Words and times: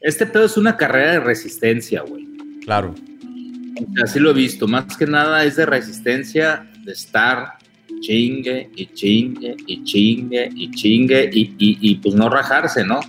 este 0.00 0.24
pedo 0.24 0.46
es 0.46 0.56
una 0.56 0.78
carrera 0.78 1.12
de 1.12 1.20
resistencia, 1.20 2.00
güey. 2.00 2.26
Claro. 2.64 2.94
Así 4.02 4.18
lo 4.18 4.30
he 4.30 4.34
visto. 4.34 4.66
Más 4.66 4.96
que 4.96 5.06
nada 5.06 5.44
es 5.44 5.56
de 5.56 5.66
resistencia, 5.66 6.70
de 6.84 6.92
estar 6.92 7.58
chingue 8.00 8.70
y 8.74 8.86
chingue 8.94 9.56
y 9.66 9.84
chingue 9.84 10.48
y 10.54 10.70
chingue 10.70 11.30
y, 11.30 11.54
y 11.58 11.94
pues 11.96 12.14
no 12.14 12.30
rajarse, 12.30 12.82
¿no? 12.82 13.00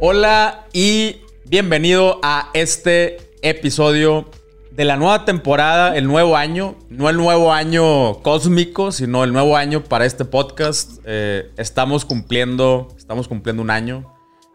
Hola 0.00 0.68
y 0.72 1.16
bienvenido 1.44 2.20
a 2.22 2.50
este 2.54 3.16
episodio 3.42 4.30
de 4.78 4.84
la 4.84 4.96
nueva 4.96 5.24
temporada, 5.24 5.96
el 5.96 6.06
nuevo 6.06 6.36
año, 6.36 6.76
no 6.88 7.10
el 7.10 7.16
nuevo 7.16 7.52
año 7.52 8.22
cósmico, 8.22 8.92
sino 8.92 9.24
el 9.24 9.32
nuevo 9.32 9.56
año 9.56 9.82
para 9.82 10.06
este 10.06 10.24
podcast. 10.24 11.00
Eh, 11.04 11.50
estamos 11.56 12.04
cumpliendo, 12.04 12.86
estamos 12.96 13.26
cumpliendo 13.26 13.60
un 13.60 13.70
año 13.70 14.14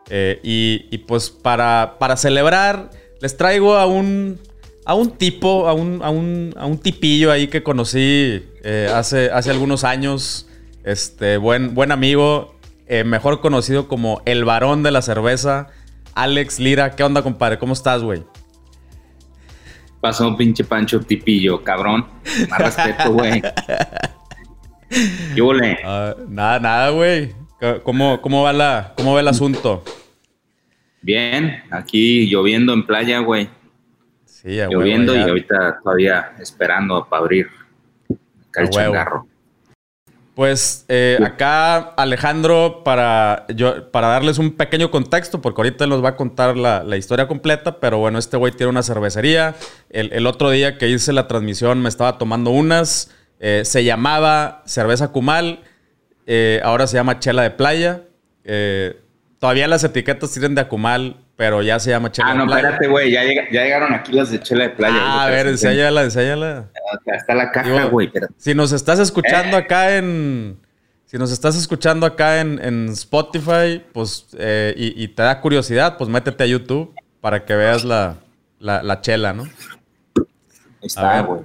eh, 0.10 0.40
y, 0.42 0.98
pues 1.00 1.30
para, 1.30 1.98
para 2.00 2.16
celebrar 2.16 2.90
les 3.20 3.36
traigo 3.36 3.76
a 3.76 3.86
un, 3.86 4.40
a 4.86 4.94
un 4.94 5.12
tipo, 5.12 5.68
a 5.68 5.74
un, 5.74 6.02
a 6.02 6.10
un, 6.10 6.78
tipillo 6.78 7.30
ahí 7.30 7.50
que 7.50 7.62
conocí 7.62 8.46
eh, 8.64 8.90
hace, 8.96 9.30
hace 9.30 9.52
algunos 9.52 9.84
años, 9.84 10.48
este 10.86 11.36
buen, 11.36 11.76
buen 11.76 11.92
amigo, 11.92 12.56
mejor 13.06 13.42
conocido 13.42 13.90
como 13.90 14.22
el 14.26 14.46
varón 14.46 14.84
de 14.84 14.92
la 14.92 15.02
cerveza, 15.02 15.68
Alex 16.14 16.60
Lira. 16.60 16.96
¿Qué 16.96 17.04
onda, 17.04 17.24
compadre? 17.24 17.60
¿Cómo 17.60 17.74
estás, 17.74 18.04
güey? 18.04 18.24
Pasó 20.04 20.28
un 20.28 20.36
pinche 20.36 20.66
Pancho 20.66 21.00
Tipillo, 21.00 21.64
cabrón. 21.64 22.06
Más 22.50 22.60
respeto, 22.60 23.14
güey. 23.14 23.42
¿Qué 25.34 25.42
uh, 25.42 25.54
nada, 26.28 26.60
nada, 26.60 26.90
güey. 26.90 27.34
¿Cómo, 27.84 28.22
cómo, 28.22 28.44
va 28.44 28.52
la, 28.52 28.94
¿Cómo 28.98 29.14
va 29.14 29.22
el 29.22 29.28
asunto? 29.30 29.82
Bien, 31.02 31.64
aquí 31.72 32.28
lloviendo 32.30 32.74
en 32.74 32.86
playa, 32.86 33.20
güey. 33.20 33.48
Sí, 34.26 34.58
Lloviendo 34.70 35.16
y 35.16 35.22
ahorita 35.22 35.80
todavía 35.82 36.34
esperando 36.38 37.08
para 37.10 37.22
abrir 37.22 37.48
el 38.56 38.70
changarro. 38.70 39.26
Pues 40.36 40.86
eh, 40.88 41.20
acá 41.24 41.78
Alejandro, 41.96 42.82
para, 42.84 43.46
yo, 43.50 43.92
para 43.92 44.08
darles 44.08 44.40
un 44.40 44.54
pequeño 44.54 44.90
contexto, 44.90 45.42
porque 45.42 45.62
ahorita 45.62 45.86
nos 45.86 46.04
va 46.04 46.10
a 46.10 46.16
contar 46.16 46.58
la, 46.58 46.98
historia 46.98 47.28
completa, 47.28 47.80
pero 47.80 48.00
bueno, 48.00 48.18
este 48.18 48.38
güey 48.38 48.52
tiene 48.52 48.72
una 48.72 48.82
cervecería. 48.82 49.56
El, 49.90 50.26
otro 50.26 50.50
día 50.50 50.80
que 50.80 50.90
hice 50.90 51.14
la 51.14 51.28
transmisión 51.28 51.82
me 51.84 51.90
estaba 51.90 52.18
tomando 52.18 52.50
unas. 52.50 53.12
Eh, 53.40 53.62
se 53.64 53.84
llamaba 53.84 54.64
Cerveza 54.66 55.10
Cumal, 55.10 55.60
eh, 56.26 56.62
ahora 56.64 56.88
se 56.88 56.96
llama 56.96 57.20
Chela 57.20 57.44
de 57.44 57.52
Playa. 57.52 58.02
todavía 59.38 59.68
las 59.68 59.84
etiquetas 59.84 60.32
tienen 60.32 60.56
de 60.56 60.62
Acumal, 60.62 61.18
pero 61.36 61.62
ya 61.62 61.80
se 61.80 61.90
llama 61.90 62.12
Chela 62.12 62.30
ah, 62.30 62.34
no, 62.36 62.44
espérate, 62.46 62.88
güey, 62.88 63.12
ya, 63.12 63.24
llegaron 63.24 63.94
aquí 63.94 64.12
las 64.12 64.30
de 64.32 64.40
Chela 64.40 64.66
de 64.66 64.70
Playa. 64.72 64.96
Ah, 64.98 65.26
a 65.26 65.30
ver, 65.30 65.48
enséñala, 65.48 66.04
enséñala. 66.04 66.70
Está 67.06 67.34
la 67.34 67.52
caja, 67.52 67.86
güey. 67.86 68.12
Si 68.38 68.54
nos 68.54 68.72
estás 68.72 69.00
escuchando 69.00 69.58
eh. 69.58 69.62
acá 69.62 69.98
en... 69.98 70.58
Si 71.06 71.18
nos 71.18 71.32
estás 71.32 71.56
escuchando 71.56 72.08
acá 72.08 72.42
en, 72.42 72.90
Spotify, 72.90 73.84
pues, 73.92 74.28
eh, 74.38 74.74
y, 74.76 75.08
te 75.10 75.22
da 75.22 75.40
curiosidad, 75.42 75.98
pues 75.98 76.10
métete 76.10 76.44
a 76.44 76.48
YouTube 76.48 76.96
para 77.22 77.46
que 77.46 77.56
veas 77.56 77.84
la, 77.84 78.18
chela, 79.02 79.34
¿no? 79.34 79.44
Está, 80.82 81.22
güey. 81.22 81.42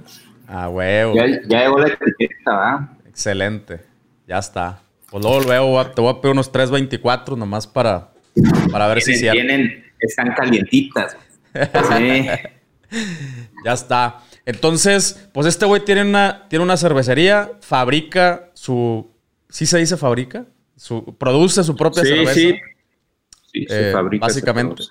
Ah, 0.47 0.69
huevo. 0.69 1.13
Ya, 1.13 1.27
ya 1.47 1.59
llegó 1.61 1.77
la 1.77 1.87
etiqueta, 1.87 2.35
¿verdad? 2.45 2.89
Excelente. 3.07 3.81
Ya 4.27 4.39
está. 4.39 4.79
Pues 5.11 5.23
luego, 5.23 5.41
luego 5.41 5.85
te 5.87 6.01
voy 6.01 6.11
a 6.11 6.21
pedir 6.21 6.33
unos 6.33 6.51
324 6.51 7.35
nomás 7.35 7.67
para, 7.67 8.09
para 8.71 8.87
ver 8.87 9.01
si 9.01 9.15
si 9.15 9.29
tienen, 9.29 9.85
están 9.99 10.33
calientitas. 10.33 11.17
Sí. 11.53 12.27
ya 13.65 13.73
está. 13.73 14.23
Entonces, 14.45 15.29
pues 15.33 15.47
este 15.47 15.65
güey 15.65 15.83
tiene 15.85 16.01
una, 16.01 16.47
tiene 16.49 16.63
una 16.63 16.77
cervecería, 16.77 17.51
fabrica 17.61 18.49
su. 18.53 19.11
¿Sí 19.49 19.65
se 19.65 19.79
dice 19.79 19.97
fabrica? 19.97 20.45
Su, 20.75 21.15
produce 21.17 21.63
su 21.63 21.75
propia 21.75 22.03
cerveza. 22.03 22.33
Sí, 22.33 22.55
sí. 23.51 23.65
se 23.67 23.89
eh, 23.89 23.91
fabrica. 23.91 24.25
Básicamente. 24.27 24.83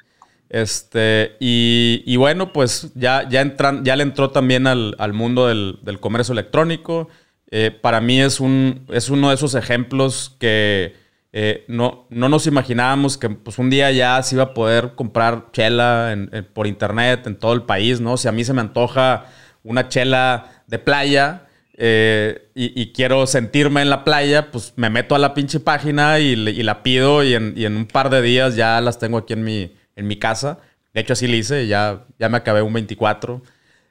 Este, 0.49 1.37
y, 1.41 2.16
bueno, 2.16 2.53
pues 2.53 2.91
ya, 2.94 3.28
ya, 3.28 3.43
entran, 3.43 3.84
ya 3.84 3.97
le 3.97 4.03
entró 4.03 4.31
también 4.31 4.66
al, 4.66 5.12
mundo 5.12 5.47
del, 5.47 6.00
comercio 6.00 6.32
electrónico. 6.32 7.09
Eh, 7.50 7.70
para 7.70 8.00
mí 8.00 8.20
es, 8.20 8.41
un, 8.41 8.87
es 8.91 9.10
uno 9.10 9.28
de 9.31 9.34
esos 9.34 9.55
ejemplos 9.55 10.37
que 10.38 10.94
eh, 11.33 11.65
no, 11.69 12.06
no 12.11 12.28
nos 12.28 12.47
imaginábamos 12.47 13.19
que 13.19 13.28
pues, 13.28 13.59
un 13.59 13.71
día 13.71 13.91
ya 13.93 14.22
se 14.22 14.37
iba 14.37 14.44
a 14.44 14.55
poder 14.55 14.94
comprar 14.94 15.50
chela 15.53 16.16
por 16.55 16.66
internet 16.66 17.27
en 17.27 17.37
todo 17.37 17.53
el 17.53 17.62
país, 17.62 18.00
¿no? 18.00 18.16
Si 18.16 18.28
a 18.28 18.33
mí 18.33 18.44
se 18.44 18.55
me 18.55 18.61
antoja 18.61 19.27
una 19.62 19.88
chela 19.88 20.62
de 20.67 20.78
playa 20.78 21.49
eh, 21.81 22.50
y, 22.55 22.93
quiero 22.93 23.25
sentirme 23.28 23.83
en 23.83 23.91
la 23.91 24.03
playa, 24.03 24.50
pues 24.50 24.72
me 24.75 24.91
meto 24.91 25.15
a 25.15 25.19
la 25.19 25.33
pinche 25.33 25.61
página 25.61 26.19
y, 26.19 26.34
la 26.34 26.83
pido 26.83 27.22
y 27.22 27.34
en, 27.34 27.77
un 27.77 27.87
par 27.87 28.11
de 28.11 28.21
días 28.21 28.56
ya 28.56 28.81
las 28.81 28.99
tengo 28.99 29.19
aquí 29.19 29.34
en 29.34 29.44
mi, 29.44 29.77
en 29.94 30.09
mi 30.09 30.17
casa. 30.17 30.59
De 30.93 31.03
hecho, 31.03 31.12
así 31.12 31.28
le 31.28 31.37
hice, 31.37 31.69
ya, 31.69 32.05
ya 32.19 32.28
me 32.28 32.38
acabé 32.38 32.62
un 32.62 32.72
24. 32.72 33.41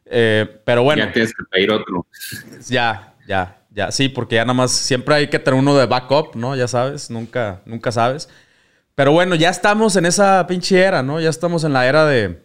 Eh, 0.07 0.61
pero 0.65 0.83
bueno. 0.83 1.05
Ya 1.05 1.13
tienes 1.13 1.33
que 1.33 1.43
pedir 1.49 1.71
otro. 1.71 2.05
Ya, 2.67 3.13
ya. 3.25 3.57
Ya, 3.77 3.91
sí, 3.91 4.09
porque 4.09 4.37
ya 4.37 4.43
nada 4.43 4.55
más 4.55 4.71
siempre 4.71 5.13
hay 5.13 5.27
que 5.29 5.37
tener 5.37 5.59
uno 5.59 5.77
de 5.77 5.85
backup, 5.85 6.35
¿no? 6.35 6.55
Ya 6.55 6.67
sabes, 6.67 7.11
nunca, 7.11 7.61
nunca 7.63 7.91
sabes. 7.91 8.27
Pero 8.95 9.11
bueno, 9.11 9.35
ya 9.35 9.51
estamos 9.51 9.95
en 9.97 10.07
esa 10.07 10.47
pinche 10.47 10.79
era, 10.79 11.03
¿no? 11.03 11.21
Ya 11.21 11.29
estamos 11.29 11.63
en 11.63 11.73
la 11.73 11.85
era 11.85 12.07
de, 12.07 12.41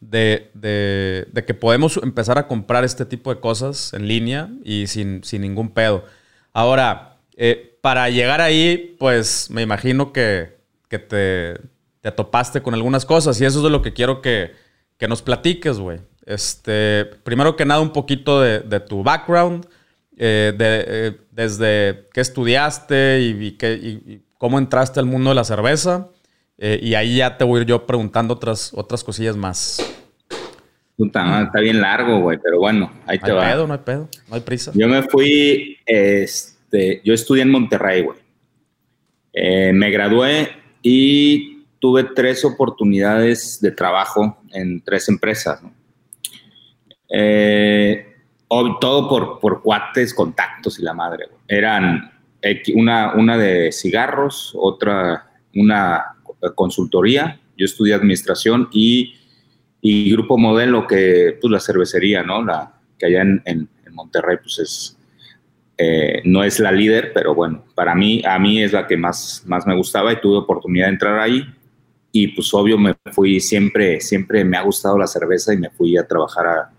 de, 0.00 0.50
de, 0.52 1.44
que 1.46 1.54
podemos 1.54 1.98
empezar 2.02 2.36
a 2.36 2.46
comprar 2.46 2.84
este 2.84 3.06
tipo 3.06 3.34
de 3.34 3.40
cosas 3.40 3.94
en 3.94 4.06
línea 4.06 4.50
y 4.62 4.86
sin, 4.86 5.24
sin 5.24 5.40
ningún 5.40 5.70
pedo. 5.70 6.04
Ahora, 6.52 7.16
eh, 7.38 7.78
para 7.80 8.10
llegar 8.10 8.42
ahí, 8.42 8.96
pues 8.98 9.48
me 9.50 9.62
imagino 9.62 10.12
que, 10.12 10.58
que 10.90 10.98
te, 10.98 11.58
te, 12.02 12.12
topaste 12.12 12.60
con 12.60 12.74
algunas 12.74 13.06
cosas 13.06 13.40
y 13.40 13.46
eso 13.46 13.60
es 13.60 13.64
de 13.64 13.70
lo 13.70 13.80
que 13.80 13.94
quiero 13.94 14.20
que, 14.20 14.52
que 14.98 15.08
nos 15.08 15.22
platiques, 15.22 15.78
güey. 15.78 16.00
Este, 16.26 17.06
primero 17.06 17.56
que 17.56 17.64
nada, 17.64 17.80
un 17.80 17.94
poquito 17.94 18.42
de, 18.42 18.60
de 18.60 18.80
tu 18.80 19.02
background 19.02 19.66
eh, 20.16 20.52
de, 20.56 20.84
eh, 20.86 21.16
desde 21.30 22.08
qué 22.12 22.20
estudiaste 22.20 23.20
y, 23.20 23.52
qué, 23.52 24.20
cómo 24.38 24.58
entraste 24.58 25.00
al 25.00 25.06
mundo 25.06 25.30
de 25.30 25.36
la 25.36 25.44
cerveza. 25.44 26.08
Eh, 26.58 26.78
y 26.82 26.94
ahí 26.94 27.16
ya 27.16 27.38
te 27.38 27.44
voy 27.44 27.58
a 27.58 27.62
ir 27.62 27.68
yo 27.68 27.86
preguntando 27.86 28.34
otras, 28.34 28.72
otras 28.74 29.02
cosillas 29.02 29.36
más. 29.36 29.78
Puta, 30.96 31.44
está 31.44 31.60
bien 31.60 31.80
largo, 31.80 32.20
güey, 32.20 32.38
pero 32.42 32.58
bueno, 32.58 32.92
ahí 33.06 33.18
te 33.18 33.32
va. 33.32 33.42
No 33.42 33.46
hay 33.46 33.52
pedo, 33.54 33.66
no 33.66 33.72
hay 33.72 33.80
pedo, 33.80 34.08
no 34.28 34.34
hay 34.34 34.40
prisa. 34.42 34.72
Yo 34.74 34.86
me 34.86 35.02
fui, 35.02 35.78
este, 35.86 37.00
yo 37.02 37.14
estudié 37.14 37.42
en 37.42 37.50
Monterrey, 37.50 38.02
güey. 38.02 38.18
me 39.72 39.90
gradué 39.90 40.50
y 40.82 41.64
tuve 41.78 42.04
tres 42.04 42.44
oportunidades 42.44 43.58
de 43.60 43.72
trabajo 43.72 44.38
en 44.52 44.82
tres 44.82 45.08
empresas. 45.08 45.62
¿no? 45.62 45.72
Eh, 47.08 48.09
todo 48.80 49.08
por, 49.08 49.38
por 49.38 49.62
cuates, 49.62 50.12
contactos 50.12 50.78
y 50.78 50.82
la 50.82 50.92
madre. 50.92 51.28
Eran 51.46 52.10
una, 52.74 53.14
una 53.14 53.38
de 53.38 53.70
cigarros, 53.70 54.52
otra 54.58 55.30
una 55.54 56.16
consultoría. 56.54 57.40
Yo 57.56 57.64
estudié 57.64 57.94
administración 57.94 58.68
y, 58.72 59.14
y 59.80 60.10
grupo 60.12 60.36
modelo, 60.36 60.86
que 60.86 61.38
pues 61.40 61.50
la 61.50 61.60
cervecería, 61.60 62.22
¿no? 62.22 62.44
La 62.44 62.74
que 62.98 63.06
allá 63.06 63.22
en, 63.22 63.42
en, 63.44 63.68
Monterrey, 63.92 64.38
pues 64.40 64.58
es, 64.60 64.98
eh, 65.76 66.22
no 66.24 66.42
es 66.44 66.58
la 66.58 66.72
líder, 66.72 67.12
pero 67.12 67.34
bueno, 67.34 67.64
para 67.74 67.94
mí, 67.94 68.22
a 68.24 68.38
mí 68.38 68.62
es 68.62 68.72
la 68.72 68.86
que 68.86 68.96
más, 68.96 69.42
más 69.46 69.66
me 69.66 69.76
gustaba 69.76 70.12
y 70.12 70.20
tuve 70.20 70.38
oportunidad 70.38 70.86
de 70.86 70.92
entrar 70.92 71.18
ahí. 71.18 71.44
Y 72.12 72.28
pues 72.28 72.54
obvio 72.54 72.78
me 72.78 72.94
fui, 73.12 73.40
siempre, 73.40 74.00
siempre 74.00 74.44
me 74.44 74.56
ha 74.56 74.62
gustado 74.62 74.96
la 74.96 75.06
cerveza 75.06 75.52
y 75.52 75.58
me 75.58 75.68
fui 75.70 75.98
a 75.98 76.06
trabajar 76.06 76.46
a, 76.46 76.70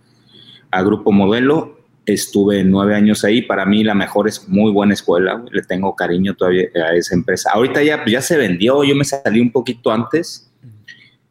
a 0.71 0.81
Grupo 0.81 1.11
Modelo. 1.11 1.77
Estuve 2.05 2.63
nueve 2.63 2.95
años 2.95 3.23
ahí. 3.23 3.41
Para 3.41 3.65
mí 3.65 3.83
la 3.83 3.93
mejor 3.93 4.27
es 4.27 4.47
muy 4.49 4.71
buena 4.71 4.93
escuela. 4.93 5.43
Le 5.51 5.61
tengo 5.61 5.95
cariño 5.95 6.33
todavía 6.35 6.67
a 6.89 6.95
esa 6.95 7.13
empresa. 7.13 7.51
Ahorita 7.53 7.83
ya, 7.83 8.03
ya 8.05 8.21
se 8.21 8.37
vendió. 8.37 8.83
Yo 8.83 8.95
me 8.95 9.03
salí 9.03 9.39
un 9.39 9.51
poquito 9.51 9.91
antes, 9.91 10.51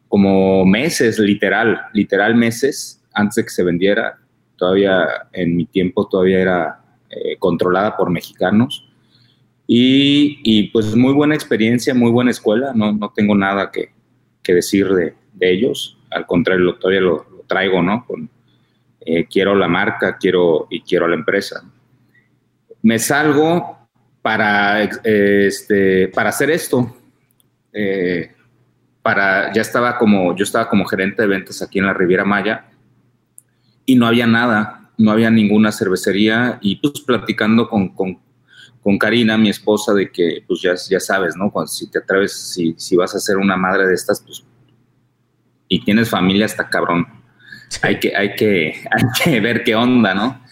como 0.07 0.65
meses, 0.65 1.19
literal, 1.19 1.81
literal 1.93 2.35
meses 2.35 3.01
antes 3.13 3.35
de 3.35 3.43
que 3.43 3.49
se 3.49 3.63
vendiera. 3.63 4.17
Todavía 4.55 5.07
en 5.33 5.57
mi 5.57 5.65
tiempo 5.65 6.07
todavía 6.07 6.39
era 6.39 6.81
eh, 7.09 7.35
controlada 7.37 7.97
por 7.97 8.09
mexicanos. 8.09 8.87
Y, 9.73 10.69
pues 10.73 10.95
muy 10.97 11.13
buena 11.13 11.33
experiencia, 11.33 11.93
muy 11.93 12.11
buena 12.11 12.31
escuela. 12.31 12.73
No, 12.75 12.91
no 12.91 13.13
tengo 13.15 13.35
nada 13.35 13.71
que, 13.71 13.91
que 14.43 14.53
decir 14.53 14.89
de, 14.89 15.13
de, 15.33 15.51
ellos. 15.51 15.97
Al 16.09 16.25
contrario, 16.25 16.75
todavía 16.75 16.99
lo, 16.99 17.25
lo 17.29 17.43
traigo, 17.47 17.81
¿no? 17.81 18.05
Con, 18.05 18.29
eh, 19.03 19.25
quiero 19.25 19.55
la 19.55 19.67
marca, 19.67 20.17
quiero 20.17 20.67
y 20.69 20.81
quiero 20.81 21.07
la 21.07 21.15
empresa. 21.15 21.63
Me 22.83 22.99
salgo 22.99 23.87
para, 24.21 24.83
este, 24.83 26.07
para 26.09 26.29
hacer 26.29 26.51
esto. 26.51 26.95
Eh, 27.73 28.31
para, 29.01 29.51
ya 29.53 29.61
estaba 29.61 29.97
como, 29.97 30.35
yo 30.35 30.43
estaba 30.43 30.69
como 30.69 30.85
gerente 30.85 31.23
de 31.23 31.27
ventas 31.27 31.61
aquí 31.61 31.79
en 31.79 31.87
la 31.87 31.93
Riviera 31.93 32.23
Maya 32.23 32.65
y 33.85 33.95
no 33.95 34.05
había 34.05 34.27
nada, 34.27 34.91
no 34.97 35.11
había 35.11 35.31
ninguna 35.31 35.71
cervecería 35.71 36.59
y 36.61 36.75
pues 36.75 37.01
platicando 37.01 37.67
con, 37.67 37.89
con, 37.89 38.19
con 38.81 38.97
Karina, 38.99 39.37
mi 39.37 39.49
esposa, 39.49 39.93
de 39.93 40.11
que 40.11 40.43
pues 40.47 40.61
ya, 40.61 40.75
ya 40.75 40.99
sabes, 40.99 41.35
¿no? 41.35 41.51
Cuando, 41.51 41.67
si 41.67 41.89
te 41.89 41.99
atreves, 41.99 42.33
si, 42.33 42.75
si 42.77 42.95
vas 42.95 43.15
a 43.15 43.19
ser 43.19 43.37
una 43.37 43.57
madre 43.57 43.87
de 43.87 43.95
estas, 43.95 44.21
pues, 44.21 44.43
y 45.67 45.83
tienes 45.83 46.09
familia, 46.09 46.45
está 46.45 46.69
cabrón. 46.69 47.20
Hay 47.83 47.99
que, 47.99 48.15
hay 48.15 48.35
que, 48.35 48.83
hay 48.91 49.03
que 49.23 49.39
ver 49.39 49.63
qué 49.63 49.75
onda, 49.75 50.13
¿no? 50.13 50.43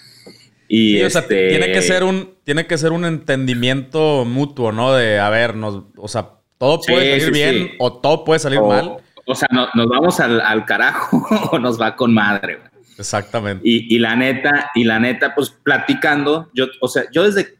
Y 0.68 1.02
o 1.02 1.10
sea, 1.10 1.22
este 1.22 1.50
tiene 1.50 1.72
que 1.72 1.82
ser 1.82 2.04
un, 2.04 2.36
tiene 2.44 2.68
que 2.68 2.78
ser 2.78 2.92
un 2.92 3.04
entendimiento 3.04 4.24
mutuo, 4.24 4.72
¿no? 4.72 4.94
De, 4.94 5.20
a 5.20 5.30
ver, 5.30 5.56
nos, 5.56 5.84
o 5.98 6.08
sea, 6.08 6.30
todo 6.58 6.80
puede 6.80 7.20
salir 7.20 7.34
bien 7.34 7.72
o 7.80 7.94
todo 8.00 8.24
puede 8.24 8.40
salir 8.40 8.62
mal. 8.62 8.98
O 9.26 9.36
sea, 9.36 9.48
nos 9.52 9.88
vamos 9.88 10.20
al, 10.20 10.66
carajo 10.66 11.18
o 11.52 11.60
nos 11.60 11.80
va 11.80 11.96
con 11.96 12.14
madre. 12.14 12.60
Exactamente. 12.98 13.62
Y, 13.64 13.98
la 13.98 14.16
neta, 14.16 14.72
y 14.76 14.84
la 14.84 15.00
neta, 15.00 15.34
pues 15.34 15.50
platicando, 15.50 16.50
yo, 16.54 16.66
o 16.82 16.88
sea, 16.88 17.04
yo 17.12 17.24
desde, 17.24 17.58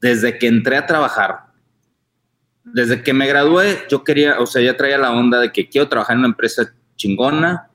desde 0.00 0.38
que 0.38 0.46
entré 0.46 0.76
a 0.76 0.86
trabajar, 0.86 1.46
desde 2.64 3.02
que 3.02 3.12
me 3.14 3.26
gradué, 3.26 3.78
yo 3.88 4.04
quería, 4.04 4.38
o 4.40 4.46
sea, 4.46 4.60
ya 4.60 4.76
traía 4.76 4.98
la 4.98 5.12
onda 5.12 5.40
de 5.40 5.52
que 5.52 5.68
quiero 5.68 5.88
trabajar 5.88 6.14
en 6.14 6.20
una 6.20 6.28
empresa 6.28 6.74
chingona, 6.96 7.70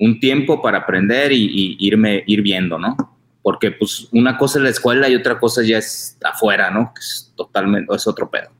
un 0.00 0.18
tiempo 0.18 0.60
para 0.60 0.78
aprender 0.78 1.30
y, 1.30 1.76
irme, 1.78 2.24
ir 2.26 2.42
viendo, 2.42 2.78
¿no? 2.78 2.96
Porque 3.42 3.70
pues 3.70 4.08
una 4.12 4.36
cosa 4.36 4.58
es 4.58 4.64
la 4.64 4.70
escuela 4.70 5.08
y 5.08 5.14
otra 5.14 5.38
cosa 5.38 5.62
ya 5.62 5.78
es 5.78 6.18
afuera, 6.24 6.70
¿no? 6.70 6.92
Que 6.94 7.00
es 7.00 7.32
totalmente, 7.36 7.94
es 7.94 8.06
otro 8.06 8.30
pedo. 8.30 8.50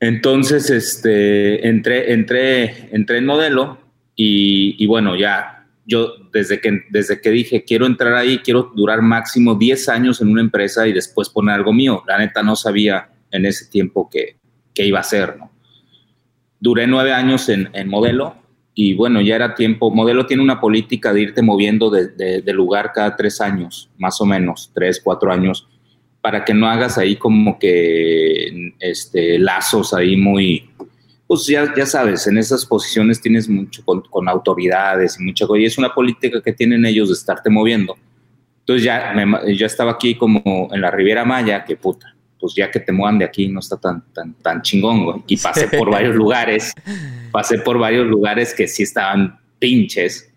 Entonces, 0.00 0.70
este, 0.70 1.66
entré, 1.68 2.12
entré, 2.12 2.88
entré 2.92 3.18
en 3.18 3.26
modelo 3.26 3.78
y, 4.16 4.84
bueno, 4.86 5.16
ya 5.16 5.66
yo 5.86 6.14
desde 6.32 6.60
que, 6.60 6.82
desde 6.90 7.20
que 7.20 7.30
dije 7.30 7.64
quiero 7.64 7.86
entrar 7.86 8.14
ahí, 8.14 8.38
quiero 8.38 8.70
durar 8.74 9.00
máximo 9.02 9.54
10 9.54 9.88
años 9.88 10.20
en 10.20 10.28
una 10.28 10.42
empresa 10.42 10.86
y 10.86 10.92
después 10.92 11.28
poner 11.28 11.54
algo 11.54 11.72
mío. 11.72 12.02
La 12.06 12.18
neta 12.18 12.42
no 12.42 12.54
sabía 12.54 13.08
en 13.30 13.46
ese 13.46 13.70
tiempo 13.70 14.10
qué, 14.10 14.36
iba 14.84 14.98
a 14.98 15.02
hacer, 15.02 15.36
¿no? 15.36 15.50
Duré 16.58 16.86
nueve 16.86 17.12
años 17.12 17.48
en, 17.48 17.70
modelo 17.88 18.39
y 18.82 18.94
bueno, 18.94 19.20
ya 19.20 19.36
era 19.36 19.54
tiempo. 19.54 19.90
Modelo 19.90 20.24
tiene 20.24 20.42
una 20.42 20.58
política 20.58 21.12
de 21.12 21.20
irte 21.20 21.42
moviendo 21.42 21.90
de, 21.90 22.42
lugar 22.54 22.92
cada 22.94 23.14
tres 23.14 23.38
años, 23.42 23.90
más 23.98 24.18
o 24.22 24.24
menos, 24.24 24.70
tres, 24.74 25.02
cuatro 25.04 25.30
años 25.30 25.68
para 26.22 26.46
que 26.46 26.54
no 26.54 26.66
hagas 26.66 26.96
ahí 26.96 27.16
como 27.16 27.58
que 27.58 28.72
este, 28.78 29.38
lazos 29.38 29.92
ahí 29.92 30.16
muy, 30.16 30.70
pues 31.26 31.46
ya, 31.46 31.74
ya 31.76 31.84
sabes, 31.84 32.26
en 32.26 32.38
esas 32.38 32.64
posiciones 32.64 33.20
tienes 33.20 33.50
mucho 33.50 33.82
con, 33.84 34.28
autoridades 34.30 35.18
y 35.20 35.24
mucha 35.24 35.46
cosa, 35.46 35.60
y 35.60 35.66
es 35.66 35.76
una 35.76 35.92
política 35.94 36.40
que 36.42 36.52
tienen 36.54 36.86
ellos 36.86 37.08
de 37.08 37.14
estarte 37.14 37.50
moviendo. 37.50 37.96
Entonces 38.60 38.84
ya, 38.84 39.14
ya 39.58 39.66
estaba 39.66 39.92
aquí 39.92 40.14
como 40.14 40.70
en 40.72 40.80
la 40.80 40.90
Riviera 40.90 41.26
Maya, 41.26 41.64
que 41.66 41.76
puta, 41.76 42.14
pues 42.40 42.54
ya 42.54 42.70
que 42.70 42.80
te 42.80 42.92
muevan 42.92 43.18
de 43.18 43.24
aquí 43.26 43.48
no 43.48 43.60
está 43.60 43.76
tan, 43.76 44.02
tan, 44.12 44.34
tan 44.34 44.62
chingón, 44.62 45.04
güey. 45.04 45.22
Y 45.26 45.36
pasé 45.36 45.68
por 45.68 45.90
varios 45.92 46.14
lugares, 46.14 46.72
pasé 47.30 47.58
por 47.58 47.78
varios 47.78 48.06
lugares 48.06 48.54
que 48.54 48.66
sí 48.66 48.82
estaban 48.82 49.38
pinches, 49.58 50.30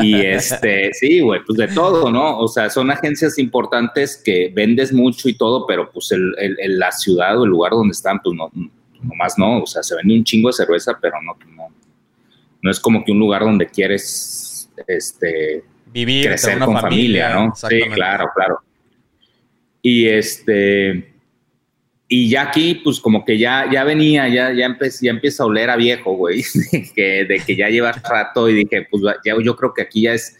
y 0.00 0.14
este, 0.20 0.92
sí, 0.92 1.20
güey, 1.20 1.40
pues 1.44 1.58
de 1.58 1.68
todo, 1.68 2.10
¿no? 2.10 2.38
O 2.38 2.48
sea, 2.48 2.70
son 2.70 2.90
agencias 2.90 3.38
importantes 3.38 4.20
que 4.22 4.50
vendes 4.54 4.92
mucho 4.92 5.28
y 5.28 5.34
todo, 5.34 5.66
pero 5.66 5.90
pues 5.90 6.12
el, 6.12 6.34
la 6.78 6.92
ciudad 6.92 7.38
o 7.38 7.44
el 7.44 7.50
lugar 7.50 7.72
donde 7.72 7.92
están, 7.92 8.20
pues 8.22 8.36
no, 8.36 8.50
nomás 9.02 9.38
no. 9.38 9.62
O 9.62 9.66
sea, 9.66 9.82
se 9.82 9.94
vende 9.96 10.14
un 10.14 10.24
chingo 10.24 10.48
de 10.48 10.54
cerveza, 10.54 10.98
pero 11.00 11.16
no, 11.22 11.36
no, 11.54 11.68
no 12.62 12.70
es 12.70 12.80
como 12.80 13.04
que 13.04 13.12
un 13.12 13.18
lugar 13.18 13.42
donde 13.42 13.66
quieres, 13.66 14.70
este, 14.86 15.64
vivir, 15.86 16.26
crecer 16.26 16.58
con 16.58 16.78
familia, 16.78 17.34
¿no? 17.34 17.54
Sí, 17.54 17.80
claro, 17.94 18.30
claro. 18.34 18.60
Y 19.82 20.08
este, 20.08 21.12
y 22.10 22.30
ya 22.30 22.42
aquí, 22.48 22.76
pues 22.82 23.00
como 23.00 23.22
que 23.22 23.36
ya, 23.36 23.70
ya 23.70 23.84
venía, 23.84 24.26
ya, 24.28 24.50
ya, 24.52 24.74
ya 24.78 25.10
empieza 25.10 25.42
a 25.42 25.46
oler 25.46 25.68
a 25.68 25.76
viejo, 25.76 26.14
güey, 26.14 26.42
de 26.72 26.90
que, 26.94 27.24
de 27.26 27.42
que 27.46 27.54
ya 27.54 27.68
lleva 27.68 27.92
rato 27.92 28.48
y 28.48 28.54
dije, 28.54 28.88
pues 28.90 29.02
ya, 29.24 29.34
yo 29.42 29.54
creo 29.54 29.74
que 29.74 29.82
aquí 29.82 30.02
ya 30.02 30.14
es, 30.14 30.36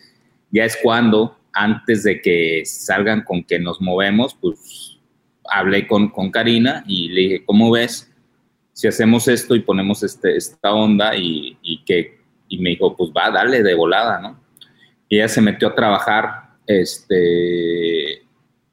ya 0.50 0.64
es 0.64 0.78
cuando, 0.82 1.36
antes 1.52 2.04
de 2.04 2.22
que 2.22 2.62
salgan 2.64 3.22
con 3.22 3.44
que 3.44 3.58
nos 3.58 3.82
movemos, 3.82 4.34
pues 4.40 4.98
hablé 5.50 5.86
con, 5.86 6.08
con 6.08 6.30
Karina 6.30 6.84
y 6.86 7.10
le 7.10 7.20
dije, 7.20 7.44
¿cómo 7.44 7.70
ves 7.70 8.10
si 8.72 8.88
hacemos 8.88 9.28
esto 9.28 9.54
y 9.54 9.60
ponemos 9.60 10.02
este, 10.02 10.36
esta 10.36 10.72
onda? 10.72 11.14
Y, 11.16 11.58
y, 11.60 11.84
que, 11.84 12.18
y 12.48 12.58
me 12.60 12.70
dijo, 12.70 12.96
pues 12.96 13.10
va, 13.14 13.30
dale 13.30 13.62
de 13.62 13.74
volada, 13.74 14.20
¿no? 14.20 14.40
Y 15.10 15.16
ella 15.16 15.28
se 15.28 15.42
metió 15.42 15.68
a 15.68 15.74
trabajar 15.74 16.48
este, 16.66 18.07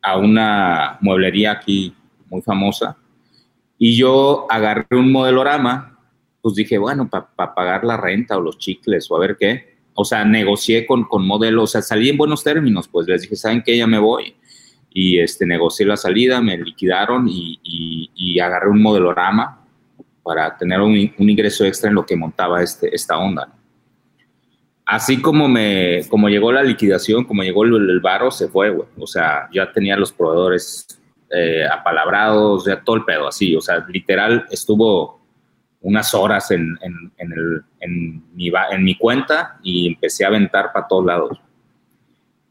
a 0.06 0.18
una 0.18 0.98
mueblería 1.02 1.52
aquí 1.52 1.96
muy 2.30 2.42
famosa, 2.42 2.98
y 3.78 3.96
yo 3.96 4.48
agarré 4.50 4.86
un 4.92 5.12
modelorama, 5.12 6.00
pues 6.42 6.56
dije, 6.56 6.78
bueno, 6.78 7.10
para 7.10 7.56
pagar 7.56 7.84
la 7.84 7.98
renta 7.98 8.38
o 8.38 8.42
los 8.42 8.58
chicles 8.58 9.10
o 9.10 9.16
a 9.16 9.20
ver 9.20 9.38
qué. 9.38 9.76
O 9.94 10.06
sea, 10.06 10.24
negocié 10.26 10.86
con, 10.86 11.06
con 11.06 11.26
modelos, 11.26 11.64
o 11.64 11.68
sea, 11.68 11.82
salí 11.82 12.10
en 12.10 12.18
buenos 12.18 12.44
términos, 12.44 12.88
pues 12.88 13.08
les 13.08 13.22
dije, 13.22 13.36
¿saben 13.36 13.64
qué? 13.66 13.78
Ya 13.78 13.88
me 13.88 14.00
voy. 14.00 14.36
Y 14.92 15.20
este, 15.20 15.46
negocié 15.46 15.86
la 15.86 15.98
salida, 15.98 16.42
me 16.42 16.58
liquidaron 16.58 17.28
y, 17.28 17.60
y, 17.64 18.40
agarré 18.40 18.70
un 18.70 18.82
modelorama 18.82 19.66
para 20.24 20.58
tener 20.58 20.80
un, 20.82 20.96
ingreso 20.96 21.66
extra 21.66 21.90
en 21.90 21.96
lo 21.96 22.06
que 22.06 22.16
montaba 22.16 22.62
este, 22.62 22.94
esta 22.94 23.18
onda. 23.18 23.54
Así 24.86 25.22
como, 25.22 25.48
me, 25.48 26.02
como 26.10 26.30
llegó 26.30 26.52
la 26.52 26.62
liquidación, 26.62 27.24
como 27.24 27.44
llegó 27.44 27.64
el, 27.64 27.90
el 27.90 28.00
varo, 28.00 28.30
se 28.30 28.48
fue, 28.48 28.70
güey. 28.70 28.88
O 28.98 29.08
sea, 29.08 29.50
ya 29.52 29.72
tenía 29.72 29.98
los 29.98 30.12
proveedores 30.12 31.00
eh, 31.32 31.66
apalabrados, 31.66 32.66
ya 32.66 32.82
todo 32.82 32.98
el 32.98 33.04
pedo 33.04 33.28
así, 33.28 33.56
o 33.56 33.62
sea, 33.62 33.84
literal 33.90 34.46
estuvo 34.52 35.20
unas 35.82 36.14
horas 36.14 36.52
en, 36.52 36.78
en, 36.82 37.12
en, 37.80 38.24
mi, 38.34 38.52
en 38.72 38.84
mi 38.84 38.96
cuenta 38.96 39.60
y 39.64 39.88
empecé 39.88 40.24
a 40.24 40.28
aventar 40.30 40.72
para 40.72 40.88
todos 40.88 41.06
lados. 41.06 41.42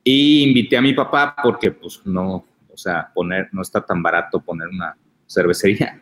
Y 0.03 0.43
invité 0.43 0.77
a 0.77 0.83
mi 0.83 0.93
papá 0.93 1.35
porque 1.43 1.71
pues 1.71 2.03
no, 2.05 2.45
o 2.71 2.77
sea, 2.77 3.11
poner, 3.15 3.49
no 3.53 3.63
está 3.63 3.81
tan 3.81 4.03
barato 4.03 4.41
poner 4.41 4.69
una 4.69 4.97
cervecería. 5.27 6.01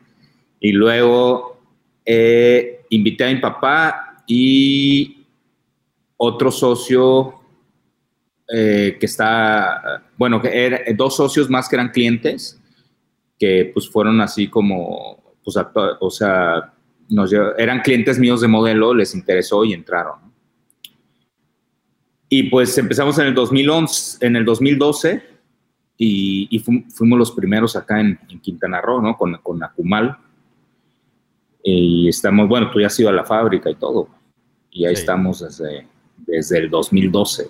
Y 0.59 0.73
luego 0.73 1.61
eh, 2.05 2.81
invité 2.91 3.25
a 3.25 3.33
mi 3.33 3.37
papá 3.37 4.25
y 4.27 5.22
otro 6.25 6.53
socio 6.53 7.35
eh, 8.49 8.97
que 9.01 9.07
está, 9.07 10.05
bueno, 10.17 10.41
que 10.41 10.67
era, 10.67 10.81
dos 10.95 11.17
socios 11.17 11.51
más 11.51 11.69
que 11.69 11.75
eran 11.75 11.89
clientes 11.89 12.61
que 13.37 13.73
pues 13.75 13.91
fueron 13.91 14.21
así 14.21 14.47
como, 14.47 15.35
pues, 15.43 15.57
o 15.99 16.11
sea, 16.11 16.73
nos, 17.09 17.33
eran 17.59 17.81
clientes 17.81 18.21
míos 18.21 18.41
de 18.41 18.47
modelo, 18.47 18.95
les 18.95 19.17
interesó 19.17 19.65
y 19.65 19.73
entraron. 19.73 20.15
Y 22.29 22.45
pues 22.45 22.79
empezamos 22.79 23.19
en 23.19 23.27
el 23.27 23.35
2011, 23.35 24.25
en 24.25 24.37
el 24.37 24.45
2012 24.45 25.23
y, 25.99 26.63
fuimos 26.95 27.19
los 27.19 27.33
primeros 27.33 27.75
acá 27.75 28.01
en, 28.01 28.17
Quintana 28.41 28.81
Roo, 28.81 29.03
¿no? 29.03 29.17
Con, 29.17 29.35
con 29.43 29.61
Acumal. 29.65 30.17
Y 31.65 32.07
estamos, 32.09 32.49
bueno, 32.49 32.71
tú 32.71 32.81
ya 32.81 32.87
has 32.87 33.01
ido 33.01 33.09
a 33.09 33.13
la 33.13 33.25
fábrica 33.25 33.69
y 33.69 33.75
todo. 33.75 34.09
Y 34.71 34.85
ahí 34.85 34.95
estamos 34.95 35.41
desde, 35.41 35.89
desde 36.27 36.59
el 36.59 36.71
2012. 36.71 37.49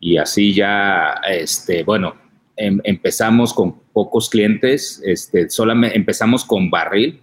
Y 0.00 0.16
así 0.16 0.54
ya, 0.54 1.20
este, 1.28 1.82
bueno, 1.82 2.14
Em, 2.62 2.78
empezamos 2.84 3.54
con 3.54 3.80
pocos 3.94 4.28
clientes, 4.28 5.00
este, 5.02 5.48
solamente 5.48 5.96
empezamos 5.96 6.44
con 6.44 6.68
barril 6.68 7.18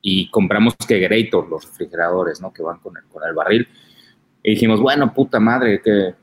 y 0.00 0.30
compramos 0.30 0.76
Kegerator, 0.76 1.48
los 1.48 1.64
refrigeradores, 1.64 2.40
¿no? 2.40 2.52
Que 2.52 2.62
van 2.62 2.78
con 2.78 2.96
el, 2.96 3.02
con 3.08 3.26
el 3.28 3.34
barril. 3.34 3.66
Y 4.40 4.50
dijimos, 4.50 4.78
bueno, 4.78 5.12
puta 5.12 5.40
madre, 5.40 5.82
que 5.82 6.14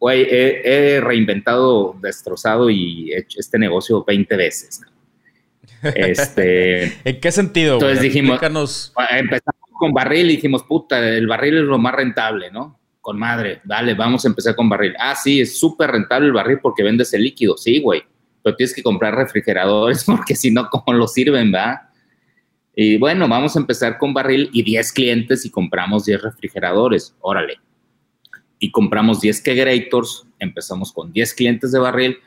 güey, 0.00 0.26
he, 0.30 0.98
reinventado, 1.02 1.94
destrozado 2.00 2.70
y 2.70 3.12
hecho 3.12 3.38
este 3.38 3.58
negocio 3.58 4.02
20 4.02 4.36
veces. 4.36 4.80
Este, 5.82 6.84
¿En 7.04 7.20
qué 7.20 7.30
sentido? 7.30 7.74
Entonces 7.74 8.00
dijimos, 8.00 8.40
empezamos 9.10 9.57
con 9.78 9.92
barril 9.92 10.26
y 10.26 10.36
dijimos, 10.36 10.64
puta, 10.64 10.98
el 10.98 11.26
barril 11.26 11.58
es 11.58 11.64
lo 11.64 11.78
más 11.78 11.94
rentable, 11.94 12.50
¿no? 12.50 12.78
con 13.08 13.18
madre, 13.18 13.62
dale, 13.64 13.94
vamos 13.94 14.26
a 14.26 14.28
empezar 14.28 14.54
con 14.54 14.68
barril. 14.68 14.94
Ah, 14.98 15.14
sí, 15.14 15.40
es 15.40 15.58
súper 15.58 15.90
rentable 15.92 16.26
el 16.26 16.34
barril 16.34 16.58
porque 16.60 16.82
vendes 16.82 17.14
el 17.14 17.22
líquido. 17.22 17.56
Sí, 17.56 17.80
güey, 17.80 18.02
pero 18.42 18.54
tienes 18.54 18.74
que 18.74 18.82
comprar 18.82 19.14
refrigeradores 19.14 20.04
porque 20.06 20.34
si 20.34 20.50
no, 20.50 20.68
¿cómo 20.68 20.92
lo 20.92 21.08
sirven, 21.08 21.50
va? 21.50 21.90
Y 22.76 22.98
bueno, 22.98 23.26
vamos 23.26 23.56
a 23.56 23.60
empezar 23.60 23.96
con 23.96 24.12
barril 24.12 24.50
y 24.52 24.62
10 24.62 24.92
clientes 24.92 25.46
y 25.46 25.50
compramos 25.50 26.04
10 26.04 26.20
refrigeradores. 26.20 27.16
Órale. 27.20 27.58
y 28.58 28.70
compramos 28.70 29.22
10 29.22 29.40
kegrators, 29.40 30.26
empezamos 30.38 30.92
con 30.92 31.10
10 31.10 31.32
clientes 31.32 31.72
de 31.72 31.78
barril 31.78 32.18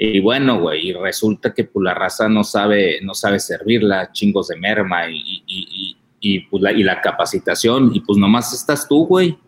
y 0.00 0.20
bueno, 0.20 0.60
güey, 0.60 0.90
y 0.90 0.92
resulta 0.92 1.52
que 1.52 1.64
pues, 1.64 1.82
la 1.82 1.94
raza 1.94 2.28
no 2.28 2.44
sabe, 2.44 3.00
no 3.02 3.14
sabe 3.14 3.40
servirla, 3.40 4.12
chingos 4.12 4.46
de 4.46 4.56
merma 4.56 5.10
y, 5.10 5.97
y, 6.20 6.40
pues, 6.40 6.62
la, 6.62 6.72
y 6.72 6.82
la 6.82 7.00
capacitación, 7.00 7.90
y 7.94 8.00
pues 8.00 8.18
nomás 8.18 8.52
estás 8.52 8.86
tú, 8.88 9.06
güey. 9.06 9.38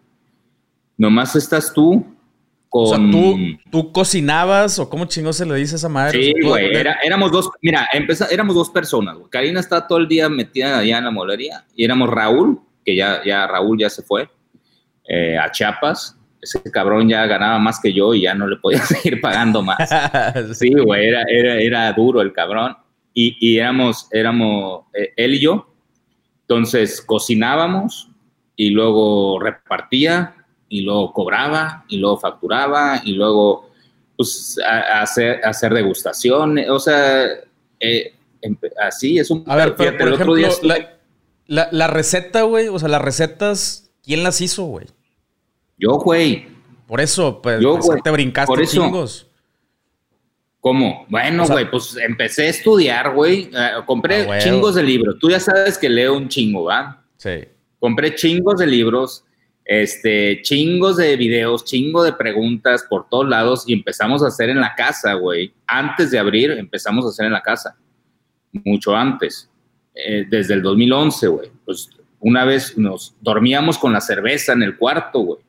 Nomás 0.96 1.34
estás 1.36 1.72
tú 1.72 2.04
con... 2.68 2.82
O 2.82 2.86
sea, 2.86 2.98
¿tú, 2.98 3.36
¿tú 3.70 3.92
cocinabas 3.92 4.78
o 4.78 4.88
cómo 4.88 5.06
chingos 5.06 5.36
se 5.36 5.46
le 5.46 5.54
dice 5.56 5.74
a 5.74 5.76
esa 5.76 5.88
madre? 5.88 6.22
Sí, 6.22 6.34
güey, 6.42 6.70
éramos 7.02 7.32
dos, 7.32 7.50
mira, 7.62 7.88
éramos 8.30 8.54
dos 8.54 8.70
personas, 8.70 9.16
güey. 9.16 9.30
Karina 9.30 9.60
estaba 9.60 9.86
todo 9.86 9.98
el 9.98 10.08
día 10.08 10.28
metida 10.28 10.78
allá 10.78 10.98
en 10.98 11.04
la 11.04 11.10
molería 11.10 11.64
y 11.74 11.84
éramos 11.84 12.10
Raúl, 12.10 12.60
que 12.84 12.94
ya, 12.94 13.22
ya 13.24 13.46
Raúl 13.46 13.78
ya 13.78 13.90
se 13.90 14.02
fue 14.02 14.28
eh, 15.08 15.36
a 15.38 15.50
Chiapas, 15.50 16.16
ese 16.40 16.62
cabrón 16.70 17.08
ya 17.08 17.26
ganaba 17.26 17.58
más 17.58 17.80
que 17.80 17.92
yo 17.92 18.14
y 18.14 18.22
ya 18.22 18.34
no 18.34 18.46
le 18.46 18.56
podía 18.56 18.78
seguir 18.84 19.20
pagando 19.20 19.62
más. 19.62 19.88
sí, 20.54 20.72
güey, 20.72 21.06
era, 21.06 21.22
era, 21.28 21.92
duro 21.92 22.20
el 22.20 22.32
cabrón. 22.32 22.76
Y, 23.12 23.36
y 23.40 23.58
éramos, 23.58 24.08
éramos 24.12 24.84
eh, 24.94 25.12
él 25.16 25.34
y 25.34 25.40
yo. 25.40 25.69
Entonces 26.50 27.00
cocinábamos 27.00 28.10
y 28.56 28.70
luego 28.70 29.38
repartía 29.38 30.34
y 30.68 30.80
luego 30.80 31.12
cobraba 31.12 31.84
y 31.88 31.98
luego 31.98 32.18
facturaba 32.18 33.00
y 33.04 33.12
luego 33.12 33.70
pues 34.16 34.58
hacer, 34.66 35.44
hacer 35.44 35.72
degustación. 35.72 36.58
O 36.68 36.80
sea, 36.80 37.24
eh, 37.78 38.14
así 38.82 39.20
es 39.20 39.30
un... 39.30 39.44
A 39.46 39.54
ver, 39.54 39.76
pero 39.76 39.96
por 39.96 40.12
ejemplo, 40.12 40.34
la, 40.62 40.98
la, 41.46 41.68
la 41.70 41.86
receta, 41.86 42.42
güey, 42.42 42.66
o 42.66 42.80
sea, 42.80 42.88
las 42.88 43.02
recetas, 43.02 43.92
¿quién 44.02 44.24
las 44.24 44.40
hizo, 44.40 44.64
güey? 44.64 44.88
Yo, 45.78 45.98
güey. 45.98 46.48
Por 46.88 47.00
eso, 47.00 47.40
pues, 47.40 47.60
yo, 47.60 47.78
te 48.02 48.10
brincaste 48.10 48.52
por 48.52 48.66
chingos. 48.66 49.29
¿Cómo? 50.60 51.06
Bueno, 51.08 51.46
güey, 51.46 51.70
pues 51.70 51.96
empecé 51.96 52.46
a 52.46 52.50
estudiar, 52.50 53.14
güey. 53.14 53.50
Eh, 53.52 53.70
compré 53.86 54.30
ah, 54.30 54.38
chingos 54.38 54.74
de 54.74 54.82
libros. 54.82 55.18
Tú 55.18 55.30
ya 55.30 55.40
sabes 55.40 55.78
que 55.78 55.88
leo 55.88 56.16
un 56.16 56.28
chingo, 56.28 56.64
¿va? 56.64 57.02
Sí. 57.16 57.44
Compré 57.78 58.14
chingos 58.14 58.58
de 58.58 58.66
libros, 58.66 59.24
este, 59.64 60.42
chingos 60.42 60.98
de 60.98 61.16
videos, 61.16 61.64
chingo 61.64 62.02
de 62.02 62.12
preguntas 62.12 62.84
por 62.90 63.08
todos 63.08 63.28
lados 63.28 63.64
y 63.66 63.72
empezamos 63.72 64.22
a 64.22 64.26
hacer 64.26 64.50
en 64.50 64.60
la 64.60 64.74
casa, 64.74 65.14
güey. 65.14 65.54
Antes 65.66 66.10
de 66.10 66.18
abrir, 66.18 66.50
empezamos 66.50 67.06
a 67.06 67.08
hacer 67.08 67.26
en 67.26 67.32
la 67.32 67.42
casa. 67.42 67.76
Mucho 68.52 68.94
antes. 68.94 69.48
Eh, 69.94 70.26
desde 70.28 70.54
el 70.54 70.62
2011, 70.62 71.26
güey. 71.28 71.50
Pues 71.64 71.88
una 72.18 72.44
vez 72.44 72.76
nos 72.76 73.14
dormíamos 73.22 73.78
con 73.78 73.94
la 73.94 74.00
cerveza 74.02 74.52
en 74.52 74.62
el 74.62 74.76
cuarto, 74.76 75.20
güey 75.20 75.40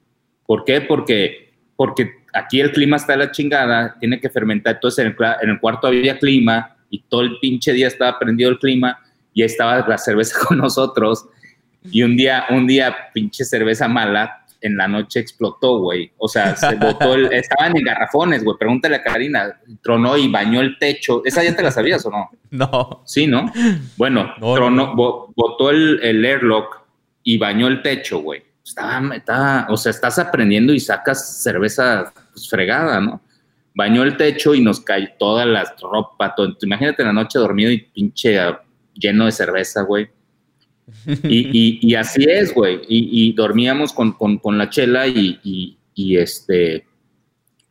¿Por 0.52 0.66
qué? 0.66 0.82
Porque, 0.82 1.54
porque 1.78 2.21
aquí 2.34 2.60
el 2.60 2.72
clima 2.72 2.98
está 2.98 3.14
de 3.14 3.20
la 3.20 3.32
chingada, 3.32 3.96
tiene 4.00 4.20
que 4.20 4.30
fermentar. 4.30 4.76
Entonces 4.76 5.06
en 5.06 5.50
el, 5.50 5.60
cuarto 5.60 5.88
había 5.88 6.18
clima 6.18 6.76
y 6.90 7.02
todo 7.04 7.22
el 7.22 7.40
pinche 7.40 7.74
día 7.74 7.88
estaba 7.88 8.18
prendido 8.20 8.50
el 8.50 8.60
clima 8.60 9.00
y 9.34 9.42
ahí 9.42 9.46
estaba 9.46 9.86
la 9.88 9.98
cerveza 9.98 10.40
con 10.48 10.58
nosotros. 10.58 11.26
Y 11.84 12.04
un 12.04 12.16
día, 12.16 12.46
un 12.50 12.68
día, 12.68 12.96
pinche 13.14 13.44
cerveza 13.44 13.88
mala, 13.88 14.46
en 14.62 14.78
la 14.78 14.88
noche 14.88 15.20
explotó, 15.20 15.80
güey. 15.80 16.12
O 16.18 16.28
sea, 16.28 16.56
se 16.56 16.76
botó 16.78 17.16
el, 17.16 17.34
estaban 17.34 17.76
en 17.76 17.84
garrafones, 17.84 18.44
güey. 18.44 18.58
Pregúntale 18.60 18.98
a 18.98 19.04
Karina, 19.04 19.60
tronó 19.82 20.16
y 20.18 20.28
bañó 20.28 20.62
el 20.62 20.78
techo. 20.78 21.24
¿Esa 21.26 21.44
ya 21.44 21.56
te 21.56 21.64
la 21.64 21.72
sabías 21.72 22.06
o 22.06 22.12
no? 22.12 22.30
No. 22.52 23.02
Sí, 23.06 23.28
¿no? 23.28 23.52
Bueno, 23.96 24.34
tronó, 24.38 24.94
botó 24.94 25.70
el, 25.70 26.02
el 26.04 26.24
airlock 26.26 26.82
y 27.24 27.38
bañó 27.38 27.68
el 27.68 27.82
techo, 27.82 28.20
güey 28.20 28.44
estaba, 28.64 29.68
o 29.70 29.78
sea, 29.78 29.90
estás 29.90 30.20
aprendiendo 30.20 30.74
y 30.74 30.80
sacas 30.80 31.42
cerveza 31.44 32.14
pues, 32.32 32.50
fregada, 32.50 33.00
¿no? 33.00 33.22
Bañó 33.74 34.04
el 34.04 34.18
techo 34.18 34.54
y 34.54 34.62
nos 34.62 34.82
cayó 34.82 35.08
toda 35.18 35.46
la 35.46 35.74
ropa, 35.82 36.36
todo. 36.36 36.56
Imagínate 36.62 37.04
la 37.04 37.14
noche 37.14 37.40
dormido 37.40 37.72
y 37.72 37.78
pinche 37.80 38.38
lleno 38.94 39.26
de 39.26 39.32
cerveza, 39.32 39.84
güey. 39.84 40.10
Y, 41.24 41.96
así 41.96 42.26
es, 42.28 42.54
güey. 42.54 42.82
Y, 42.88 43.34
dormíamos 43.34 43.94
con, 43.94 44.58
la 44.58 44.70
chela 44.70 45.08
y, 45.08 45.78
este. 45.96 46.86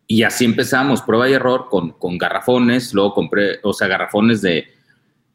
Y 0.07 0.23
así 0.23 0.45
empezamos, 0.45 1.03
prueba 1.03 1.29
y 1.29 1.35
error 1.35 1.67
con, 1.71 1.93
con 1.93 2.19
garrafones. 2.19 2.95
Luego 2.95 3.15
compré, 3.15 3.61
o 3.63 3.73
sea, 3.73 3.87
garrafones 3.87 4.43
de, 4.43 4.67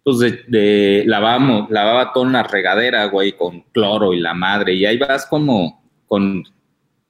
pues 0.05 0.19
de, 0.19 1.03
lavamos, 1.07 1.67
lavaba 1.71 2.13
toda 2.13 2.27
una 2.27 2.43
regadera, 2.43 3.05
güey, 3.05 3.35
con 3.35 3.61
cloro 3.71 4.13
y 4.13 4.19
la 4.19 4.35
madre, 4.35 4.75
y 4.75 4.85
ahí 4.85 4.99
vas 4.99 5.25
como, 5.25 5.83
con, 6.05 6.43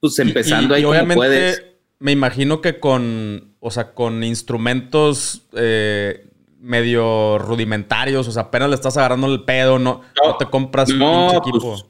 pues 0.00 0.18
empezando 0.18 0.74
ahí 0.74 0.82
como 0.82 1.14
puedes. 1.14 1.62
Me 1.98 2.12
imagino 2.12 2.60
que 2.60 2.78
con, 2.78 3.54
o 3.60 3.70
sea, 3.70 3.92
con 3.94 4.22
instrumentos 4.22 5.46
eh, 5.54 6.28
medio 6.60 7.38
rudimentarios, 7.38 8.28
o 8.28 8.32
sea, 8.32 8.44
apenas 8.44 8.68
le 8.68 8.74
estás 8.74 8.96
agarrando 8.96 9.26
el 9.32 9.44
pedo, 9.44 9.78
no, 9.78 10.02
no, 10.22 10.36
te 10.36 10.46
compras 10.46 10.88
no, 10.90 11.30
un 11.30 11.36
equipo. 11.36 11.60
Pues, 11.60 11.86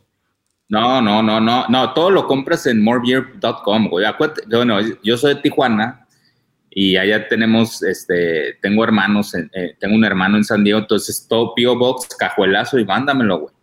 no, 0.69 1.01
no, 1.01 1.23
no, 1.23 1.41
no, 1.41 1.67
no, 1.69 1.93
todo 1.93 2.11
lo 2.11 2.27
compras 2.27 2.67
en 2.67 2.83
morebeer.com, 2.83 3.89
güey. 3.89 4.07
Bueno, 4.49 4.79
yo 5.03 5.17
soy 5.17 5.35
de 5.35 5.41
Tijuana, 5.41 6.07
y 6.79 6.99
allá 6.99 7.27
tenemos, 7.27 7.83
este, 7.83 8.59
tengo 8.61 8.85
hermanos, 8.85 9.35
eh, 9.35 9.77
tengo 9.81 9.95
un 9.95 10.05
hermano 10.05 10.37
en 10.37 10.45
San 10.45 10.63
Diego, 10.63 10.81
entonces 10.81 11.27
todo 11.27 11.55
Pio 11.55 11.75
Box, 11.75 12.15
cajuelazo 12.19 12.79
y 12.79 12.85
mándamelo, 12.85 13.39
güey. 13.39 13.55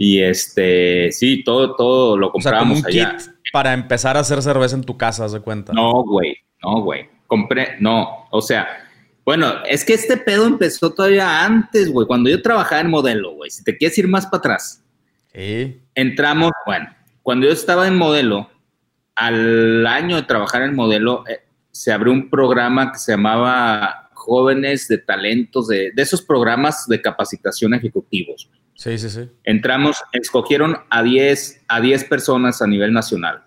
Y 0.00 0.20
este, 0.20 1.10
sí, 1.10 1.42
todo, 1.42 1.74
todo 1.74 2.16
lo 2.16 2.30
comprábamos 2.30 2.78
o 2.78 2.82
sea, 2.82 3.08
allá. 3.08 3.16
Kit 3.16 3.32
para 3.52 3.72
empezar 3.72 4.16
a 4.16 4.20
hacer 4.20 4.40
cerveza 4.42 4.76
en 4.76 4.84
tu 4.84 4.96
casa, 4.96 5.24
¿haz 5.24 5.32
de 5.32 5.40
cuenta? 5.40 5.72
No, 5.72 6.04
güey, 6.04 6.36
no, 6.62 6.82
güey. 6.82 7.08
Compré, 7.26 7.76
no, 7.80 8.28
o 8.30 8.40
sea, 8.40 8.68
bueno, 9.24 9.52
es 9.68 9.84
que 9.84 9.94
este 9.94 10.16
pedo 10.16 10.46
empezó 10.46 10.94
todavía 10.94 11.44
antes, 11.44 11.90
güey, 11.90 12.06
cuando 12.06 12.30
yo 12.30 12.40
trabajaba 12.40 12.80
en 12.80 12.90
modelo, 12.90 13.32
güey. 13.32 13.50
Si 13.50 13.64
te 13.64 13.76
quieres 13.76 13.98
ir 13.98 14.06
más 14.06 14.26
para 14.26 14.38
atrás. 14.38 14.84
Sí. 15.34 15.82
Entramos, 15.96 16.52
bueno, 16.64 16.88
cuando 17.24 17.46
yo 17.48 17.52
estaba 17.52 17.88
en 17.88 17.96
modelo, 17.96 18.48
al 19.16 19.84
año 19.84 20.14
de 20.14 20.22
trabajar 20.22 20.62
en 20.62 20.76
modelo, 20.76 21.24
eh, 21.26 21.40
se 21.72 21.92
abrió 21.92 22.12
un 22.12 22.30
programa 22.30 22.92
que 22.92 23.00
se 23.00 23.12
llamaba 23.12 24.10
Jóvenes 24.14 24.86
de 24.86 24.98
Talentos, 24.98 25.66
de, 25.66 25.92
esos 25.96 26.22
programas 26.22 26.86
de 26.86 27.02
capacitación 27.02 27.74
ejecutivos. 27.74 28.48
Sí, 28.78 28.96
sí, 28.96 29.10
sí. 29.10 29.28
Entramos, 29.42 30.00
escogieron 30.12 30.76
a 30.88 31.02
10, 31.02 31.64
a 31.66 31.80
10 31.80 32.04
personas 32.04 32.62
a 32.62 32.66
nivel 32.68 32.92
nacional. 32.92 33.42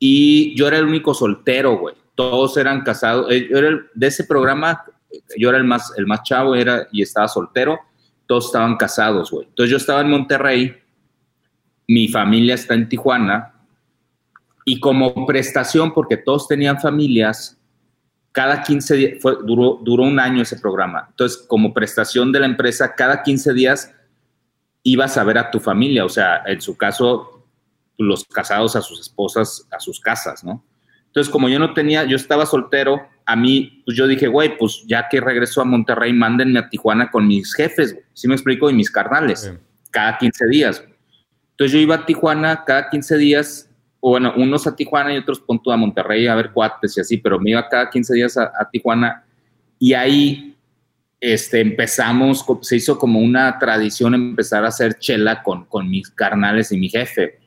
Y 0.00 0.52
yo 0.56 0.66
era 0.66 0.78
el 0.78 0.84
único 0.84 1.14
soltero, 1.14 1.78
güey. 1.78 1.94
Todos 2.16 2.56
eran 2.56 2.82
casados. 2.82 3.30
Eh, 3.30 3.46
yo 3.48 3.58
era 3.58 3.78
de 3.94 4.06
ese 4.08 4.24
programa, 4.24 4.84
yo 5.38 5.48
era 5.48 5.58
el 5.58 5.64
más, 5.64 5.92
el 5.96 6.08
más 6.08 6.24
chavo 6.24 6.56
era, 6.56 6.88
y 6.90 7.02
estaba 7.02 7.28
soltero. 7.28 7.78
Todos 8.26 8.46
estaban 8.46 8.76
casados, 8.76 9.30
güey. 9.30 9.46
Entonces 9.46 9.70
yo 9.70 9.76
estaba 9.76 10.00
en 10.00 10.10
Monterrey. 10.10 10.76
Mi 11.86 12.08
familia 12.08 12.56
está 12.56 12.74
en 12.74 12.88
Tijuana 12.88 13.54
y 14.64 14.80
como 14.80 15.24
prestación, 15.24 15.94
porque 15.94 16.16
todos 16.16 16.48
tenían 16.48 16.80
familias, 16.80 17.60
cada 18.32 18.60
15 18.60 18.96
días, 18.96 19.22
duró, 19.44 19.78
duró 19.84 20.02
un 20.02 20.18
año 20.18 20.42
ese 20.42 20.58
programa. 20.58 21.06
Entonces, 21.10 21.38
como 21.46 21.72
prestación 21.72 22.32
de 22.32 22.40
la 22.40 22.46
empresa, 22.46 22.92
cada 22.96 23.22
15 23.22 23.54
días 23.54 23.94
ibas 24.90 25.16
a 25.16 25.24
ver 25.24 25.38
a 25.38 25.50
tu 25.50 25.60
familia, 25.60 26.04
o 26.04 26.08
sea, 26.08 26.42
en 26.46 26.60
su 26.60 26.76
caso, 26.76 27.44
los 27.98 28.24
casados 28.24 28.76
a 28.76 28.82
sus 28.82 29.00
esposas, 29.00 29.66
a 29.70 29.80
sus 29.80 30.00
casas, 30.00 30.44
¿no? 30.44 30.64
Entonces, 31.06 31.32
como 31.32 31.48
yo 31.48 31.58
no 31.58 31.72
tenía, 31.72 32.04
yo 32.04 32.16
estaba 32.16 32.44
soltero, 32.44 33.00
a 33.24 33.36
mí, 33.36 33.82
pues 33.84 33.96
yo 33.96 34.06
dije, 34.06 34.28
güey, 34.28 34.56
pues 34.58 34.84
ya 34.86 35.08
que 35.08 35.20
regreso 35.20 35.60
a 35.60 35.64
Monterrey, 35.64 36.12
mándenme 36.12 36.58
a 36.58 36.68
Tijuana 36.68 37.10
con 37.10 37.26
mis 37.26 37.54
jefes, 37.54 37.94
güey. 37.94 38.04
¿Sí 38.12 38.28
me 38.28 38.34
explico? 38.34 38.70
Y 38.70 38.74
mis 38.74 38.90
carnales, 38.90 39.52
cada 39.90 40.18
15 40.18 40.46
días. 40.48 40.84
Entonces 41.52 41.72
yo 41.72 41.78
iba 41.78 41.94
a 41.94 42.06
Tijuana 42.06 42.64
cada 42.64 42.90
15 42.90 43.16
días 43.16 43.66
bueno, 44.10 44.32
unos 44.36 44.66
a 44.66 44.76
Tijuana 44.76 45.14
y 45.14 45.18
otros 45.18 45.40
punto 45.40 45.72
a 45.72 45.76
Monterrey 45.76 46.26
a 46.26 46.34
ver 46.34 46.52
cuates 46.52 46.96
y 46.96 47.00
así, 47.00 47.16
pero 47.18 47.40
me 47.40 47.50
iba 47.50 47.68
cada 47.68 47.90
15 47.90 48.14
días 48.14 48.36
a, 48.36 48.68
Tijuana 48.70 49.24
y 49.78 49.94
ahí 49.94 50.55
este, 51.32 51.60
empezamos, 51.60 52.44
se 52.62 52.76
hizo 52.76 52.98
como 52.98 53.20
una 53.20 53.58
tradición 53.58 54.14
empezar 54.14 54.64
a 54.64 54.68
hacer 54.68 54.98
chela 54.98 55.42
con, 55.42 55.64
con 55.66 55.90
mis 55.90 56.10
carnales 56.10 56.70
y 56.72 56.78
mi 56.78 56.88
jefe. 56.88 57.40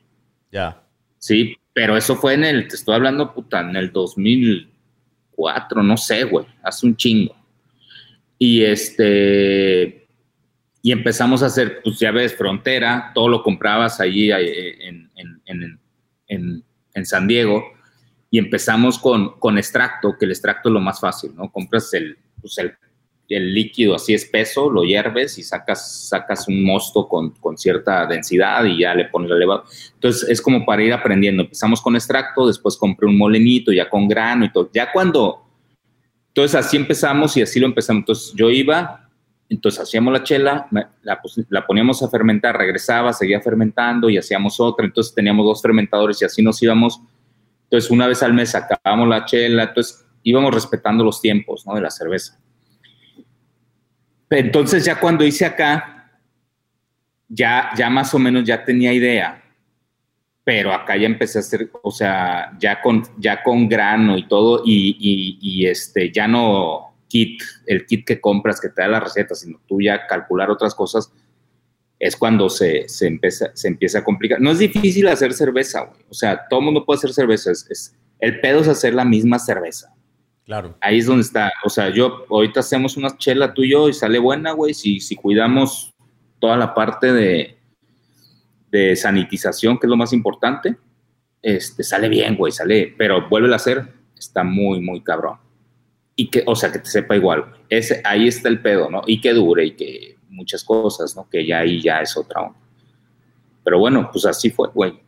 Ya. 0.52 0.82
Sí, 1.18 1.56
pero 1.72 1.96
eso 1.96 2.16
fue 2.16 2.34
en 2.34 2.44
el, 2.44 2.68
te 2.68 2.76
estoy 2.76 2.94
hablando, 2.94 3.32
puta, 3.32 3.60
en 3.60 3.76
el 3.76 3.90
2004, 3.92 5.82
no 5.82 5.96
sé, 5.96 6.24
güey, 6.24 6.46
hace 6.62 6.86
un 6.86 6.96
chingo. 6.96 7.34
Y 8.38 8.64
este, 8.64 10.08
y 10.82 10.92
empezamos 10.92 11.42
a 11.42 11.46
hacer, 11.46 11.80
pues 11.82 11.98
ya 11.98 12.10
ves, 12.10 12.34
frontera, 12.34 13.12
todo 13.14 13.28
lo 13.28 13.42
comprabas 13.42 14.00
allí 14.00 14.30
eh, 14.30 14.88
en, 14.88 15.10
en, 15.16 15.80
en, 16.26 16.64
en, 16.94 17.06
San 17.06 17.26
Diego 17.26 17.64
y 18.30 18.38
empezamos 18.38 18.98
con, 18.98 19.38
con 19.38 19.58
extracto, 19.58 20.16
que 20.18 20.26
el 20.26 20.32
extracto 20.32 20.68
es 20.68 20.72
lo 20.72 20.80
más 20.80 21.00
fácil, 21.00 21.34
¿no? 21.34 21.50
Compras 21.50 21.92
el, 21.94 22.18
pues 22.40 22.58
el, 22.58 22.74
el 23.30 23.54
líquido 23.54 23.94
así 23.94 24.12
espeso, 24.12 24.68
lo 24.68 24.82
hierves 24.82 25.38
y 25.38 25.44
sacas, 25.44 26.08
sacas 26.08 26.48
un 26.48 26.64
mosto 26.64 27.06
con, 27.08 27.30
con, 27.30 27.56
cierta 27.56 28.04
densidad 28.06 28.64
y 28.64 28.80
ya 28.80 28.94
le 28.94 29.04
pones 29.04 29.30
el 29.30 29.36
elevado. 29.36 29.64
Entonces 29.94 30.28
es 30.28 30.42
como 30.42 30.64
para 30.66 30.82
ir 30.82 30.92
aprendiendo. 30.92 31.44
Empezamos 31.44 31.80
con 31.80 31.94
extracto, 31.94 32.46
después 32.46 32.76
compré 32.76 33.06
un 33.06 33.16
molenito 33.16 33.72
ya 33.72 33.88
con 33.88 34.08
grano 34.08 34.44
y 34.44 34.52
todo. 34.52 34.68
Ya 34.74 34.90
cuando, 34.90 35.44
entonces 36.28 36.56
así 36.56 36.76
empezamos 36.76 37.36
y 37.36 37.42
así 37.42 37.60
lo 37.60 37.66
empezamos. 37.66 38.00
Entonces 38.00 38.32
yo 38.34 38.50
iba, 38.50 39.08
entonces 39.48 39.80
hacíamos 39.80 40.12
la 40.12 40.24
chela, 40.24 40.66
la, 40.72 41.20
la 41.48 41.66
poníamos 41.66 42.02
a 42.02 42.08
fermentar, 42.08 42.56
regresaba, 42.56 43.12
seguía 43.12 43.40
fermentando 43.40 44.10
y 44.10 44.18
hacíamos 44.18 44.58
otra. 44.58 44.84
Entonces 44.86 45.14
teníamos 45.14 45.46
dos 45.46 45.62
fermentadores 45.62 46.20
y 46.20 46.24
así 46.24 46.42
nos 46.42 46.60
íbamos. 46.62 47.00
Entonces 47.64 47.92
una 47.92 48.08
vez 48.08 48.24
al 48.24 48.34
mes 48.34 48.50
sacábamos 48.50 49.08
la 49.08 49.24
chela, 49.24 49.62
entonces 49.62 50.04
íbamos 50.24 50.52
respetando 50.52 51.04
los 51.04 51.20
tiempos 51.20 51.64
¿no? 51.64 51.76
de 51.76 51.80
la 51.80 51.90
cerveza. 51.90 52.40
Entonces 54.30 54.84
ya 54.84 55.00
cuando 55.00 55.24
hice 55.24 55.44
acá, 55.44 56.10
ya, 57.28 57.70
ya 57.76 57.90
más 57.90 58.14
o 58.14 58.18
menos 58.18 58.44
ya 58.44 58.64
tenía 58.64 58.92
idea, 58.92 59.42
pero 60.44 60.72
acá 60.72 60.96
ya 60.96 61.06
empecé 61.06 61.38
a 61.38 61.40
hacer, 61.40 61.70
o 61.82 61.90
sea, 61.90 62.56
ya 62.58 62.80
con, 62.80 63.02
ya 63.18 63.42
con 63.42 63.68
grano 63.68 64.16
y 64.16 64.26
todo, 64.28 64.62
y, 64.64 65.66
este, 65.66 66.12
ya 66.12 66.28
no 66.28 66.94
kit, 67.08 67.42
el 67.66 67.86
kit 67.86 68.06
que 68.06 68.20
compras 68.20 68.60
que 68.60 68.68
te 68.68 68.82
da 68.82 68.88
la 68.88 69.00
receta, 69.00 69.34
sino 69.34 69.60
tú 69.66 69.80
ya 69.80 70.06
calcular 70.06 70.50
otras 70.50 70.74
cosas, 70.74 71.12
es 71.98 72.16
cuando 72.16 72.48
se, 72.48 72.88
se, 72.88 73.08
empieza, 73.08 73.50
se 73.54 73.68
empieza 73.68 73.98
a 73.98 74.04
complicar. 74.04 74.40
No 74.40 74.52
es 74.52 74.58
difícil 74.58 75.06
hacer 75.08 75.34
cerveza, 75.34 75.82
güey. 75.82 76.00
O 76.08 76.14
sea, 76.14 76.48
todo 76.48 76.60
el 76.60 76.64
mundo 76.64 76.86
puede 76.86 76.98
hacer 76.98 77.12
cerveza. 77.12 77.50
es, 77.50 77.94
el 78.20 78.40
pedo 78.40 78.60
es 78.60 78.68
hacer 78.68 78.94
la 78.94 79.04
misma 79.04 79.38
cerveza. 79.38 79.94
Claro. 80.44 80.76
Ahí 80.80 80.98
es 80.98 81.06
donde 81.06 81.22
está. 81.22 81.52
O 81.64 81.68
sea, 81.68 81.90
yo 81.90 82.24
ahorita 82.28 82.60
hacemos 82.60 82.96
una 82.96 83.16
chela 83.16 83.54
tú 83.54 83.62
y 83.62 83.70
yo 83.70 83.88
y 83.88 83.92
sale 83.92 84.18
buena, 84.18 84.52
güey. 84.52 84.74
Si, 84.74 85.00
si 85.00 85.16
cuidamos 85.16 85.94
toda 86.38 86.56
la 86.56 86.74
parte 86.74 87.12
de, 87.12 87.58
de 88.70 88.96
sanitización, 88.96 89.78
que 89.78 89.86
es 89.86 89.90
lo 89.90 89.96
más 89.96 90.12
importante, 90.12 90.76
este, 91.42 91.82
sale 91.84 92.08
bien, 92.08 92.36
güey, 92.36 92.52
sale. 92.52 92.94
Pero 92.96 93.28
vuelve 93.28 93.52
a 93.52 93.56
hacer, 93.56 93.86
está 94.18 94.42
muy, 94.42 94.80
muy 94.80 95.02
cabrón. 95.02 95.38
Y 96.16 96.28
que, 96.28 96.42
o 96.46 96.54
sea, 96.56 96.72
que 96.72 96.80
te 96.80 96.90
sepa 96.90 97.16
igual. 97.16 97.44
Ese, 97.68 98.02
ahí 98.04 98.26
está 98.28 98.48
el 98.48 98.60
pedo, 98.60 98.90
¿no? 98.90 99.02
Y 99.06 99.20
que 99.20 99.32
dure 99.32 99.66
y 99.66 99.70
que 99.72 100.16
muchas 100.28 100.64
cosas, 100.64 101.14
¿no? 101.16 101.28
Que 101.28 101.46
ya 101.46 101.60
ahí 101.60 101.80
ya 101.80 102.00
es 102.00 102.16
otra 102.16 102.42
onda. 102.42 102.58
Pero 103.64 103.78
bueno, 103.78 104.08
pues 104.10 104.26
así 104.26 104.50
fue, 104.50 104.68
güey. 104.74 105.00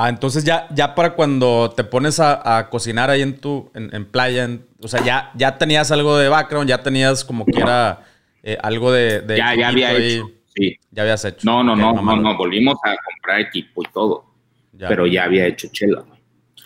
Ah, 0.00 0.08
entonces 0.08 0.44
ya, 0.44 0.68
ya 0.72 0.94
para 0.94 1.14
cuando 1.14 1.72
te 1.74 1.82
pones 1.82 2.20
a, 2.20 2.68
cocinar 2.70 3.10
ahí 3.10 3.20
en 3.20 3.36
tu, 3.40 3.68
en, 3.74 4.04
playa, 4.04 4.48
o 4.80 4.86
sea, 4.86 5.02
ya, 5.02 5.32
ya 5.34 5.58
tenías 5.58 5.90
algo 5.90 6.16
de 6.16 6.28
background, 6.28 6.68
ya 6.68 6.80
tenías 6.80 7.24
como 7.24 7.44
que 7.44 7.58
era 7.58 8.06
eh, 8.44 8.56
algo 8.62 8.92
de, 8.92 9.24
Ya, 9.36 9.56
ya 9.56 9.68
había 9.70 9.92
hecho, 9.94 10.30
sí. 10.54 10.76
Ya 10.92 11.02
habías 11.02 11.24
hecho. 11.24 11.40
No, 11.42 11.64
no, 11.64 11.74
no, 11.74 11.94
no, 11.94 12.16
no, 12.16 12.36
volvimos 12.36 12.78
a 12.84 12.94
comprar 12.94 13.40
equipo 13.40 13.82
y 13.82 13.92
todo. 13.92 14.24
Pero 14.78 15.04
ya 15.08 15.24
había 15.24 15.46
hecho 15.46 15.66
chela, 15.72 16.02
güey. 16.02 16.20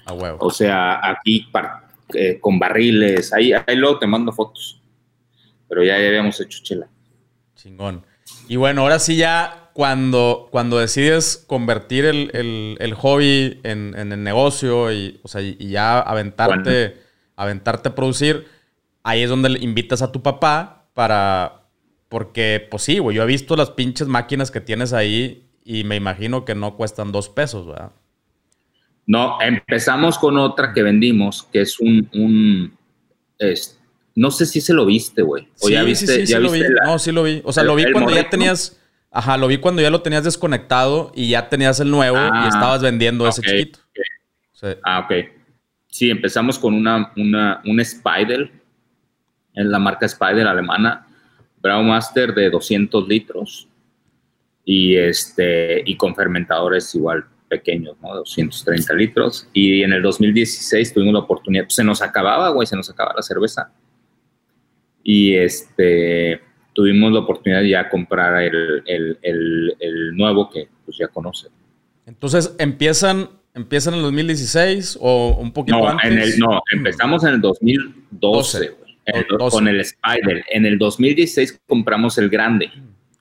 Ah, 0.04 0.12
huevo. 0.12 0.36
O 0.38 0.50
sea, 0.50 1.00
aquí 1.02 1.48
eh, 2.12 2.38
con 2.38 2.58
barriles, 2.58 3.32
ahí, 3.32 3.54
ahí 3.54 3.76
luego 3.76 3.98
te 3.98 4.06
mando 4.06 4.30
fotos. 4.32 4.78
Pero 5.70 5.82
ya, 5.82 5.98
ya 5.98 6.08
habíamos 6.08 6.38
hecho 6.38 6.58
chela. 6.62 6.86
Chingón. 7.54 8.04
Y 8.46 8.56
bueno, 8.56 8.82
ahora 8.82 8.98
sí 8.98 9.16
ya 9.16 9.61
cuando, 9.72 10.48
cuando 10.50 10.78
decides 10.78 11.44
convertir 11.46 12.04
el, 12.04 12.94
hobby 12.96 13.60
en, 13.62 13.94
el 13.94 14.22
negocio 14.22 14.92
y, 14.92 15.20
o 15.22 15.28
sea, 15.28 15.40
y 15.40 15.56
ya 15.68 16.00
aventarte, 16.00 17.00
aventarte 17.36 17.88
a 17.88 17.94
producir, 17.94 18.46
ahí 19.02 19.22
es 19.22 19.30
donde 19.30 19.58
invitas 19.60 20.02
a 20.02 20.12
tu 20.12 20.22
papá 20.22 20.86
para... 20.94 21.58
Porque, 22.08 22.66
pues 22.70 22.82
sí, 22.82 22.98
güey, 22.98 23.16
yo 23.16 23.22
he 23.22 23.26
visto 23.26 23.56
las 23.56 23.70
pinches 23.70 24.06
máquinas 24.06 24.50
que 24.50 24.60
tienes 24.60 24.92
ahí 24.92 25.48
y 25.64 25.84
me 25.84 25.96
imagino 25.96 26.44
que 26.44 26.54
no 26.54 26.76
cuestan 26.76 27.10
dos 27.10 27.30
pesos, 27.30 27.66
¿verdad? 27.66 27.92
No, 29.06 29.40
empezamos 29.40 30.18
con 30.18 30.36
otra 30.36 30.74
que 30.74 30.82
vendimos, 30.82 31.44
que 31.50 31.62
es 31.62 31.80
un... 31.80 32.08
un 32.12 32.78
no 34.14 34.30
sé 34.30 34.44
si 34.44 34.60
se 34.60 34.74
lo 34.74 34.84
viste, 34.84 35.22
güey. 35.22 35.48
sí, 35.56 35.74
sí, 35.94 36.06
sí, 36.06 36.26
sí 36.26 36.34
lo 36.34 36.50
vi. 36.50 36.62
no, 36.84 36.98
sí 36.98 37.12
lo 37.12 37.22
vi. 37.22 37.40
O 37.44 37.52
sea, 37.52 37.64
lo 37.64 37.74
vi 37.74 37.90
cuando 37.90 38.14
ya 38.14 38.28
tenías 38.28 38.78
Ajá, 39.14 39.36
lo 39.36 39.46
vi 39.46 39.58
cuando 39.58 39.82
ya 39.82 39.90
lo 39.90 40.00
tenías 40.00 40.24
desconectado 40.24 41.12
y 41.14 41.28
ya 41.28 41.50
tenías 41.50 41.78
el 41.80 41.90
nuevo 41.90 42.16
y 42.16 42.30
ah, 42.32 42.46
estabas 42.48 42.80
vendiendo 42.80 43.28
ese 43.28 43.42
chiquito. 43.42 43.78
Ah, 44.82 45.00
ok. 45.00 45.28
Sí, 45.88 46.08
empezamos 46.08 46.58
con 46.58 46.72
una, 46.72 47.12
una, 47.16 47.60
un 47.66 47.78
Spider, 47.80 48.50
en 49.52 49.70
la 49.70 49.78
marca 49.78 50.06
Spider 50.06 50.46
alemana, 50.46 51.06
Braumaster 51.60 52.34
de 52.34 52.48
200 52.48 53.06
litros 53.06 53.68
y, 54.64 54.96
este, 54.96 55.82
y 55.84 55.94
con 55.96 56.14
fermentadores 56.14 56.94
igual 56.94 57.26
pequeños, 57.48 57.98
¿no? 58.00 58.14
230 58.14 58.94
litros. 58.94 59.46
Y 59.52 59.82
en 59.82 59.92
el 59.92 60.00
2016 60.00 60.94
tuvimos 60.94 61.12
la 61.12 61.20
oportunidad, 61.20 61.68
se 61.68 61.84
nos 61.84 62.00
acababa, 62.00 62.48
güey, 62.48 62.66
se 62.66 62.76
nos 62.76 62.88
acababa 62.88 63.16
la 63.16 63.22
cerveza. 63.22 63.70
Y 65.02 65.34
este 65.34 66.51
tuvimos 66.72 67.12
la 67.12 67.20
oportunidad 67.20 67.60
de 67.60 67.70
ya 67.70 67.88
comprar 67.88 68.42
el, 68.42 70.16
nuevo 70.16 70.50
que 70.50 70.68
pues 70.84 70.96
ya 70.98 71.08
conoce. 71.08 71.48
Entonces, 72.06 72.54
¿empiezan, 72.58 73.28
¿empiezan 73.54 73.94
en 73.94 73.98
el 73.98 74.04
2016 74.06 74.98
o 75.00 75.36
un 75.38 75.52
poquito 75.52 75.78
no, 75.78 75.88
antes? 75.88 76.10
En 76.10 76.18
el, 76.18 76.38
no, 76.38 76.62
empezamos 76.72 77.24
en 77.24 77.34
el 77.34 77.40
2012, 77.40 78.74
con 79.50 79.68
el 79.68 79.80
Spider. 79.80 80.44
En 80.50 80.66
el 80.66 80.78
2016 80.78 81.60
compramos 81.66 82.18
el 82.18 82.28
grande. 82.28 82.70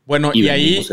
Bueno, 0.05 0.31
y, 0.33 0.49
ahí, 0.49 0.85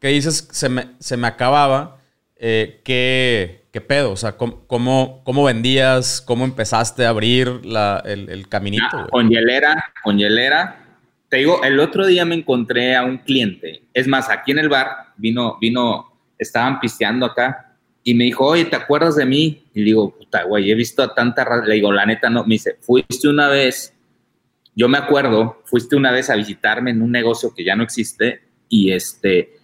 que 0.00 0.08
dices, 0.08 0.48
se 0.50 0.68
me, 0.68 0.88
se 0.98 1.16
me 1.16 1.26
acababa, 1.26 1.98
eh, 2.36 2.80
¿qué, 2.84 3.62
pedo? 3.86 4.12
O 4.12 4.16
sea, 4.16 4.36
¿cómo, 4.36 4.66
cómo, 4.66 5.44
vendías? 5.44 6.20
¿Cómo 6.20 6.44
empezaste 6.44 7.04
a 7.06 7.10
abrir 7.10 7.60
el, 8.04 8.48
caminito? 8.48 8.84
Ah, 8.92 9.06
con 9.10 9.28
hielera, 9.28 9.92
con 10.02 10.18
hielera 10.18 10.85
te 11.28 11.38
digo, 11.38 11.62
el 11.64 11.80
otro 11.80 12.06
día 12.06 12.24
me 12.24 12.36
encontré 12.36 12.94
a 12.94 13.04
un 13.04 13.18
cliente. 13.18 13.82
Es 13.92 14.06
más, 14.06 14.30
aquí 14.30 14.52
en 14.52 14.58
el 14.58 14.68
bar 14.68 14.88
vino, 15.16 15.58
vino, 15.60 16.12
estaban 16.38 16.78
pisteando 16.78 17.26
acá 17.26 17.76
y 18.04 18.14
me 18.14 18.24
dijo, 18.24 18.46
oye, 18.46 18.66
¿te 18.66 18.76
acuerdas 18.76 19.16
de 19.16 19.26
mí? 19.26 19.64
Y 19.74 19.80
le 19.80 19.84
digo, 19.86 20.16
puta, 20.16 20.44
güey, 20.44 20.70
he 20.70 20.74
visto 20.74 21.02
a 21.02 21.14
tanta 21.14 21.44
Le 21.64 21.74
digo, 21.74 21.92
la 21.92 22.06
neta 22.06 22.30
no. 22.30 22.44
Me 22.44 22.54
dice, 22.54 22.76
fuiste 22.80 23.28
una 23.28 23.48
vez, 23.48 23.92
yo 24.76 24.88
me 24.88 24.98
acuerdo, 24.98 25.62
fuiste 25.64 25.96
una 25.96 26.12
vez 26.12 26.30
a 26.30 26.36
visitarme 26.36 26.92
en 26.92 27.02
un 27.02 27.10
negocio 27.10 27.52
que 27.54 27.64
ya 27.64 27.74
no 27.74 27.82
existe 27.82 28.42
y 28.68 28.92
este, 28.92 29.56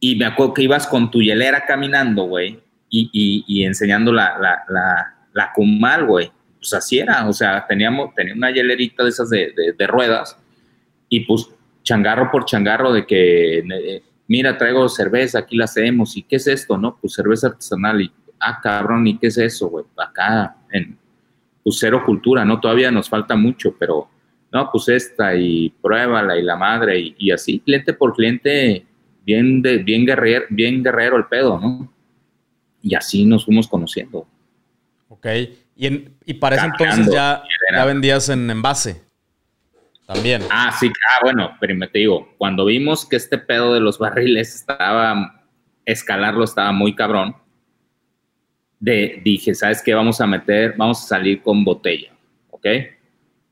y 0.00 0.16
me 0.16 0.24
acuerdo 0.24 0.54
que 0.54 0.62
ibas 0.62 0.86
con 0.86 1.10
tu 1.10 1.20
hielera 1.20 1.66
caminando, 1.66 2.24
güey, 2.24 2.60
y, 2.88 3.44
y, 3.46 3.64
enseñando 3.64 4.12
la, 4.12 4.38
la, 4.38 4.62
la, 4.68 5.14
la 5.32 5.52
Kumal, 5.52 6.06
güey. 6.06 6.32
Pues 6.58 6.72
así 6.72 6.98
era, 6.98 7.28
o 7.28 7.32
sea, 7.34 7.66
teníamos, 7.66 8.14
tenía 8.14 8.34
una 8.34 8.50
hielerita 8.50 9.02
de 9.02 9.10
esas 9.10 9.28
de, 9.28 9.52
de, 9.54 9.72
de 9.76 9.86
ruedas 9.86 10.38
y 11.08 11.20
pues 11.20 11.48
changarro 11.82 12.30
por 12.30 12.44
changarro 12.44 12.92
de 12.92 13.06
que, 13.06 13.58
eh, 13.58 14.02
mira, 14.26 14.58
traigo 14.58 14.88
cerveza, 14.88 15.38
aquí 15.38 15.56
la 15.56 15.64
hacemos, 15.64 16.16
¿y 16.16 16.22
qué 16.22 16.36
es 16.36 16.46
esto, 16.46 16.76
no? 16.76 16.96
Pues 17.00 17.14
cerveza 17.14 17.48
artesanal, 17.48 18.02
y, 18.02 18.12
ah, 18.40 18.58
cabrón, 18.60 19.06
¿y 19.06 19.18
qué 19.18 19.28
es 19.28 19.38
eso, 19.38 19.68
güey? 19.68 19.84
Acá, 19.96 20.56
en, 20.70 20.98
pues 21.62 21.78
cero 21.78 22.02
cultura, 22.04 22.44
¿no? 22.44 22.60
Todavía 22.60 22.90
nos 22.90 23.08
falta 23.08 23.36
mucho, 23.36 23.74
pero, 23.78 24.08
no, 24.52 24.68
pues 24.70 24.88
esta, 24.88 25.34
y 25.36 25.70
pruébala, 25.80 26.36
y 26.36 26.42
la 26.42 26.56
madre, 26.56 27.14
y, 27.16 27.30
así, 27.30 27.60
cliente 27.60 27.92
por 27.92 28.14
cliente, 28.14 28.84
bien, 29.24 29.62
de, 29.62 29.78
bien, 29.78 30.04
guerrero, 30.04 30.46
bien 30.50 30.82
guerrero 30.82 31.16
el 31.16 31.26
pedo, 31.26 31.60
¿no? 31.60 31.92
Y 32.82 32.94
así 32.94 33.24
nos 33.24 33.44
fuimos 33.44 33.68
conociendo. 33.68 34.26
Ok, 35.08 35.26
y, 35.76 35.86
en, 35.86 36.16
y 36.24 36.34
para 36.34 36.56
ese 36.56 36.66
entonces 36.66 37.12
ya, 37.12 37.42
ya 37.72 37.84
vendías 37.84 38.28
en 38.28 38.50
envase. 38.50 39.05
También. 40.06 40.42
Ah, 40.50 40.70
sí, 40.70 40.86
ah, 40.88 41.18
bueno, 41.22 41.56
pero 41.60 41.76
te 41.88 41.98
digo, 41.98 42.32
cuando 42.38 42.64
vimos 42.64 43.04
que 43.04 43.16
este 43.16 43.38
pedo 43.38 43.74
de 43.74 43.80
los 43.80 43.98
barriles 43.98 44.54
estaba, 44.54 45.44
escalarlo 45.84 46.44
estaba 46.44 46.70
muy 46.70 46.94
cabrón, 46.94 47.36
de, 48.78 49.20
dije, 49.24 49.54
¿sabes 49.54 49.82
qué? 49.82 49.94
Vamos 49.94 50.20
a 50.20 50.26
meter, 50.26 50.74
vamos 50.76 51.02
a 51.02 51.08
salir 51.08 51.42
con 51.42 51.64
botella, 51.64 52.12
¿ok? 52.50 52.66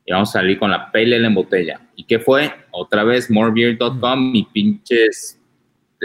Y 0.05 0.11
vamos 0.11 0.29
a 0.29 0.39
salir 0.39 0.57
con 0.57 0.71
la 0.71 0.91
pale 0.91 1.17
en 1.17 1.33
botella. 1.33 1.81
¿Y 1.95 2.05
qué 2.05 2.19
fue? 2.19 2.53
Otra 2.71 3.03
vez, 3.03 3.29
morebeer.com 3.29 4.35
y 4.35 4.43
pinches 4.45 5.41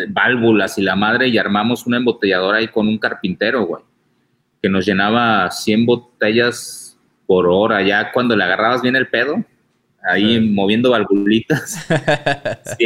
válvulas 0.09 0.79
y 0.79 0.83
la 0.83 0.97
madre, 0.97 1.29
y 1.29 1.39
armamos 1.39 1.87
una 1.87 1.99
embotelladora 1.99 2.59
ahí 2.59 2.69
con 2.69 2.89
un 2.89 2.99
carpintero, 2.99 3.67
güey, 3.67 3.83
que 4.63 4.69
nos 4.69 4.87
llenaba 4.87 5.51
100 5.51 5.87
botellas 5.87 6.99
por 7.27 7.47
hora. 7.47 7.83
Ya 7.83 8.11
cuando 8.11 8.35
le 8.35 8.43
agarrabas 8.45 8.83
bien 8.83 8.97
el 8.97 9.09
pedo, 9.09 9.45
ahí 10.03 10.41
moviendo 10.41 10.91
valvulitas. 10.91 11.87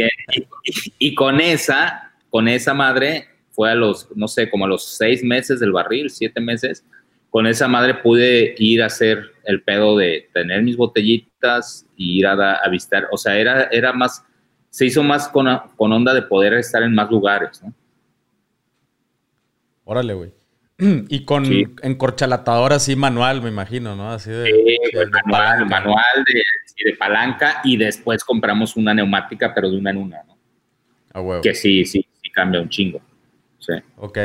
y, 0.99 1.15
con 1.15 1.39
esa, 1.39 2.13
con 2.29 2.47
esa 2.47 2.73
madre, 2.73 3.27
fue 3.51 3.71
a 3.71 3.75
los, 3.75 4.09
no 4.15 4.27
sé, 4.27 4.49
como 4.49 4.65
a 4.65 4.67
los 4.67 4.97
seis 4.97 5.23
meses 5.23 5.59
del 5.59 5.71
barril, 5.71 6.09
siete 6.09 6.41
meses, 6.41 6.85
con 7.29 7.47
esa 7.47 7.67
madre 7.67 7.95
pude 7.95 8.55
ir 8.57 8.81
a 8.81 8.87
hacer 8.87 9.31
el 9.43 9.61
pedo 9.61 9.97
de 9.97 10.29
tener 10.33 10.63
mis 10.63 10.77
botellitas 10.77 11.85
y 11.95 12.19
ir 12.19 12.27
a, 12.27 12.55
a 12.55 12.69
visitar, 12.69 13.07
o 13.11 13.17
sea, 13.17 13.37
era, 13.37 13.65
era 13.65 13.93
más, 13.93 14.23
se 14.69 14.85
hizo 14.85 15.03
más 15.03 15.27
con, 15.27 15.47
con 15.75 15.91
onda 15.91 16.13
de 16.13 16.21
poder 16.21 16.53
estar 16.53 16.83
en 16.83 16.93
más 16.93 17.09
lugares, 17.09 17.61
¿no? 17.63 17.73
Órale, 19.85 20.13
güey. 20.13 20.31
Y 21.09 21.23
con 21.23 21.45
encorchalatador 21.81 22.73
así 22.73 22.95
manual, 22.95 23.41
me 23.41 23.49
imagino, 23.49 23.95
¿no? 23.95 24.11
Así 24.11 24.29
de, 24.29 24.51
manual, 25.11 25.65
manual 25.67 26.25
de, 26.25 26.93
palanca 26.97 27.61
y 27.63 27.77
después 27.77 28.23
compramos 28.23 28.75
una 28.75 28.93
neumática, 28.93 29.53
pero 29.53 29.69
de 29.69 29.77
una 29.77 29.91
en 29.91 29.97
una, 29.97 30.23
¿no? 30.23 30.37
Ah, 31.13 31.21
huevo. 31.21 31.41
Que 31.41 31.53
sí, 31.53 31.85
sí, 31.85 32.05
sí 32.21 32.29
cambia 32.31 32.61
un 32.61 32.69
chingo. 32.69 32.99
Sí. 33.59 33.73
Ok. 33.97 34.19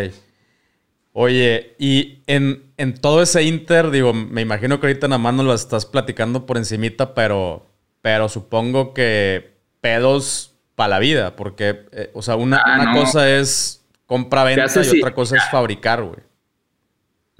Oye, 1.13 1.75
y 1.79 2.23
en, 2.27 2.73
en, 2.77 2.95
todo 2.95 3.23
ese 3.23 3.43
inter, 3.43 3.91
digo, 3.91 4.13
me 4.13 4.43
imagino 4.43 4.79
que 4.81 4.87
ahorita 4.87 5.09
nada 5.09 5.19
más 5.19 5.35
nos 5.35 5.47
lo 5.47 5.55
estás 5.55 5.87
platicando 5.87 6.47
por 6.47 6.57
encimita, 6.57 7.15
pero, 7.15 7.67
pero 8.03 8.29
supongo 8.29 8.95
que 8.95 9.55
pedos 9.81 10.57
para 10.75 10.89
la 10.89 10.99
vida, 10.99 11.37
porque, 11.37 11.87
eh, 11.93 12.11
o 12.15 12.23
sea, 12.23 12.37
una, 12.37 12.63
ah, 12.65 12.93
cosa 12.93 13.29
es 13.31 13.85
compra-venta 14.07 14.83
y 14.83 14.99
otra 14.99 15.15
cosa 15.15 15.37
es 15.37 15.45
fabricar, 15.51 16.03
güey. 16.03 16.30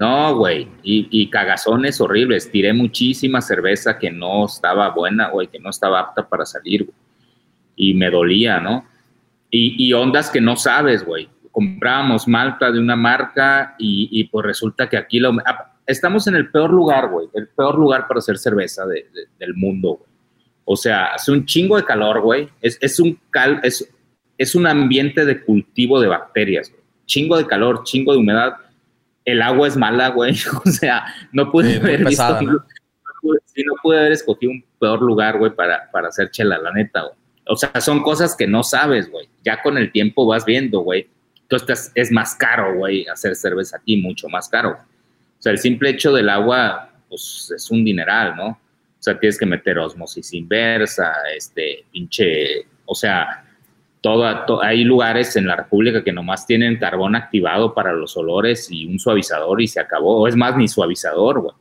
No, 0.01 0.35
güey, 0.35 0.67
y, 0.81 1.07
y, 1.11 1.29
cagazones 1.29 2.01
horribles. 2.01 2.49
Tiré 2.49 2.73
muchísima 2.73 3.39
cerveza 3.39 3.99
que 3.99 4.09
no 4.09 4.47
estaba 4.47 4.89
buena, 4.89 5.29
güey, 5.29 5.45
que 5.47 5.59
no 5.59 5.69
estaba 5.69 5.99
apta 5.99 6.27
para 6.27 6.43
salir, 6.43 6.85
güey. 6.85 6.97
Y 7.75 7.93
me 7.93 8.09
dolía, 8.09 8.59
¿no? 8.59 8.83
Y, 9.51 9.93
ondas 9.93 10.31
que 10.31 10.41
no 10.41 10.55
sabes, 10.55 11.05
güey. 11.05 11.29
Comprábamos 11.51 12.27
malta 12.27 12.71
de 12.71 12.79
una 12.79 12.95
marca 12.95 13.75
y, 13.77 14.23
pues 14.23 14.43
resulta 14.43 14.89
que 14.89 14.97
aquí 14.97 15.19
lo... 15.19 15.33
Estamos 15.85 16.25
en 16.25 16.33
el 16.33 16.49
peor 16.49 16.71
lugar, 16.71 17.07
güey, 17.11 17.27
el 17.35 17.49
peor 17.49 17.77
lugar 17.77 18.07
para 18.07 18.17
hacer 18.17 18.39
cerveza 18.39 18.83
del 18.87 19.53
mundo, 19.53 19.97
güey. 19.97 20.09
O 20.65 20.75
sea, 20.77 21.13
hace 21.13 21.31
un 21.31 21.45
chingo 21.45 21.77
de 21.77 21.83
calor, 21.83 22.21
güey. 22.21 22.49
Es, 22.59 22.99
un 22.99 23.19
es, 23.61 23.87
es 24.35 24.55
un 24.55 24.65
ambiente 24.65 25.25
de 25.25 25.43
cultivo 25.43 26.01
de 26.01 26.07
bacterias, 26.07 26.71
güey. 26.71 26.81
Chingo 27.05 27.37
de 27.37 27.45
calor, 27.45 27.83
chingo 27.83 28.13
de 28.13 28.17
humedad 28.17 28.55
el 29.25 29.41
agua 29.41 29.67
es 29.67 29.77
mala, 29.77 30.09
güey. 30.09 30.35
O 30.65 30.69
sea, 30.69 31.05
no 31.31 31.51
pude 31.51 31.77
haber 31.77 32.05
visto, 32.05 32.41
¿no? 32.41 32.51
no 33.23 33.73
pude 33.83 33.99
haber 33.99 34.11
escogido 34.13 34.51
un 34.51 34.63
peor 34.79 35.01
lugar, 35.01 35.37
güey, 35.37 35.53
para, 35.53 35.89
para 35.91 36.07
hacer 36.07 36.31
chela, 36.31 36.57
la 36.57 36.71
neta, 36.71 37.01
güey. 37.01 37.15
O 37.47 37.55
sea, 37.55 37.81
son 37.81 38.01
cosas 38.01 38.35
que 38.35 38.47
no 38.47 38.63
sabes, 38.63 39.09
güey. 39.09 39.27
Ya 39.43 39.61
con 39.61 39.77
el 39.77 39.91
tiempo 39.91 40.25
vas 40.25 40.45
viendo, 40.45 40.81
güey. 40.81 41.09
Entonces 41.41 41.91
es 41.95 42.11
más 42.11 42.35
caro, 42.35 42.75
güey, 42.75 43.05
hacer 43.07 43.35
cerveza 43.35 43.77
aquí, 43.77 43.97
mucho 43.97 44.29
más 44.29 44.47
caro. 44.47 44.71
O 44.71 45.41
sea, 45.41 45.51
el 45.51 45.57
simple 45.57 45.89
hecho 45.89 46.13
del 46.13 46.29
agua, 46.29 46.89
pues 47.09 47.51
es 47.55 47.69
un 47.69 47.83
dineral, 47.83 48.35
¿no? 48.37 48.47
O 48.47 49.03
sea, 49.03 49.19
tienes 49.19 49.37
que 49.37 49.45
meter 49.45 49.77
osmosis 49.79 50.33
inversa, 50.33 51.13
este, 51.35 51.83
pinche, 51.91 52.67
o 52.85 52.95
sea, 52.95 53.43
hay 54.61 54.83
lugares 54.83 55.35
en 55.35 55.47
la 55.47 55.55
República 55.55 56.03
que 56.03 56.11
nomás 56.11 56.47
tienen 56.47 56.77
carbón 56.77 57.15
activado 57.15 57.73
para 57.73 57.93
los 57.93 58.17
olores 58.17 58.67
y 58.71 58.85
un 58.85 58.97
suavizador 58.99 59.61
y 59.61 59.67
se 59.67 59.79
acabó. 59.79 60.21
O 60.21 60.27
es 60.27 60.35
más, 60.35 60.57
ni 60.57 60.67
suavizador, 60.67 61.41
güey. 61.41 61.53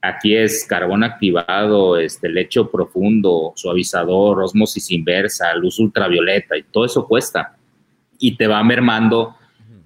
Aquí 0.00 0.36
es 0.36 0.66
carbón 0.68 1.02
activado, 1.02 1.96
este, 1.96 2.28
lecho 2.28 2.70
profundo, 2.70 3.52
suavizador, 3.56 4.42
osmosis 4.42 4.90
inversa, 4.90 5.54
luz 5.54 5.78
ultravioleta 5.78 6.56
y 6.58 6.62
todo 6.64 6.84
eso 6.84 7.08
cuesta. 7.08 7.56
Y 8.18 8.36
te 8.36 8.46
va 8.46 8.62
mermando 8.62 9.34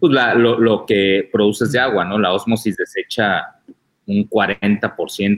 pues, 0.00 0.12
lo, 0.12 0.84
que 0.86 1.28
produces 1.32 1.70
de 1.72 1.78
agua, 1.78 2.04
¿no? 2.04 2.18
La 2.18 2.32
osmosis 2.32 2.76
desecha 2.76 3.60
un 4.06 4.28
40%, 4.28 4.90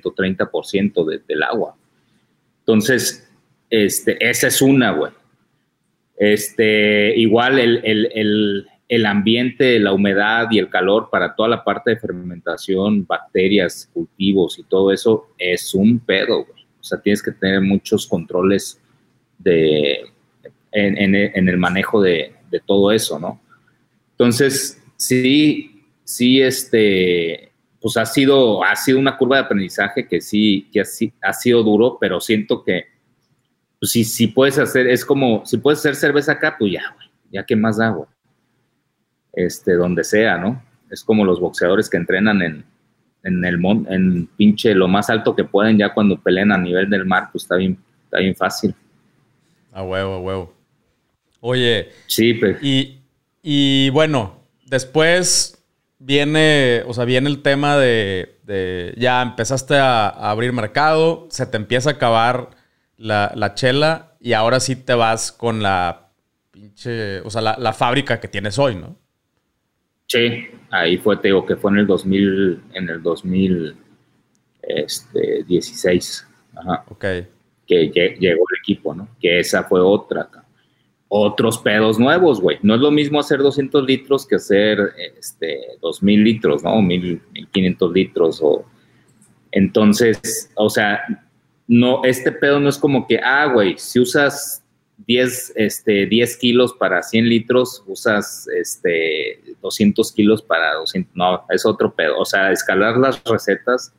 30% 0.02 1.24
del 1.26 1.42
agua. 1.42 1.76
Entonces, 2.60 3.28
este, 3.68 4.16
esa 4.28 4.46
es 4.46 4.62
una, 4.62 4.92
güey. 4.92 5.12
Este, 6.20 7.16
igual 7.16 7.58
el, 7.58 9.06
ambiente, 9.06 9.80
la 9.80 9.94
humedad 9.94 10.48
y 10.50 10.58
el 10.58 10.68
calor 10.68 11.08
para 11.10 11.34
toda 11.34 11.48
la 11.48 11.64
parte 11.64 11.92
de 11.92 11.96
fermentación, 11.96 13.06
bacterias, 13.06 13.88
cultivos 13.94 14.58
y 14.58 14.64
todo 14.64 14.92
eso 14.92 15.28
es 15.38 15.74
un 15.74 15.98
pedo, 15.98 16.40
O 16.40 16.84
sea, 16.84 17.00
tienes 17.00 17.22
que 17.22 17.32
tener 17.32 17.62
muchos 17.62 18.06
controles 18.06 18.78
de, 19.38 20.10
en, 20.72 21.48
el 21.48 21.56
manejo 21.56 22.02
de, 22.02 22.34
todo 22.66 22.92
eso, 22.92 23.18
¿no? 23.18 23.40
Entonces, 24.10 24.78
sí, 24.96 25.84
sí, 26.04 26.42
este, 26.42 27.50
pues 27.80 27.96
ha 27.96 28.04
sido, 28.04 28.62
ha 28.62 28.76
sido 28.76 28.98
una 28.98 29.16
curva 29.16 29.36
de 29.36 29.44
aprendizaje 29.44 30.06
que 30.06 30.20
sí, 30.20 30.68
que 30.70 30.82
ha 31.22 31.32
sido 31.32 31.62
duro, 31.62 31.96
pero 31.98 32.20
siento 32.20 32.62
que 32.62 32.89
pues 33.80 33.92
si, 33.92 34.04
si 34.04 34.26
puedes 34.26 34.58
hacer, 34.58 34.86
es 34.86 35.04
como, 35.04 35.44
si 35.46 35.56
puedes 35.56 35.80
hacer 35.80 35.96
cerveza 35.96 36.32
acá, 36.32 36.56
pues 36.58 36.72
ya, 36.72 36.82
güey, 36.94 37.08
ya 37.32 37.44
que 37.44 37.56
más 37.56 37.80
agua. 37.80 38.06
Este, 39.32 39.74
donde 39.74 40.04
sea, 40.04 40.36
¿no? 40.36 40.62
Es 40.90 41.02
como 41.02 41.24
los 41.24 41.40
boxeadores 41.40 41.88
que 41.88 41.96
entrenan 41.96 42.42
en, 42.42 42.64
en 43.22 43.44
el 43.44 43.58
en 43.88 44.26
pinche 44.36 44.74
lo 44.74 44.86
más 44.86 45.08
alto 45.08 45.34
que 45.34 45.44
pueden, 45.44 45.78
ya 45.78 45.94
cuando 45.94 46.20
pelean 46.20 46.52
a 46.52 46.58
nivel 46.58 46.90
del 46.90 47.06
mar, 47.06 47.30
pues 47.32 47.44
está 47.44 47.56
bien, 47.56 47.78
está 48.04 48.18
bien 48.18 48.36
fácil. 48.36 48.74
A 49.72 49.82
huevo, 49.82 50.14
a 50.14 50.20
huevo. 50.20 50.54
Oye. 51.40 51.90
Sí, 52.06 52.34
pero. 52.34 52.58
Y, 52.60 53.00
y 53.42 53.88
bueno, 53.90 54.40
después 54.66 55.64
viene, 55.98 56.82
o 56.86 56.92
sea, 56.92 57.04
viene 57.06 57.30
el 57.30 57.40
tema 57.40 57.78
de, 57.78 58.40
de 58.42 58.94
ya 58.98 59.22
empezaste 59.22 59.76
a, 59.76 60.08
a, 60.08 60.30
abrir 60.32 60.52
mercado, 60.52 61.28
se 61.30 61.46
te 61.46 61.56
empieza 61.56 61.90
a 61.90 61.92
acabar 61.94 62.59
la, 63.00 63.54
chela 63.54 64.16
y 64.20 64.34
ahora 64.34 64.60
sí 64.60 64.76
te 64.76 64.94
vas 64.94 65.32
con 65.32 65.62
la 65.62 66.10
pinche, 66.50 67.20
o 67.20 67.30
sea, 67.30 67.40
la, 67.40 67.72
fábrica 67.72 68.20
que 68.20 68.28
tienes 68.28 68.58
hoy, 68.58 68.76
¿no? 68.76 68.96
Sí, 70.06 70.46
ahí 70.70 70.98
fue, 70.98 71.16
te 71.16 71.28
digo, 71.28 71.46
que 71.46 71.56
fue 71.56 71.70
en 71.70 71.78
el 71.78 71.86
2000, 71.86 72.62
en 72.74 72.88
el 72.88 73.02
2016. 73.02 73.86
Este, 74.62 76.26
Ajá. 76.58 76.84
Ok. 76.88 77.04
Que 77.66 77.88
llegó 78.18 78.44
el 78.50 78.58
equipo, 78.58 78.94
¿no? 78.94 79.08
Que 79.20 79.38
esa 79.38 79.62
fue 79.64 79.80
otra. 79.80 80.28
Otros 81.06 81.58
pedos 81.58 81.98
nuevos, 81.98 82.40
güey. 82.40 82.58
No 82.62 82.74
es 82.74 82.80
lo 82.80 82.90
mismo 82.90 83.20
hacer 83.20 83.38
200 83.38 83.84
litros 83.84 84.26
que 84.26 84.34
hacer 84.36 84.92
este, 85.16 85.60
2000 85.80 86.24
litros, 86.24 86.64
¿no? 86.64 86.82
1500 86.82 87.92
litros. 87.92 88.40
O... 88.42 88.64
Entonces, 89.52 90.50
o 90.56 90.68
sea, 90.68 91.00
no, 91.70 92.02
este 92.02 92.32
pedo 92.32 92.58
no 92.58 92.68
es 92.68 92.76
como 92.76 93.06
que, 93.06 93.20
ah, 93.22 93.46
güey, 93.46 93.78
si 93.78 94.00
usas 94.00 94.60
10, 95.06 95.52
este, 95.54 96.06
10 96.06 96.36
kilos 96.38 96.72
para 96.72 97.00
100 97.00 97.28
litros, 97.28 97.84
usas 97.86 98.48
este, 98.48 99.40
200 99.62 100.10
kilos 100.10 100.42
para 100.42 100.74
200, 100.74 101.14
no, 101.14 101.44
es 101.48 101.64
otro 101.64 101.94
pedo. 101.94 102.18
O 102.18 102.24
sea, 102.24 102.50
escalar 102.50 102.96
las 102.96 103.22
recetas 103.22 103.94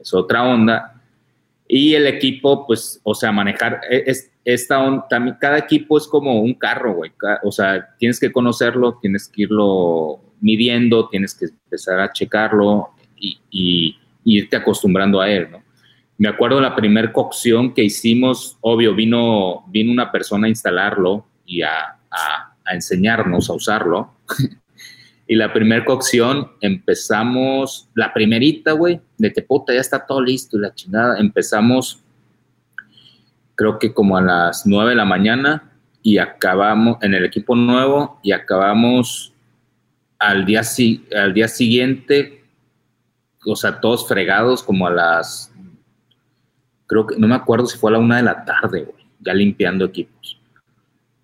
es 0.00 0.14
otra 0.14 0.42
onda. 0.42 1.02
Y 1.68 1.92
el 1.92 2.06
equipo, 2.06 2.66
pues, 2.66 2.98
o 3.02 3.14
sea, 3.14 3.30
manejar, 3.30 3.82
e, 3.90 4.04
es, 4.06 4.30
esta 4.42 5.06
también, 5.10 5.36
cada 5.38 5.58
equipo 5.58 5.98
es 5.98 6.08
como 6.08 6.40
un 6.40 6.54
carro, 6.54 6.94
güey. 6.94 7.12
O 7.42 7.52
sea, 7.52 7.94
tienes 7.98 8.18
que 8.18 8.32
conocerlo, 8.32 8.98
tienes 9.02 9.28
que 9.28 9.42
irlo 9.42 10.18
midiendo, 10.40 11.10
tienes 11.10 11.34
que 11.34 11.44
empezar 11.44 12.00
a 12.00 12.10
checarlo 12.10 12.88
y, 13.18 13.38
y 13.50 13.98
irte 14.24 14.56
acostumbrando 14.56 15.20
a 15.20 15.30
él, 15.30 15.50
¿no? 15.50 15.71
Me 16.18 16.28
acuerdo 16.28 16.60
la 16.60 16.76
primera 16.76 17.12
cocción 17.12 17.74
que 17.74 17.82
hicimos, 17.82 18.58
obvio, 18.60 18.94
vino, 18.94 19.64
vino 19.68 19.92
una 19.92 20.12
persona 20.12 20.46
a 20.46 20.50
instalarlo 20.50 21.26
y 21.46 21.62
a, 21.62 21.98
enseñarnos 22.70 23.50
a 23.50 23.54
usarlo. 23.54 24.14
y 25.26 25.34
la 25.34 25.52
primera 25.52 25.84
cocción 25.84 26.52
empezamos, 26.60 27.88
la 27.94 28.12
primerita, 28.12 28.72
güey, 28.72 29.00
de 29.18 29.32
que 29.32 29.42
puta, 29.42 29.74
ya 29.74 29.80
está 29.80 30.06
todo 30.06 30.20
listo 30.20 30.56
y 30.56 30.60
la 30.60 30.74
chingada. 30.74 31.18
Empezamos, 31.18 32.02
creo 33.54 33.78
que 33.78 33.92
como 33.92 34.16
a 34.16 34.22
las 34.22 34.66
9 34.66 34.90
de 34.90 34.96
la 34.96 35.04
mañana 35.04 35.72
y 36.02 36.18
acabamos 36.18 36.98
en 37.02 37.14
el 37.14 37.24
equipo 37.24 37.56
nuevo 37.56 38.18
y 38.22 38.32
acabamos 38.32 39.32
al 40.18 40.46
día, 40.46 40.62
al 41.16 41.34
día 41.34 41.48
siguiente, 41.48 42.44
o 43.44 43.56
sea, 43.56 43.80
todos 43.80 44.06
fregados 44.06 44.62
como 44.62 44.86
a 44.86 44.90
las 44.90 45.51
creo 46.92 47.06
que, 47.06 47.16
no 47.16 47.26
me 47.26 47.34
acuerdo 47.34 47.66
si 47.66 47.78
fue 47.78 47.90
a 47.90 47.94
la 47.94 47.98
una 47.98 48.18
de 48.18 48.22
la 48.22 48.44
tarde, 48.44 48.84
güey, 48.84 49.06
ya 49.20 49.32
limpiando 49.32 49.86
equipos. 49.86 50.38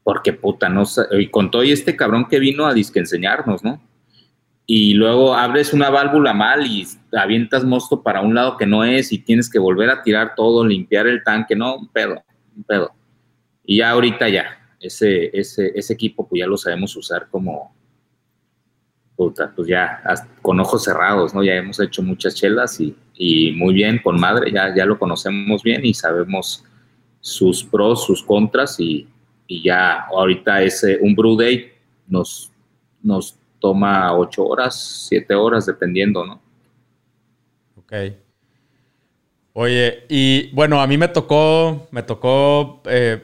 Porque 0.03 0.33
puta, 0.33 0.71
no 0.71 0.85
y 1.19 1.29
con 1.29 1.51
todo 1.51 1.63
y 1.63 1.73
este 1.73 1.95
cabrón 1.95 2.27
que 2.27 2.39
vino 2.39 2.65
a 2.65 2.73
disque 2.73 2.99
enseñarnos, 2.99 3.63
¿no? 3.63 3.81
Y 4.65 4.95
luego 4.95 5.35
abres 5.35 5.75
una 5.75 5.91
válvula 5.91 6.33
mal 6.33 6.67
y 6.67 6.87
avientas 7.13 7.65
mosto 7.65 8.03
para 8.03 8.23
un 8.23 8.35
lado 8.35 8.57
que 8.57 8.67
no 8.67 8.85
es 8.85 9.13
y 9.13 9.19
tienes 9.19 9.51
que 9.51 9.59
volver 9.59 9.91
a 9.91 10.03
tirar 10.03 10.35
todo, 10.35 10.65
limpiar 10.65 11.07
el 11.07 11.23
tanque, 11.23 11.55
no, 11.55 11.77
un 11.77 11.89
pedo, 11.89 12.23
un 12.57 12.65
pedo. 12.65 12.91
Y 13.65 13.79
ya 13.79 13.91
ahorita 13.91 14.29
ya, 14.31 14.59
ese, 14.81 15.31
ese, 15.39 15.73
ese 15.75 15.93
equipo 15.93 16.27
pues 16.27 16.41
ya 16.41 16.47
lo 16.47 16.57
sabemos 16.57 16.97
usar 16.97 17.29
como, 17.31 17.75
puta, 19.17 19.53
pues 19.55 19.69
ya 19.69 20.03
con 20.41 20.61
ojos 20.61 20.85
cerrados, 20.85 21.35
¿no? 21.35 21.43
Ya 21.43 21.55
hemos 21.55 21.79
hecho 21.81 22.03
muchas 22.03 22.35
chelas 22.35 22.81
y, 22.81 22.97
y 23.19 23.51
muy 23.51 23.75
bien 23.75 24.01
con 24.03 24.19
madre, 24.19 24.53
ya, 24.53 24.73
ya 24.75 24.87
lo 24.87 24.97
conocemos 24.97 25.63
bien 25.65 25.85
y 25.85 25.93
sabemos 25.93 26.65
sus 27.21 27.65
pros, 27.65 28.07
sus 28.07 28.23
contras 28.23 28.79
y, 28.79 29.09
y 29.49 29.63
ya 29.63 30.05
ahorita 30.05 30.63
ese, 30.63 30.99
un 31.03 31.17
brew 31.17 31.37
day 31.37 31.73
nos, 32.07 32.53
nos 33.03 33.37
toma 33.59 34.17
ocho 34.17 34.47
horas, 34.47 35.07
siete 35.09 35.35
horas, 35.35 35.67
dependiendo, 35.67 36.25
¿no? 36.25 36.41
Ok. 37.77 37.93
Oye, 39.53 40.05
y 40.09 40.53
bueno, 40.53 40.81
a 40.81 40.87
mí 40.87 40.97
me 40.97 41.09
tocó, 41.09 41.89
me 41.91 42.05
tocó 42.05 42.83
eh, 42.85 43.21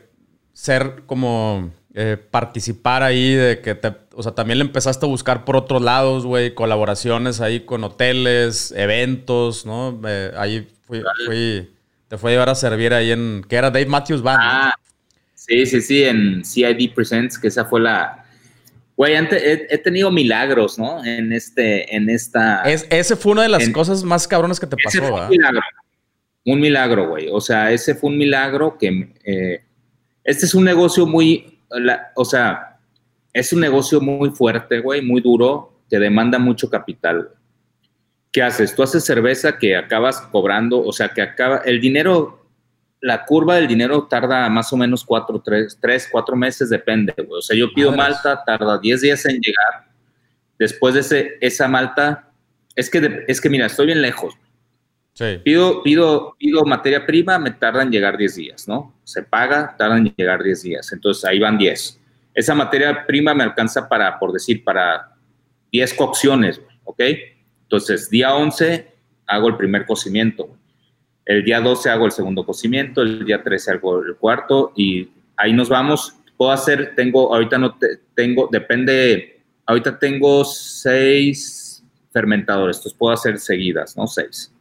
ser 0.52 1.04
como 1.07 1.70
eh, 1.94 2.16
participar 2.30 3.04
ahí 3.04 3.35
de 3.35 3.61
que 3.61 3.76
te, 3.76 3.92
o 4.16 4.22
sea, 4.22 4.33
también 4.33 4.59
le 4.59 4.64
empezaste 4.64 5.07
a 5.07 5.09
buscar 5.09 5.44
por 5.44 5.57
otros 5.57 5.83
lados, 5.83 6.24
güey, 6.24 6.55
colaboraciones 6.55 7.40
ahí 7.40 7.61
con 7.61 7.85
hoteles, 7.85 8.72
eventos, 8.77 9.66
¿no? 9.66 10.00
ahí 10.37 10.68
fui, 10.87 11.03
fui, 11.27 11.70
te 12.09 12.18
fue 12.18 12.31
a 12.31 12.35
llevar 12.35 12.48
a 12.50 12.55
servir 12.55 12.94
ahí 12.94 13.11
en, 13.11 13.44
que 13.48 13.57
era 13.57 13.70
Dave 13.70 13.87
Matthews 13.87 14.22
Band. 14.22 14.38
Ah, 14.40 14.74
sí, 15.35 15.66
sí, 15.66 15.81
sí, 15.81 16.05
en 16.05 16.44
CID 16.44 16.94
Presents, 16.94 17.38
que 17.38 17.48
esa 17.48 17.64
fue 17.64 17.81
la, 17.81 18.24
Güey, 18.96 19.14
he, 19.14 19.66
he, 19.70 19.79
tenido 19.79 20.11
milagros, 20.12 20.79
¿no? 20.79 21.05
En 21.05 21.33
este, 21.33 21.94
en 21.94 22.09
esta. 22.09 22.62
Es, 22.62 22.87
ese 22.90 23.16
fue 23.16 23.33
una 23.33 23.42
de 23.42 23.48
las 23.48 23.68
cosas 23.70 24.05
más 24.05 24.29
cabronas 24.29 24.61
que 24.61 24.68
te 24.68 24.77
pasó, 24.77 25.00
fue 25.00 25.11
un 25.11 25.29
milagro. 25.31 25.61
Un 26.44 26.61
milagro, 26.61 27.09
güey. 27.09 27.29
O 27.33 27.40
sea, 27.40 27.72
ese 27.72 27.96
fue 27.96 28.11
un 28.11 28.18
milagro 28.18 28.79
que. 28.79 29.12
Eh, 29.24 29.64
este 30.22 30.46
es 30.46 30.55
un 30.55 30.64
negocio 30.64 31.07
muy. 31.07 31.59
o 32.14 32.24
sea, 32.24 32.73
es 33.35 33.53
un 33.53 33.61
negocio 33.61 34.01
muy 34.01 34.31
fuerte, 34.31 34.81
güey, 34.81 35.03
muy 35.03 35.20
duro, 35.20 35.83
que 35.90 35.99
demanda 35.99 36.38
mucho 36.38 36.70
capital. 36.70 37.29
¿Qué 38.33 38.42
haces? 38.42 38.75
Tú 38.75 38.83
haces 38.83 39.05
cerveza 39.05 39.59
que 39.59 39.77
acabas 39.77 40.23
cobrando, 40.23 40.83
o 40.83 40.92
sea, 40.92 41.11
que 41.11 41.20
acaba. 41.20 41.59
El 41.59 41.81
dinero 41.81 42.44
la 43.05 43.27
curva 43.27 43.57
del 43.57 43.68
dinero 43.68 44.05
tarda 44.05 44.49
más 44.49 44.73
o 44.73 44.79
menos 44.79 45.05
cuatro, 45.05 45.38
tres, 45.44 45.77
tres 45.79 46.09
cuatro 46.11 46.37
meses, 46.37 46.70
depende, 46.70 47.12
güey. 47.18 47.38
O 47.38 47.42
sea, 47.42 47.55
yo 47.55 47.70
pido 47.75 47.92
malta, 47.92 48.42
tarda 48.47 48.79
10 48.79 49.01
días 49.03 49.27
en 49.27 49.42
llegar. 49.42 49.90
Después 50.59 50.94
de 50.94 51.01
ese, 51.01 51.38
esa 51.42 51.68
malta, 51.68 52.31
es 52.75 52.88
que, 52.88 53.27
es 53.29 53.42
que 53.42 53.51
mira, 53.51 53.66
estoy 53.66 53.87
bien 53.87 54.01
lejos. 54.01 54.33
Sí. 55.12 55.38
Pido, 55.44 55.83
pido, 55.83 56.35
pido 56.38 56.64
materia 56.64 57.05
prima, 57.05 57.38
me 57.38 57.51
tarda 57.51 57.83
en 57.83 57.90
llegar 57.90 58.16
10 58.16 58.37
días, 58.37 58.66
¿no? 58.66 58.94
Se 59.05 59.23
paga, 59.23 59.77
tarda 59.77 59.99
en 59.99 60.14
llegar 60.16 60.42
10 60.42 60.62
días. 60.62 60.90
Entonces 60.90 61.27
ahí 61.27 61.38
van 61.38 61.59
10. 61.59 62.01
Esa 62.35 62.55
materia 62.55 63.07
prima 63.07 63.33
me 63.33 63.44
alcanza 63.44 63.88
para, 63.88 64.18
por 64.18 64.33
decir, 64.33 64.64
para 64.64 65.14
10 65.70 65.94
cocciones, 65.94 66.61
¿ok? 66.85 67.01
Entonces, 67.62 68.11
día 68.11 68.35
11 68.35 68.88
hago 69.27 69.49
el 69.49 69.57
primer 69.57 69.87
cocimiento. 69.87 70.57
El 71.25 71.44
día 71.44 71.61
12 71.61 71.90
hago 71.90 72.07
el 72.07 72.12
segundo 72.12 72.44
cocimiento, 72.44 73.03
el 73.03 73.25
día 73.25 73.42
13 73.42 73.73
hago 73.73 74.03
el 74.03 74.16
cuarto 74.16 74.73
y 74.77 75.09
ahí 75.37 75.53
nos 75.53 75.68
vamos. 75.68 76.14
Puedo 76.37 76.51
hacer, 76.51 76.94
tengo, 76.94 77.33
ahorita 77.33 77.57
no 77.57 77.79
tengo, 78.14 78.49
depende, 78.51 79.40
ahorita 79.64 79.99
tengo 79.99 80.44
seis 80.44 81.83
fermentadores, 82.12 82.77
entonces 82.77 82.99
puedo 82.99 83.14
hacer 83.14 83.38
seguidas, 83.38 83.97
¿no? 83.97 84.07
Seis. 84.07 84.53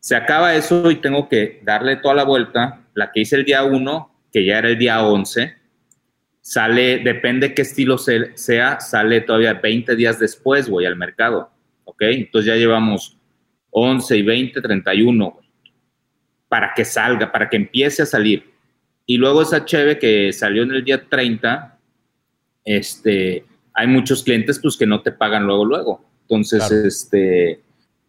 Se 0.00 0.14
acaba 0.14 0.54
eso 0.54 0.90
y 0.90 0.96
tengo 0.96 1.28
que 1.28 1.60
darle 1.64 1.96
toda 1.96 2.14
la 2.14 2.24
vuelta. 2.24 2.80
La 2.94 3.10
que 3.12 3.20
hice 3.20 3.36
el 3.36 3.44
día 3.44 3.64
1, 3.64 4.14
que 4.32 4.44
ya 4.44 4.58
era 4.58 4.68
el 4.68 4.78
día 4.78 5.04
11, 5.04 5.54
sale, 6.48 7.00
depende 7.00 7.52
qué 7.52 7.60
estilo 7.60 7.98
sea, 7.98 8.80
sale 8.80 9.20
todavía 9.20 9.52
20 9.52 9.94
días 9.96 10.18
después, 10.18 10.66
voy 10.70 10.86
al 10.86 10.96
mercado, 10.96 11.50
¿ok? 11.84 12.00
Entonces 12.04 12.46
ya 12.46 12.56
llevamos 12.56 13.18
11 13.68 14.16
y 14.16 14.22
20, 14.22 14.62
31, 14.62 15.40
para 16.48 16.72
que 16.74 16.86
salga, 16.86 17.30
para 17.30 17.50
que 17.50 17.58
empiece 17.58 18.00
a 18.00 18.06
salir. 18.06 18.50
Y 19.04 19.18
luego 19.18 19.42
esa 19.42 19.66
cheve 19.66 19.98
que 19.98 20.32
salió 20.32 20.62
en 20.62 20.70
el 20.70 20.84
día 20.84 21.06
30, 21.06 21.78
este, 22.64 23.44
hay 23.74 23.86
muchos 23.86 24.22
clientes 24.22 24.58
pues 24.58 24.78
que 24.78 24.86
no 24.86 25.02
te 25.02 25.12
pagan 25.12 25.44
luego, 25.44 25.66
luego. 25.66 26.04
Entonces, 26.22 26.70
este, 26.72 27.60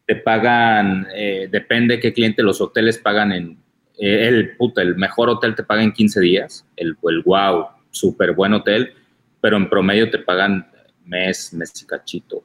te 0.05 0.15
pagan, 0.15 1.07
eh, 1.13 1.49
depende 1.51 1.99
qué 1.99 2.13
cliente, 2.13 2.41
los 2.41 2.61
hoteles 2.61 2.99
pagan 2.99 3.33
en, 3.33 3.57
eh, 3.99 4.29
el, 4.29 4.55
puta, 4.55 4.81
el 4.81 4.95
mejor 4.95 5.27
hotel 5.27 5.55
te 5.55 5.63
paga 5.63 5.83
en 5.83 5.91
15 5.91 6.21
días, 6.21 6.65
el, 6.77 6.95
el 7.03 7.21
wow, 7.23 7.65
súper 7.91 8.33
buen 8.33 8.53
hotel, 8.53 8.93
pero 9.41 9.57
en 9.57 9.69
promedio 9.69 10.09
te 10.09 10.19
pagan 10.19 10.69
mes, 11.05 11.53
mes 11.53 11.71
y 11.81 11.85
cachito. 11.85 12.43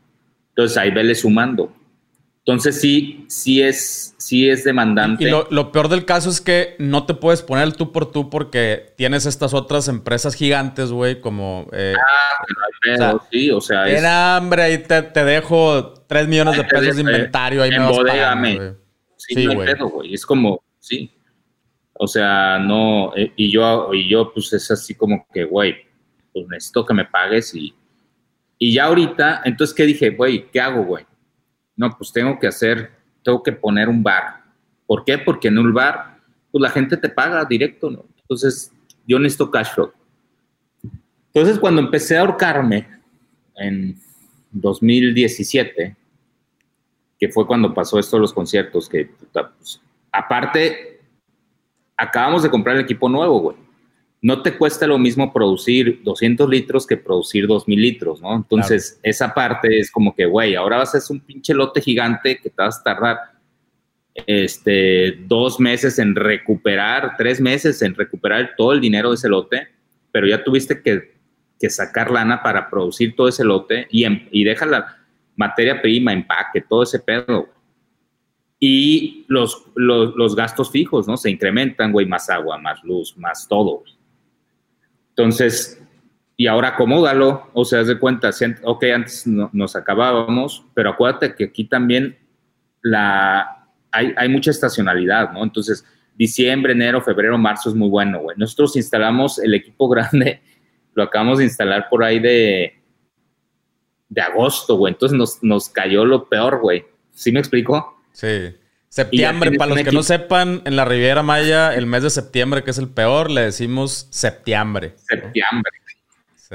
Entonces 0.50 0.76
ahí 0.76 0.90
vele 0.90 1.14
sumando. 1.14 1.72
Entonces 2.46 2.78
sí, 2.78 3.24
sí 3.28 3.62
es, 3.62 4.14
sí 4.18 4.50
es 4.50 4.64
demandante. 4.64 5.24
Y 5.24 5.30
lo, 5.30 5.72
peor 5.72 5.88
del 5.88 6.04
caso 6.04 6.28
es 6.28 6.42
que 6.42 6.76
no 6.78 7.06
te 7.06 7.14
puedes 7.14 7.40
poner 7.40 7.64
el 7.64 7.74
tú 7.74 7.90
por 7.90 8.12
tú 8.12 8.28
porque 8.28 8.92
tienes 8.98 9.24
estas 9.24 9.54
otras 9.54 9.88
empresas 9.88 10.34
gigantes, 10.34 10.90
güey, 10.90 11.22
como... 11.22 11.66
Eh, 11.72 11.94
ah, 11.96 12.98
no 12.98 13.22
sí, 13.32 13.50
o 13.50 13.62
sea... 13.62 13.88
En 13.88 14.04
hambre, 14.04 14.62
ahí 14.62 14.78
te, 14.78 15.24
dejo 15.24 15.94
3 16.06 16.28
millones 16.28 16.58
de 16.58 16.64
pesos 16.64 16.96
de 16.96 17.00
inventario, 17.00 17.62
ahí 17.62 17.70
me 17.70 17.78
vas 17.78 17.98
pagando, 17.98 18.76
Sí, 19.16 19.46
güey. 19.46 20.12
Es 20.12 20.26
como, 20.26 20.62
sí. 20.80 21.10
O 21.94 22.06
sea, 22.06 22.58
no... 22.58 23.14
Eh, 23.16 23.32
y 23.36 23.50
yo, 23.50 23.92
y 23.92 24.08
yo, 24.08 24.32
pues 24.32 24.52
es 24.52 24.70
así 24.70 24.94
como 24.94 25.26
que, 25.32 25.44
güey, 25.44 25.76
pues 26.32 26.46
necesito 26.48 26.84
que 26.84 26.94
me 26.94 27.04
pagues 27.04 27.54
y... 27.54 27.74
Y 28.56 28.72
ya 28.72 28.84
ahorita, 28.84 29.42
entonces, 29.44 29.74
¿qué 29.74 29.84
dije? 29.84 30.10
Güey, 30.10 30.50
¿qué 30.50 30.60
hago, 30.60 30.84
güey? 30.84 31.04
no, 31.76 31.96
pues 31.96 32.12
tengo 32.12 32.38
que 32.38 32.46
hacer, 32.46 32.90
tengo 33.22 33.42
que 33.42 33.52
poner 33.52 33.88
un 33.88 34.02
bar. 34.02 34.42
¿Por 34.86 35.04
qué? 35.04 35.18
Porque 35.18 35.48
en 35.48 35.58
un 35.58 35.72
bar, 35.72 36.18
pues 36.50 36.62
la 36.62 36.70
gente 36.70 36.96
te 36.96 37.08
paga 37.08 37.44
directo, 37.44 37.90
¿no? 37.90 38.04
Entonces, 38.20 38.72
yo 39.06 39.18
necesito 39.18 39.50
cash 39.50 39.72
flow. 39.74 39.92
Entonces, 41.32 41.58
cuando 41.58 41.80
empecé 41.80 42.16
a 42.16 42.20
ahorcarme 42.20 42.86
en 43.56 43.98
2017, 44.52 45.96
que 47.18 47.28
fue 47.28 47.46
cuando 47.46 47.74
pasó 47.74 47.98
esto 47.98 48.16
de 48.16 48.20
los 48.20 48.32
conciertos, 48.32 48.88
que 48.88 49.10
pues, 49.32 49.80
aparte, 50.12 50.93
acabamos 51.96 52.42
de 52.42 52.50
comprar 52.50 52.76
el 52.76 52.82
equipo 52.82 53.08
nuevo, 53.08 53.40
güey 53.40 53.56
no 54.24 54.40
te 54.40 54.56
cuesta 54.56 54.86
lo 54.86 54.96
mismo 54.96 55.34
producir 55.34 56.00
200 56.02 56.48
litros 56.48 56.86
que 56.86 56.96
producir 56.96 57.46
2000 57.46 57.82
litros, 57.82 58.22
¿no? 58.22 58.34
Entonces, 58.34 58.98
esa 59.02 59.34
parte 59.34 59.78
es 59.78 59.90
como 59.90 60.14
que, 60.14 60.24
güey, 60.24 60.54
ahora 60.54 60.78
vas 60.78 60.94
a 60.94 60.98
hacer 60.98 61.14
un 61.14 61.20
pinche 61.20 61.52
lote 61.52 61.82
gigante 61.82 62.38
que 62.38 62.48
te 62.48 62.56
vas 62.56 62.80
a 62.80 62.82
tardar 62.82 63.18
este, 64.14 65.18
dos 65.26 65.60
meses 65.60 65.98
en 65.98 66.16
recuperar, 66.16 67.16
tres 67.18 67.38
meses 67.38 67.82
en 67.82 67.94
recuperar 67.94 68.54
todo 68.56 68.72
el 68.72 68.80
dinero 68.80 69.10
de 69.10 69.16
ese 69.16 69.28
lote, 69.28 69.68
pero 70.10 70.26
ya 70.26 70.42
tuviste 70.42 70.80
que, 70.80 71.12
sacar 71.68 72.10
lana 72.10 72.42
para 72.42 72.68
producir 72.68 73.16
todo 73.16 73.28
ese 73.28 73.44
lote 73.44 73.88
y, 73.90 74.06
y 74.30 74.44
deja 74.44 74.64
la 74.64 74.98
materia 75.36 75.80
prima, 75.82 76.14
empaque, 76.14 76.62
todo 76.62 76.82
ese 76.82 76.98
pedo. 76.98 77.48
Y 78.66 79.26
los, 79.28 79.62
los, 79.74 80.34
gastos 80.34 80.70
fijos, 80.70 81.06
¿no? 81.06 81.18
Se 81.18 81.28
incrementan, 81.28 81.92
güey, 81.92 82.06
más 82.06 82.30
agua, 82.30 82.56
más 82.56 82.82
luz, 82.82 83.14
más 83.18 83.46
todo. 83.46 83.82
Entonces, 85.10 85.86
y 86.34 86.46
ahora 86.46 86.68
acomódalo, 86.68 87.50
o 87.52 87.66
sea, 87.66 87.80
haz 87.80 87.88
de 87.88 87.98
cuenta, 87.98 88.30
ok, 88.62 88.84
antes 88.84 89.26
nos 89.26 89.76
acabábamos, 89.76 90.64
pero 90.72 90.88
acuérdate 90.88 91.34
que 91.34 91.44
aquí 91.44 91.64
también 91.64 92.16
la, 92.80 93.68
hay, 93.92 94.14
hay, 94.16 94.30
mucha 94.30 94.50
estacionalidad, 94.50 95.30
¿no? 95.32 95.42
Entonces, 95.42 95.84
diciembre, 96.14 96.72
enero, 96.72 97.02
febrero, 97.02 97.36
marzo 97.36 97.68
es 97.68 97.74
muy 97.74 97.90
bueno, 97.90 98.20
güey. 98.20 98.38
Nosotros 98.38 98.76
instalamos 98.76 99.38
el 99.40 99.52
equipo 99.52 99.88
grande, 99.90 100.40
lo 100.94 101.02
acabamos 101.02 101.36
de 101.36 101.44
instalar 101.44 101.90
por 101.90 102.02
ahí 102.02 102.18
de, 102.18 102.82
de 104.08 104.20
agosto, 104.22 104.78
güey. 104.78 104.94
Entonces 104.94 105.18
nos, 105.18 105.42
nos 105.42 105.68
cayó 105.68 106.06
lo 106.06 106.30
peor, 106.30 106.62
güey. 106.62 106.86
¿Sí 107.10 107.30
me 107.30 107.40
explico? 107.40 107.93
Sí. 108.14 108.56
Septiembre, 108.88 109.50
para 109.58 109.74
los 109.74 109.82
que 109.82 109.90
no 109.90 110.04
sepan, 110.04 110.62
en 110.64 110.76
la 110.76 110.84
Riviera 110.84 111.24
Maya, 111.24 111.74
el 111.74 111.84
mes 111.84 112.04
de 112.04 112.10
septiembre, 112.10 112.62
que 112.62 112.70
es 112.70 112.78
el 112.78 112.88
peor, 112.88 113.28
le 113.28 113.40
decimos 113.40 114.06
septiembre. 114.10 114.94
Septiembre. 114.96 115.72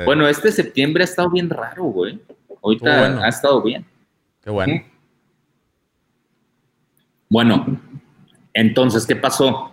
Bueno, 0.06 0.26
este 0.26 0.50
septiembre 0.54 1.04
ha 1.04 1.06
estado 1.06 1.30
bien 1.30 1.50
raro, 1.50 1.84
güey. 1.84 2.18
Ahorita 2.64 3.26
ha 3.26 3.28
estado 3.28 3.62
bien. 3.62 3.86
Qué 4.42 4.50
bueno. 4.50 4.86
Bueno, 7.28 7.80
entonces, 8.54 9.06
¿qué 9.06 9.18
pasó? 9.18 9.72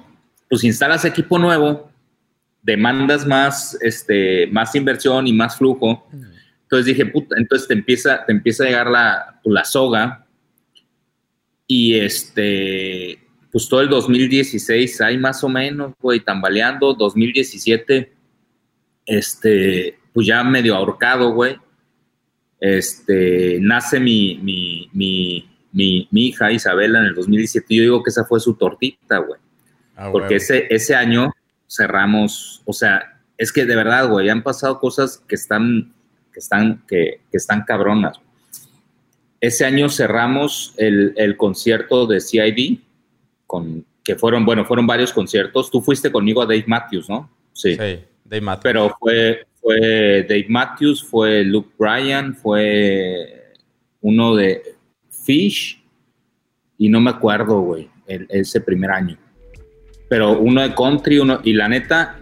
Pues 0.51 0.65
instalas 0.65 1.05
equipo 1.05 1.39
nuevo, 1.39 1.89
demandas 2.63 3.25
más, 3.25 3.79
este, 3.81 4.49
más 4.49 4.75
inversión 4.75 5.29
y 5.29 5.33
más 5.33 5.57
flujo. 5.57 6.09
Entonces 6.63 6.87
dije, 6.87 7.07
puta, 7.07 7.37
entonces 7.39 7.69
te 7.69 7.75
empieza, 7.75 8.25
te 8.27 8.33
empieza 8.33 8.65
a 8.65 8.67
llegar 8.67 8.91
la, 8.91 9.41
la 9.45 9.65
soga 9.65 10.26
y 11.67 11.99
este, 11.99 13.19
pues 13.51 13.69
todo 13.69 13.81
el 13.81 13.89
2016 13.89 15.01
hay 15.01 15.19
más 15.19 15.43
o 15.43 15.49
menos, 15.49 15.93
güey, 16.01 16.21
tambaleando. 16.21 16.95
2017, 16.95 18.13
este, 19.07 19.99
pues 20.13 20.27
ya 20.27 20.45
medio 20.45 20.77
ahorcado, 20.77 21.33
güey. 21.33 21.57
este, 22.61 23.59
nace 23.61 24.01
mi, 24.01 24.39
mi, 24.43 24.91
mi, 24.93 25.49
mi, 25.73 26.27
hija 26.27 26.53
Isabela 26.53 27.01
en 27.01 27.07
el 27.07 27.15
2017. 27.15 27.75
Yo 27.75 27.83
digo 27.83 28.03
que 28.03 28.11
esa 28.11 28.25
fue 28.25 28.41
su 28.41 28.55
tortita, 28.55 29.19
güey. 29.19 29.41
Ah, 29.97 30.11
Porque 30.13 30.37
ese, 30.37 30.67
ese 30.71 30.95
año 30.95 31.33
cerramos, 31.69 32.63
o 32.65 32.73
sea, 32.73 33.21
es 33.37 33.53
que 33.53 33.65
de 33.65 33.75
verdad, 33.75 34.09
güey, 34.09 34.29
han 34.29 34.43
pasado 34.43 34.79
cosas 34.79 35.19
que 35.27 35.35
están, 35.35 35.93
que 36.33 36.39
están, 36.39 36.85
que, 36.87 37.21
que 37.31 37.37
están 37.37 37.63
cabronas. 37.63 38.21
Ese 39.41 39.65
año 39.65 39.89
cerramos 39.89 40.75
el, 40.77 41.13
el 41.17 41.37
concierto 41.37 42.07
de 42.07 42.21
CID, 42.21 42.79
con, 43.47 43.85
que 44.03 44.17
fueron, 44.17 44.45
bueno, 44.45 44.65
fueron 44.65 44.87
varios 44.87 45.13
conciertos. 45.13 45.71
Tú 45.71 45.83
fuiste 45.83 46.11
conmigo 46.11 46.43
a 46.43 46.47
Dave 46.47 46.65
Matthews, 46.67 47.09
¿no? 47.09 47.31
Sí, 47.53 47.77
Dave 47.77 48.41
Matthews. 48.41 48.63
Pero 48.63 48.97
fue, 48.99 49.47
fue 49.61 50.27
Dave 50.29 50.47
Matthews, 50.49 51.05
fue 51.05 51.45
Luke 51.45 51.71
Bryan, 51.79 52.35
fue 52.35 53.53
uno 54.01 54.37
de 54.37 54.63
Fish, 55.11 55.83
y 56.79 56.89
no 56.89 57.01
me 57.01 57.11
acuerdo, 57.11 57.61
güey, 57.61 57.89
ese 58.07 58.61
primer 58.61 58.91
año. 58.91 59.19
Pero 60.09 60.39
uno 60.39 60.63
de 60.63 60.75
country, 60.75 61.19
uno, 61.19 61.41
y 61.43 61.53
la 61.53 61.69
neta, 61.69 62.21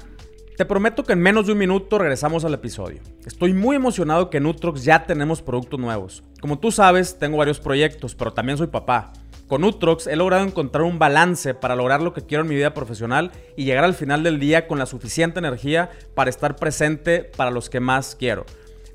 te 0.57 0.65
prometo 0.65 1.03
que 1.03 1.15
en 1.15 1.21
menos 1.21 1.47
de 1.47 1.53
un 1.53 1.59
minuto 1.59 1.99
regresamos 1.99 2.45
al 2.45 2.55
episodio. 2.55 3.01
Estoy 3.27 3.53
muy 3.53 3.75
emocionado 3.75 4.31
que 4.31 4.37
en 4.37 4.47
Utrox 4.47 4.85
ya 4.85 5.05
tenemos 5.05 5.43
productos 5.43 5.81
nuevos. 5.81 6.23
Como 6.41 6.61
tú 6.61 6.71
sabes, 6.71 7.19
tengo 7.19 7.39
varios 7.39 7.59
proyectos, 7.59 8.15
pero 8.15 8.33
también 8.33 8.57
soy 8.57 8.69
papá. 8.69 9.13
Con 9.49 9.65
Utrox 9.65 10.07
he 10.07 10.15
logrado 10.15 10.45
encontrar 10.45 10.85
un 10.85 10.99
balance 10.99 11.55
para 11.55 11.75
lograr 11.75 12.03
lo 12.03 12.15
que 12.15 12.23
quiero 12.23 12.43
en 12.43 12.49
mi 12.49 12.55
vida 12.55 12.73
profesional 12.73 13.33
y 13.57 13.65
llegar 13.65 13.85
al 13.85 13.95
final 13.95 14.23
del 14.23 14.39
día 14.39 14.69
con 14.69 14.79
la 14.79 14.87
suficiente 14.87 15.41
energía 15.41 15.91
para 16.15 16.31
estar 16.31 16.57
presente 16.57 17.31
para 17.37 17.51
los 17.51 17.69
que 17.69 17.81
más 17.81 18.15
quiero. 18.15 18.47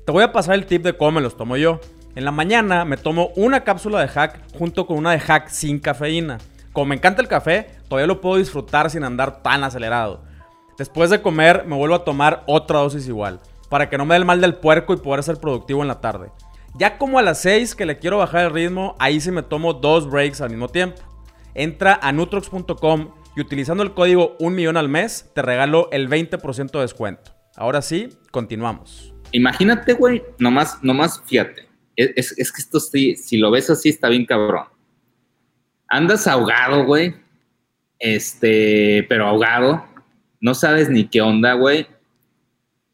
Te 0.06 0.12
voy 0.12 0.24
a 0.24 0.32
pasar 0.32 0.54
el 0.54 0.66
tip 0.66 0.82
de 0.82 0.96
cómo 0.96 1.12
me 1.12 1.20
los 1.20 1.36
tomo 1.36 1.56
yo. 1.56 1.78
En 2.16 2.24
la 2.24 2.32
mañana 2.32 2.84
me 2.84 2.96
tomo 2.96 3.32
una 3.36 3.64
cápsula 3.64 4.00
de 4.00 4.08
hack 4.08 4.40
junto 4.58 4.86
con 4.86 4.96
una 4.96 5.12
de 5.12 5.20
hack 5.20 5.48
sin 5.48 5.78
cafeína. 5.78 6.38
Como 6.72 6.86
me 6.86 6.96
encanta 6.96 7.20
el 7.20 7.28
café, 7.28 7.68
todavía 7.88 8.06
lo 8.06 8.20
puedo 8.20 8.38
disfrutar 8.38 8.90
sin 8.90 9.04
andar 9.04 9.42
tan 9.42 9.62
acelerado. 9.62 10.29
Después 10.80 11.10
de 11.10 11.20
comer, 11.20 11.66
me 11.66 11.76
vuelvo 11.76 11.94
a 11.94 12.04
tomar 12.04 12.42
otra 12.46 12.78
dosis 12.78 13.06
igual, 13.06 13.38
para 13.68 13.90
que 13.90 13.98
no 13.98 14.06
me 14.06 14.14
dé 14.14 14.20
el 14.20 14.24
mal 14.24 14.40
del 14.40 14.54
puerco 14.54 14.94
y 14.94 14.96
poder 14.96 15.22
ser 15.22 15.36
productivo 15.36 15.82
en 15.82 15.88
la 15.88 16.00
tarde. 16.00 16.30
Ya 16.78 16.96
como 16.96 17.18
a 17.18 17.22
las 17.22 17.42
6 17.42 17.74
que 17.74 17.84
le 17.84 17.98
quiero 17.98 18.16
bajar 18.16 18.46
el 18.46 18.54
ritmo, 18.54 18.96
ahí 18.98 19.20
sí 19.20 19.30
me 19.30 19.42
tomo 19.42 19.74
dos 19.74 20.10
breaks 20.10 20.40
al 20.40 20.48
mismo 20.48 20.70
tiempo. 20.70 21.02
Entra 21.52 22.00
a 22.00 22.12
nutrox.com 22.12 23.10
y 23.36 23.42
utilizando 23.42 23.82
el 23.82 23.92
código 23.92 24.36
1 24.40 24.56
millón 24.56 24.78
al 24.78 24.88
mes, 24.88 25.30
te 25.34 25.42
regalo 25.42 25.90
el 25.92 26.08
20% 26.08 26.70
de 26.70 26.80
descuento. 26.80 27.30
Ahora 27.56 27.82
sí, 27.82 28.08
continuamos. 28.30 29.12
Imagínate, 29.32 29.92
güey, 29.92 30.22
nomás, 30.38 30.82
nomás 30.82 31.22
fíjate. 31.26 31.68
Es, 31.94 32.32
es 32.38 32.50
que 32.50 32.62
esto 32.62 32.80
sí, 32.80 33.16
si 33.16 33.36
lo 33.36 33.50
ves 33.50 33.68
así, 33.68 33.90
está 33.90 34.08
bien 34.08 34.24
cabrón. 34.24 34.64
Andas 35.88 36.26
ahogado, 36.26 36.86
güey. 36.86 37.16
Este, 37.98 39.04
pero 39.10 39.26
ahogado 39.26 39.89
no 40.40 40.54
sabes 40.54 40.88
ni 40.88 41.06
qué 41.06 41.20
onda, 41.20 41.52
güey. 41.52 41.86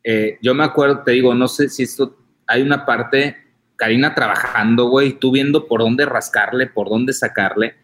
Eh, 0.02 0.38
yo 0.42 0.54
me 0.54 0.64
acuerdo, 0.64 1.02
te 1.04 1.12
digo, 1.12 1.35
no 1.35 1.48
sé 1.48 1.68
si 1.68 1.85
esto, 1.85 2.16
hay 2.46 2.62
una 2.62 2.85
parte, 2.85 3.37
Karina 3.76 4.14
trabajando, 4.14 4.88
güey, 4.88 5.18
tú 5.18 5.32
viendo 5.32 5.66
por 5.66 5.80
dónde 5.80 6.04
rascarle, 6.06 6.66
por 6.66 6.88
dónde 6.88 7.12
sacarle. 7.12 7.74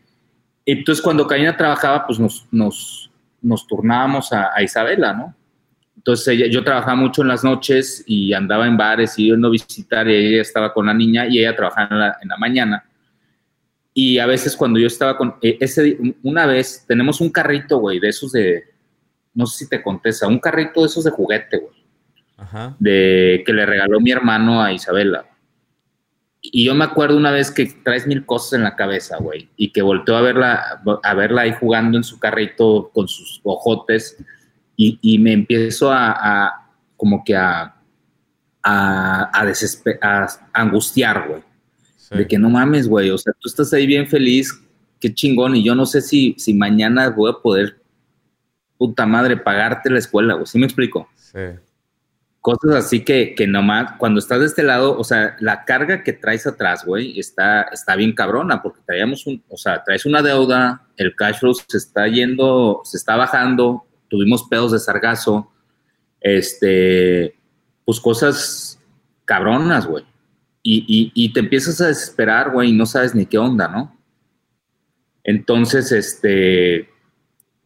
Y 0.65 0.73
entonces 0.73 1.03
cuando 1.03 1.27
Karina 1.27 1.57
trabajaba, 1.57 2.07
pues 2.07 2.19
nos, 2.19 2.47
nos, 2.51 3.11
nos 3.41 3.67
turnábamos 3.67 4.33
a, 4.33 4.61
Isabela, 4.63 5.13
¿no? 5.13 5.35
Entonces 5.97 6.51
yo 6.51 6.65
trabajaba 6.65 6.97
mucho 6.97 7.23
en 7.23 7.29
las 7.29 7.45
noches 7.45 8.03
y 8.07 8.33
andaba 8.33 8.67
en 8.67 8.77
bares 8.77 9.17
y 9.19 9.27
yendo 9.27 9.49
a 9.49 9.51
visitar 9.53 10.09
y 10.09 10.15
ella 10.15 10.43
estaba 10.43 10.73
con 10.73 10.87
la 10.87 10.95
niña 10.95 11.29
y 11.29 11.39
ella 11.39 11.55
trabajaba 11.55 12.17
en 12.21 12.29
la, 12.29 12.37
mañana. 12.39 12.85
Y 13.95 14.19
a 14.19 14.27
veces 14.27 14.57
cuando 14.57 14.81
yo 14.81 14.87
estaba 14.87 15.17
con, 15.17 15.37
eh, 15.43 15.59
ese, 15.61 15.97
una 16.23 16.47
vez 16.47 16.85
tenemos 16.89 17.21
un 17.21 17.31
carrito, 17.31 17.79
güey, 17.79 18.01
de 18.01 18.09
esos 18.09 18.33
de, 18.33 18.72
no 19.35 19.47
sé 19.47 19.65
si 19.65 19.69
te 19.69 19.83
contesta, 19.83 20.27
un 20.27 20.39
carrito 20.39 20.81
de 20.81 20.87
esos 20.87 21.05
de 21.05 21.11
juguete, 21.11 21.59
güey. 21.59 21.83
Ajá. 22.37 22.77
De 22.79 23.43
que 23.47 23.53
le 23.53 23.65
regaló 23.67 24.01
mi 24.01 24.11
hermano 24.11 24.63
a 24.63 24.73
Isabela. 24.73 25.27
Y 26.41 26.65
yo 26.65 26.75
me 26.75 26.85
acuerdo 26.85 27.17
una 27.17 27.31
vez 27.31 27.53
que 27.53 27.67
traes 27.85 28.07
mil 28.07 28.27
cosas 28.27 28.55
en 28.55 28.65
la 28.65 28.75
cabeza, 28.75 29.17
güey, 29.19 29.49
y 29.57 29.73
que 29.73 29.81
volteó 29.81 30.17
a 30.17 30.23
verla, 30.23 30.83
a 31.03 31.15
verla 31.15 31.43
ahí 31.43 31.55
jugando 31.59 31.97
en 31.97 32.03
su 32.03 32.19
carrito 32.19 32.91
con 32.93 33.07
sus 33.07 33.41
ojotes, 33.45 34.17
y, 34.77 35.19
me 35.19 35.33
empiezo 35.33 35.93
a, 35.93 36.69
como 36.97 37.23
que 37.25 37.37
a, 37.37 37.77
a, 38.65 39.31
a, 39.33 40.27
angustiar, 40.53 41.29
güey. 41.29 41.43
De 42.11 42.27
que 42.27 42.37
no 42.37 42.51
mames, 42.51 42.89
güey, 42.89 43.11
o 43.11 43.17
sea, 43.17 43.33
tú 43.39 43.49
estás 43.49 43.73
ahí 43.73 43.87
bien 43.87 44.09
feliz, 44.09 44.53
qué 45.01 45.15
chingón, 45.15 45.55
y 45.55 45.65
yo 45.65 45.77
no 45.77 45.87
sé 45.87 46.01
si, 46.01 46.35
si 46.37 46.53
mañana 46.53 47.09
voy 47.11 47.31
a 47.31 47.41
poder 47.41 47.82
puta 48.83 49.07
madre, 49.07 49.37
pagarte 49.37 49.91
la 49.91 50.01
escuela, 50.01 50.35
güey. 50.35 50.47
¿Sí 50.47 50.59
me 50.59 50.67
explico? 50.67 51.09
Sí. 51.15 51.39
Cosas 52.41 52.75
así 52.75 53.05
que, 53.05 53.33
que 53.37 53.47
nomás, 53.47 53.93
cuando 53.97 54.19
estás 54.19 54.41
de 54.41 54.47
este 54.47 54.65
lado, 54.65 54.99
o 54.99 55.05
sea, 55.05 55.37
la 55.39 55.65
carga 55.65 56.03
que 56.03 56.13
traes 56.13 56.49
atrás, 56.49 56.85
güey, 56.85 57.17
está, 57.17 57.63
está 57.73 57.95
bien 57.95 58.13
cabrona, 58.13 58.61
porque 58.61 58.81
traíamos 58.85 59.25
un, 59.29 59.41
o 59.49 59.57
sea, 59.57 59.85
traes 59.85 60.05
una 60.05 60.21
deuda, 60.21 60.89
el 60.97 61.15
cash 61.15 61.39
flow 61.39 61.55
se 61.55 61.79
está 61.79 62.09
yendo, 62.09 62.81
se 62.83 62.97
está 62.97 63.15
bajando, 63.15 63.87
tuvimos 64.09 64.49
pedos 64.51 64.73
de 64.73 64.81
sargazo, 64.81 65.53
este, 66.21 67.39
pues 67.85 68.01
cosas 68.01 68.81
cabronas, 69.25 69.87
güey. 69.87 70.05
Y, 70.65 70.85
y, 70.89 71.13
y, 71.15 71.33
te 71.33 71.39
empiezas 71.39 71.81
a 71.81 71.87
desesperar, 71.87 72.51
güey, 72.51 72.71
y 72.71 72.77
no 72.77 72.87
sabes 72.87 73.15
ni 73.15 73.27
qué 73.27 73.39
onda, 73.39 73.69
¿no? 73.69 73.97
Entonces, 75.23 75.93
este, 75.93 76.92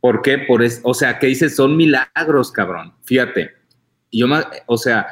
¿Por 0.00 0.22
qué? 0.22 0.38
Por 0.38 0.62
eso, 0.62 0.80
o 0.84 0.94
sea, 0.94 1.18
que 1.18 1.26
dices, 1.26 1.56
son 1.56 1.76
milagros, 1.76 2.52
cabrón. 2.52 2.94
Fíjate. 3.04 3.52
Y 4.10 4.20
yo, 4.20 4.26
o 4.66 4.78
sea, 4.78 5.06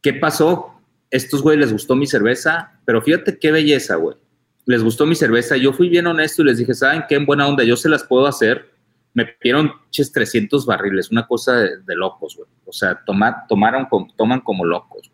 ¿qué 0.00 0.14
pasó? 0.14 0.80
Estos 1.10 1.42
güey 1.42 1.58
les 1.58 1.72
gustó 1.72 1.94
mi 1.94 2.06
cerveza, 2.06 2.80
pero 2.84 3.02
fíjate 3.02 3.38
qué 3.38 3.52
belleza, 3.52 3.96
güey 3.96 4.16
les 4.66 4.82
gustó 4.82 5.06
mi 5.06 5.14
cerveza. 5.14 5.56
Yo 5.56 5.72
fui 5.72 5.88
bien 5.88 6.06
honesto 6.06 6.42
y 6.42 6.46
les 6.46 6.58
dije, 6.58 6.74
¿saben 6.74 7.04
qué? 7.08 7.16
En 7.16 7.26
buena 7.26 7.46
onda, 7.48 7.64
yo 7.64 7.76
se 7.76 7.88
las 7.88 8.04
puedo 8.04 8.26
hacer. 8.26 8.70
Me 9.14 9.26
pidieron 9.26 9.72
300 9.90 10.64
barriles, 10.64 11.10
una 11.10 11.26
cosa 11.26 11.56
de, 11.56 11.96
locos, 11.96 12.36
güey. 12.36 12.48
O 12.64 12.72
sea, 12.72 13.00
tomaron, 13.04 13.88
toman 14.16 14.40
como 14.40 14.64
locos. 14.64 15.10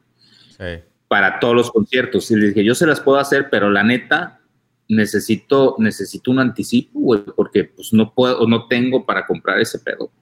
Para 1.09 1.41
todos 1.41 1.55
los 1.55 1.71
conciertos. 1.71 2.31
Y 2.31 2.37
les 2.37 2.55
dije, 2.55 2.65
yo 2.65 2.75
se 2.75 2.87
las 2.87 3.01
puedo 3.01 3.19
hacer, 3.19 3.49
pero 3.51 3.71
la 3.71 3.83
neta, 3.83 4.41
necesito, 4.89 5.77
necesito 5.79 6.31
un 6.31 6.39
anticipo, 6.39 7.01
güey, 7.01 7.23
porque 7.35 7.65
pues 7.65 7.93
no 7.93 8.15
puedo, 8.15 8.47
no 8.47 8.67
tengo 8.69 9.05
para 9.05 9.27
comprar 9.27 9.59
ese 9.59 9.79
pedo. 9.79 10.13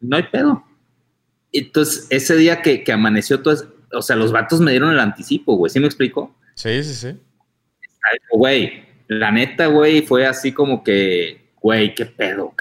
No 0.00 0.16
hay 0.16 0.24
pedo. 0.24 0.62
Entonces, 1.50 2.06
ese 2.10 2.36
día 2.36 2.62
que, 2.62 2.84
que 2.84 2.92
amaneció 2.92 3.40
todo, 3.40 3.56
o 3.92 4.02
sea, 4.02 4.16
los 4.16 4.30
vatos 4.30 4.60
me 4.60 4.72
dieron 4.72 4.90
el 4.90 5.00
anticipo, 5.00 5.56
güey. 5.56 5.70
¿Sí 5.70 5.80
me 5.80 5.86
explico? 5.86 6.36
Sí, 6.54 6.82
sí, 6.84 6.94
sí 6.94 7.18
güey, 8.30 8.84
la 9.08 9.30
neta, 9.30 9.66
güey, 9.66 10.02
fue 10.02 10.26
así 10.26 10.52
como 10.52 10.82
que, 10.82 11.52
güey, 11.60 11.94
qué 11.94 12.06
pedo. 12.06 12.54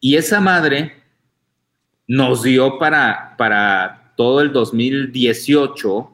Y 0.00 0.16
esa 0.16 0.40
madre 0.40 1.02
nos 2.06 2.42
dio 2.42 2.78
para, 2.78 3.36
para 3.36 4.12
todo 4.16 4.40
el 4.40 4.52
2018 4.52 6.12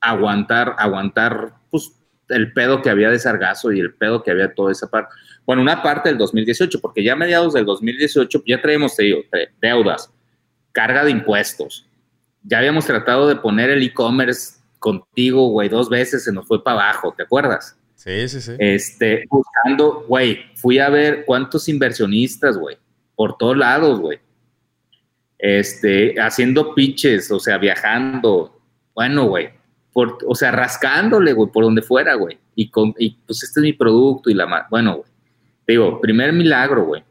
aguantar, 0.00 0.74
aguantar, 0.78 1.54
pues, 1.70 1.92
el 2.28 2.52
pedo 2.52 2.82
que 2.82 2.90
había 2.90 3.10
de 3.10 3.18
Sargazo 3.18 3.72
y 3.72 3.80
el 3.80 3.94
pedo 3.94 4.22
que 4.22 4.30
había 4.30 4.54
toda 4.54 4.72
esa 4.72 4.90
parte. 4.90 5.14
Bueno, 5.46 5.62
una 5.62 5.82
parte 5.82 6.08
del 6.08 6.18
2018, 6.18 6.80
porque 6.80 7.02
ya 7.02 7.12
a 7.12 7.16
mediados 7.16 7.52
del 7.52 7.66
2018 7.66 8.42
ya 8.46 8.60
traemos, 8.60 8.96
te 8.96 9.28
deudas, 9.60 10.10
carga 10.72 11.04
de 11.04 11.10
impuestos, 11.10 11.86
ya 12.42 12.58
habíamos 12.58 12.86
tratado 12.86 13.28
de 13.28 13.36
poner 13.36 13.70
el 13.70 13.82
e-commerce 13.82 14.60
contigo, 14.78 15.48
güey, 15.48 15.68
dos 15.68 15.88
veces 15.88 16.24
se 16.24 16.32
nos 16.32 16.46
fue 16.46 16.62
para 16.62 16.80
abajo, 16.80 17.14
¿te 17.16 17.22
acuerdas? 17.22 17.78
Sí, 18.04 18.28
sí, 18.28 18.40
sí. 18.42 18.52
Este, 18.58 19.24
buscando, 19.30 20.04
güey, 20.06 20.44
fui 20.56 20.78
a 20.78 20.90
ver 20.90 21.24
cuántos 21.24 21.70
inversionistas, 21.70 22.58
güey, 22.58 22.76
por 23.16 23.38
todos 23.38 23.56
lados, 23.56 23.98
güey. 23.98 24.18
Este, 25.38 26.20
haciendo 26.20 26.74
pitches, 26.74 27.30
o 27.30 27.40
sea, 27.40 27.56
viajando. 27.56 28.60
Bueno, 28.94 29.24
güey, 29.24 29.48
o 29.94 30.34
sea, 30.34 30.50
rascándole, 30.50 31.32
güey, 31.32 31.50
por 31.50 31.64
donde 31.64 31.80
fuera, 31.80 32.12
güey. 32.12 32.38
Y, 32.54 32.68
con, 32.68 32.94
y 32.98 33.16
pues 33.26 33.42
este 33.42 33.60
es 33.60 33.64
mi 33.64 33.72
producto 33.72 34.28
y 34.28 34.34
la 34.34 34.66
Bueno, 34.68 34.96
güey. 34.96 35.10
Digo, 35.66 35.98
primer 35.98 36.34
milagro, 36.34 36.84
güey. 36.84 37.02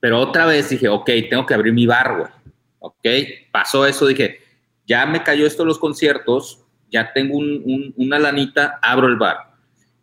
Pero 0.00 0.20
otra 0.20 0.46
vez 0.46 0.70
dije, 0.70 0.88
ok, 0.88 1.10
tengo 1.28 1.44
que 1.44 1.52
abrir 1.52 1.74
mi 1.74 1.84
bar, 1.84 2.16
güey. 2.16 2.30
Ok, 2.78 3.06
pasó 3.52 3.86
eso, 3.86 4.06
dije, 4.06 4.38
ya 4.86 5.04
me 5.04 5.22
cayó 5.22 5.46
esto 5.46 5.66
los 5.66 5.78
conciertos, 5.78 6.64
ya 6.90 7.12
tengo 7.12 7.36
una 7.96 8.18
lanita, 8.18 8.78
abro 8.80 9.08
el 9.08 9.16
bar. 9.16 9.51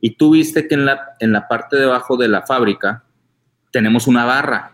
Y 0.02 0.12
tú 0.12 0.32
viste 0.32 0.68
que 0.68 0.76
en 0.76 0.86
la, 0.86 1.16
en 1.20 1.32
la 1.32 1.47
parte 1.47 1.78
de 1.78 1.86
abajo 1.86 2.18
de 2.18 2.28
la 2.28 2.43
fábrica 2.43 3.04
tenemos 3.72 4.08
una 4.08 4.26
barra. 4.26 4.74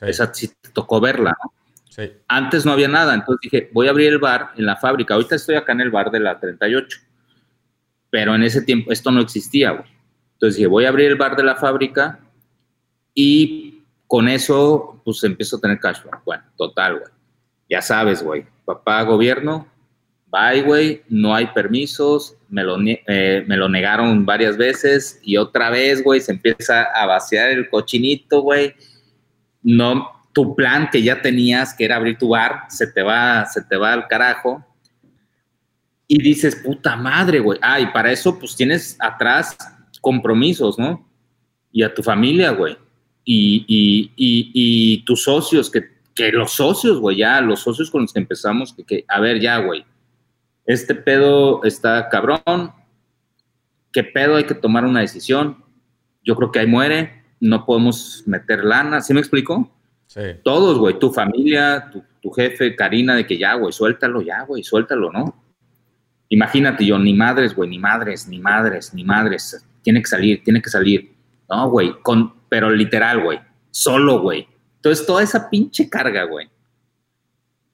Esa 0.00 0.32
sí 0.34 0.48
te 0.60 0.70
tocó 0.70 1.00
verla, 1.00 1.36
¿no? 1.42 1.52
Sí. 1.88 2.10
Antes 2.26 2.64
no 2.64 2.72
había 2.72 2.88
nada, 2.88 3.14
entonces 3.14 3.40
dije, 3.42 3.70
voy 3.72 3.86
a 3.86 3.90
abrir 3.90 4.08
el 4.08 4.18
bar 4.18 4.50
en 4.56 4.64
la 4.64 4.76
fábrica. 4.76 5.14
Ahorita 5.14 5.36
estoy 5.36 5.56
acá 5.56 5.72
en 5.72 5.82
el 5.82 5.90
bar 5.90 6.10
de 6.10 6.20
la 6.20 6.40
38, 6.40 6.98
pero 8.08 8.34
en 8.34 8.42
ese 8.42 8.62
tiempo 8.62 8.90
esto 8.90 9.10
no 9.10 9.20
existía, 9.20 9.72
güey. 9.72 9.90
Entonces 10.34 10.56
dije, 10.56 10.66
voy 10.66 10.86
a 10.86 10.88
abrir 10.88 11.08
el 11.08 11.16
bar 11.16 11.36
de 11.36 11.44
la 11.44 11.54
fábrica 11.54 12.18
y 13.14 13.84
con 14.06 14.28
eso, 14.28 15.00
pues 15.04 15.22
empiezo 15.24 15.56
a 15.56 15.60
tener 15.60 15.78
cash 15.78 16.00
flow. 16.00 16.20
Bueno, 16.24 16.42
total, 16.56 16.98
güey. 16.98 17.12
Ya 17.68 17.80
sabes, 17.80 18.22
güey. 18.22 18.46
Papá 18.64 19.02
gobierno, 19.02 19.66
bye, 20.32 20.62
güey, 20.62 21.02
no 21.10 21.34
hay 21.34 21.46
permisos, 21.48 22.36
me 22.48 22.64
lo, 22.64 22.78
eh, 22.82 23.44
me 23.46 23.56
lo 23.56 23.68
negaron 23.68 24.24
varias 24.24 24.56
veces 24.56 25.20
y 25.22 25.36
otra 25.36 25.68
vez, 25.68 26.02
güey, 26.02 26.20
se 26.20 26.32
empieza 26.32 26.84
a 26.84 27.04
vaciar 27.06 27.50
el 27.50 27.68
cochinito, 27.68 28.40
güey. 28.40 28.74
No, 29.62 30.08
tu 30.32 30.56
plan 30.56 30.88
que 30.90 31.02
ya 31.02 31.20
tenías, 31.20 31.74
que 31.74 31.84
era 31.84 31.96
abrir 31.96 32.16
tu 32.16 32.30
bar, 32.30 32.64
se 32.70 32.86
te 32.86 33.02
va, 33.02 33.44
se 33.44 33.62
te 33.62 33.76
va 33.76 33.92
al 33.92 34.08
carajo. 34.08 34.64
Y 36.08 36.20
dices, 36.22 36.56
puta 36.56 36.96
madre, 36.96 37.38
güey. 37.38 37.58
Ah, 37.62 37.78
y 37.78 37.86
para 37.86 38.10
eso, 38.10 38.38
pues 38.38 38.56
tienes 38.56 38.96
atrás 38.98 39.56
compromisos, 40.00 40.78
¿no? 40.78 41.08
Y 41.70 41.82
a 41.82 41.92
tu 41.92 42.02
familia, 42.02 42.50
güey. 42.50 42.76
Y, 43.24 43.64
y, 43.68 44.12
y, 44.16 45.04
tus 45.04 45.22
socios, 45.22 45.70
que, 45.70 45.84
que 46.14 46.32
los 46.32 46.52
socios, 46.52 46.98
güey, 46.98 47.18
ya, 47.18 47.40
los 47.40 47.60
socios 47.60 47.90
con 47.90 48.02
los 48.02 48.12
que 48.12 48.18
empezamos, 48.18 48.74
que, 48.86 49.04
a 49.06 49.20
ver, 49.20 49.40
ya, 49.40 49.58
güey, 49.58 49.84
este 50.66 50.94
pedo 50.94 51.64
está 51.64 52.08
cabrón, 52.08 52.72
qué 53.92 54.04
pedo, 54.04 54.36
hay 54.36 54.44
que 54.44 54.54
tomar 54.54 54.84
una 54.84 55.00
decisión. 55.00 55.64
Yo 56.24 56.36
creo 56.36 56.52
que 56.52 56.60
ahí 56.60 56.66
muere, 56.66 57.24
no 57.40 57.66
podemos 57.66 58.22
meter 58.26 58.64
lana, 58.64 59.00
¿sí 59.00 59.12
me 59.12 59.20
explico? 59.20 59.70
Todos, 60.44 60.78
güey, 60.78 60.98
tu 60.98 61.10
familia, 61.10 61.90
tu, 62.20 62.30
jefe, 62.30 62.76
Karina, 62.76 63.16
de 63.16 63.26
que 63.26 63.38
ya, 63.38 63.54
güey, 63.54 63.72
suéltalo, 63.72 64.20
ya, 64.20 64.42
güey, 64.42 64.62
suéltalo, 64.62 65.10
¿no? 65.10 65.42
Imagínate 66.28 66.84
yo, 66.84 66.98
ni 66.98 67.14
madres, 67.14 67.54
güey, 67.54 67.70
ni 67.70 67.78
madres, 67.78 68.28
ni 68.28 68.38
madres, 68.38 68.92
ni 68.94 69.04
madres. 69.04 69.66
Tiene 69.82 70.00
que 70.00 70.08
salir, 70.08 70.42
tiene 70.44 70.60
que 70.60 70.70
salir. 70.70 71.12
No, 71.48 71.68
güey, 71.70 71.94
con, 72.02 72.34
pero 72.48 72.70
literal, 72.70 73.22
güey, 73.22 73.40
solo, 73.70 74.20
güey. 74.20 74.46
Entonces, 74.76 75.06
toda 75.06 75.22
esa 75.22 75.48
pinche 75.48 75.88
carga, 75.88 76.24
güey, 76.24 76.48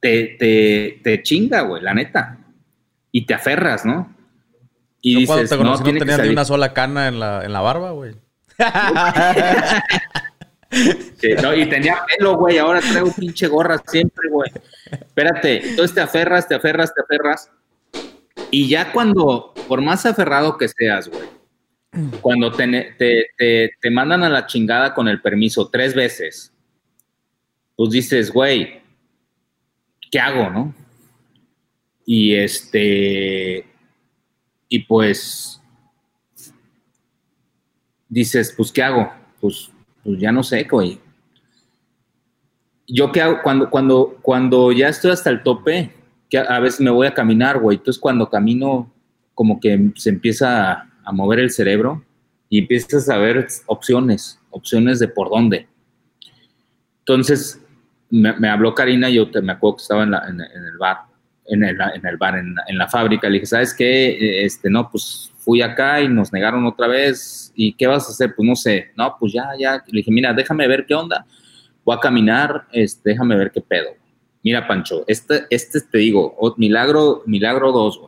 te, 0.01 0.37
te, 0.39 1.01
te 1.03 1.23
chinga, 1.23 1.63
güey, 1.63 1.83
la 1.83 1.95
neta. 1.95 2.38
Y 3.13 3.27
te 3.27 3.35
aferras, 3.35 3.85
¿no? 3.85 4.15
Y 5.01 5.21
dices, 5.21 5.51
no, 5.53 5.65
no 5.65 5.83
tenías 5.83 6.21
ni 6.21 6.29
una 6.29 6.45
sola 6.45 6.73
cana 6.73 7.09
en 7.09 7.21
la, 7.21 7.45
en 7.45 7.53
la 7.53 7.61
barba, 7.61 7.93
güey. 7.93 8.15
y 10.71 11.67
tenía 11.67 12.05
pelo, 12.07 12.37
güey. 12.37 12.59
Ahora 12.59 12.81
traigo 12.81 13.13
pinche 13.13 13.47
gorra 13.47 13.81
siempre, 13.87 14.29
güey. 14.29 14.51
Espérate. 14.91 15.69
Entonces 15.69 15.95
te 15.95 16.01
aferras, 16.01 16.49
te 16.49 16.55
aferras, 16.55 16.93
te 16.93 17.03
aferras. 17.03 17.51
Y 18.51 18.69
ya 18.69 18.93
cuando, 18.93 19.55
por 19.69 19.81
más 19.81 20.05
aferrado 20.07 20.57
que 20.59 20.69
seas, 20.69 21.09
güey, 21.09 21.29
cuando 22.21 22.53
te, 22.53 22.95
te, 22.99 23.71
te, 23.81 23.91
mandan 23.91 24.23
a 24.23 24.29
la 24.29 24.47
chingada 24.47 24.95
con 24.95 25.09
el 25.09 25.21
permiso 25.21 25.69
tres 25.69 25.95
veces, 25.95 26.53
pues 27.77 27.91
dices, 27.91 28.31
güey, 28.31 28.81
¿qué 30.11 30.21
hago, 30.21 30.51
no? 30.51 30.75
Y 32.11 32.35
este, 32.35 33.67
y 34.69 34.79
pues, 34.79 35.61
dices, 38.09 38.55
pues, 38.57 38.73
¿qué 38.73 38.83
hago? 38.83 39.13
Pues 39.41 39.71
pues 40.09 40.19
ya 40.19 40.33
no 40.33 40.43
sé, 40.43 40.65
güey. 40.65 40.99
Yo 42.87 43.13
qué 43.13 43.21
hago 43.21 43.43
cuando, 43.43 43.69
cuando, 43.69 44.19
cuando 44.23 44.73
ya 44.73 44.89
estoy 44.89 45.11
hasta 45.11 45.29
el 45.29 45.43
tope, 45.43 45.93
que 46.31 46.39
a, 46.39 46.59
veces 46.61 46.81
me 46.81 46.89
voy 46.89 47.07
a 47.07 47.13
caminar, 47.13 47.59
güey. 47.59 47.77
Entonces 47.77 48.01
cuando 48.01 48.31
camino, 48.31 48.91
como 49.35 49.61
que 49.61 49.93
se 49.97 50.09
empieza 50.09 50.89
a, 51.05 51.13
mover 51.13 51.41
el 51.41 51.51
cerebro 51.51 52.03
y 52.49 52.61
empiezas 52.61 53.11
a 53.11 53.19
ver 53.19 53.47
opciones, 53.67 54.41
opciones 54.49 54.99
de 54.99 55.09
por 55.09 55.29
dónde. 55.29 55.69
Entonces 57.01 57.63
me, 58.09 58.49
habló 58.49 58.75
Karina, 58.75 59.11
yo 59.11 59.31
te, 59.31 59.43
me 59.43 59.53
acuerdo 59.53 59.77
que 59.77 59.83
estaba 59.83 60.05
en, 60.05 60.41
el 60.41 60.79
bar, 60.79 61.01
en 61.49 61.65
el, 61.65 61.79
en 61.95 62.07
el 62.07 62.17
bar, 62.17 62.37
en, 62.37 62.55
en, 62.67 62.79
la 62.79 62.89
fábrica. 62.89 63.29
Le 63.29 63.35
dije, 63.35 63.47
¿sabes 63.47 63.75
qué? 63.75 64.45
Este, 64.45 64.71
no, 64.71 64.91
pues 64.91 65.33
fui 65.39 65.63
acá 65.63 66.01
y 66.01 66.09
nos 66.09 66.33
negaron 66.33 66.65
otra 66.67 66.87
vez. 66.87 67.53
¿Y 67.55 67.73
qué 67.73 67.87
vas 67.87 68.07
a 68.07 68.13
hacer? 68.13 68.35
Pues 68.37 68.47
no 68.47 68.55
sé. 68.55 68.93
No, 68.97 69.17
pues 69.19 69.33
ya, 69.33 69.49
ya. 69.59 69.83
Le 69.87 69.99
dije, 69.99 70.11
mira, 70.11 70.33
déjame 70.33 70.69
ver 70.69 70.85
qué 70.87 70.95
onda. 70.95 71.27
Voy 71.85 71.97
a 71.97 72.01
caminar, 72.01 72.67
este, 72.73 73.11
déjame 73.11 73.37
ver 73.37 73.51
qué 73.51 73.61
pedo. 73.61 73.89
Mira, 74.43 74.67
Pancho, 74.69 75.05
este, 75.07 75.47
este 75.51 75.81
te 75.81 75.99
digo, 75.99 76.37
milagro, 76.57 77.23
milagro 77.27 77.73
dos, 77.73 78.01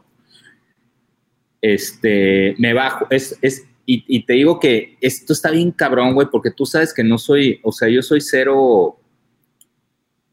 Este, 1.61 2.55
me 2.59 2.72
bajo, 2.72 3.07
es, 3.11 3.38
es, 3.43 3.66
y, 3.84 4.05
y, 4.07 4.24
te 4.24 4.34
digo 4.34 4.61
que 4.61 4.97
esto 5.01 5.32
está 5.32 5.51
bien 5.51 5.72
cabrón, 5.72 6.14
güey, 6.14 6.28
porque 6.30 6.51
tú 6.51 6.64
sabes 6.64 6.95
que 6.95 7.03
no 7.03 7.18
soy, 7.18 7.61
o 7.62 7.72
sea, 7.72 7.88
yo 7.88 8.01
soy 8.03 8.20
cero, 8.20 8.99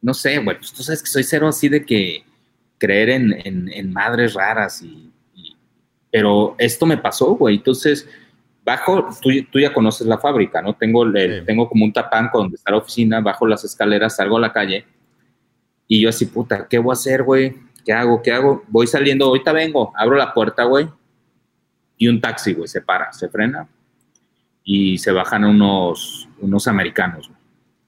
no 0.02 0.14
sé, 0.14 0.38
güey, 0.38 0.58
pues 0.58 0.72
tú 0.72 0.84
sabes 0.84 1.02
que 1.02 1.10
soy 1.10 1.24
cero 1.24 1.48
así 1.48 1.68
de 1.68 1.84
que 1.84 2.24
creer 2.78 3.10
en, 3.10 3.34
en, 3.46 3.70
en 3.72 3.94
madres 3.94 4.34
raras 4.34 4.82
y 4.82 5.08
pero 6.12 6.56
esto 6.58 6.86
me 6.86 6.98
pasó, 6.98 7.36
güey. 7.36 7.58
Entonces, 7.58 8.08
bajo, 8.64 9.10
tú, 9.22 9.30
tú, 9.52 9.60
ya 9.60 9.74
conoces 9.74 10.08
la 10.08 10.18
fábrica, 10.18 10.62
¿no? 10.62 10.74
Tengo, 10.74 11.06
tengo 11.46 11.70
como 11.70 11.86
un 11.86 11.94
tapanco 11.94 12.40
donde 12.40 12.56
está 12.56 12.72
la 12.72 12.78
oficina, 12.78 13.22
bajo 13.22 13.46
las 13.46 13.64
escaleras, 13.64 14.16
salgo 14.16 14.38
a 14.38 14.42
la 14.42 14.52
calle 14.52 14.86
y 15.88 16.02
yo 16.02 16.10
así, 16.10 16.26
puta, 16.26 16.68
¿qué 16.68 16.80
voy 16.80 16.92
a 16.92 16.94
hacer, 16.94 17.24
güey? 17.24 17.56
¿Qué 17.86 17.94
hago? 17.94 18.22
¿Qué 18.22 18.32
hago? 18.32 18.64
Voy 18.68 18.88
saliendo, 18.88 19.26
ahorita 19.26 19.54
vengo, 19.54 19.94
abro 19.96 20.18
la 20.18 20.34
puerta, 20.34 20.64
güey, 20.64 20.88
y 21.98 22.08
un 22.08 22.20
taxi, 22.20 22.54
güey, 22.54 22.68
se 22.68 22.82
para, 22.82 23.14
se 23.14 23.30
frena 23.30 23.68
y 24.64 24.98
se 24.98 25.12
bajan 25.12 25.46
unos, 25.46 26.28
unos 26.40 26.68
americanos. 26.68 27.32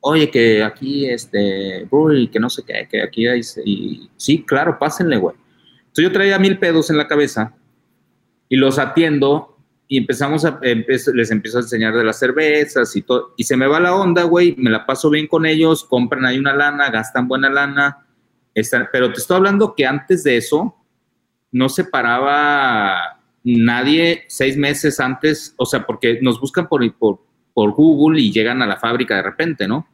Oye, 0.01 0.31
que 0.31 0.63
aquí, 0.63 1.09
este, 1.09 1.87
que 2.31 2.39
no 2.39 2.49
sé 2.49 2.63
qué, 2.65 2.87
que 2.89 3.01
aquí 3.01 3.27
hay, 3.27 3.41
y 3.65 4.09
sí, 4.15 4.43
claro, 4.43 4.79
pásenle, 4.79 5.17
güey. 5.17 5.35
Entonces 5.79 6.03
yo 6.03 6.11
traía 6.11 6.39
mil 6.39 6.57
pedos 6.57 6.89
en 6.89 6.97
la 6.97 7.07
cabeza 7.07 7.53
y 8.47 8.55
los 8.55 8.79
atiendo 8.79 9.57
y 9.87 9.97
empezamos 9.97 10.45
a, 10.45 10.59
les 10.61 11.31
empiezo 11.31 11.57
a 11.57 11.61
enseñar 11.61 11.95
de 11.95 12.03
las 12.03 12.19
cervezas 12.19 12.95
y 12.95 13.01
todo, 13.01 13.33
y 13.35 13.43
se 13.43 13.57
me 13.57 13.65
va 13.65 13.79
la 13.79 13.95
onda, 13.95 14.23
güey, 14.23 14.55
me 14.55 14.69
la 14.69 14.85
paso 14.85 15.09
bien 15.09 15.25
con 15.25 15.47
ellos, 15.47 15.83
compran 15.83 16.25
ahí 16.25 16.37
una 16.37 16.53
lana, 16.53 16.91
gastan 16.91 17.27
buena 17.27 17.49
lana, 17.49 18.05
pero 18.91 19.11
te 19.11 19.19
estoy 19.19 19.37
hablando 19.37 19.73
que 19.75 19.87
antes 19.87 20.23
de 20.23 20.37
eso 20.37 20.75
no 21.51 21.69
se 21.69 21.85
paraba 21.85 23.19
nadie 23.43 24.25
seis 24.27 24.57
meses 24.57 24.99
antes, 24.99 25.55
o 25.57 25.65
sea, 25.65 25.85
porque 25.85 26.19
nos 26.21 26.39
buscan 26.39 26.67
por, 26.67 26.93
por, 26.93 27.19
por 27.59 27.73
Google 27.73 28.21
y 28.21 28.31
llegan 28.31 28.61
a 28.61 28.65
la 28.65 28.77
fábrica 28.77 29.17
de 29.17 29.21
repente, 29.21 29.67
¿no? 29.67 29.85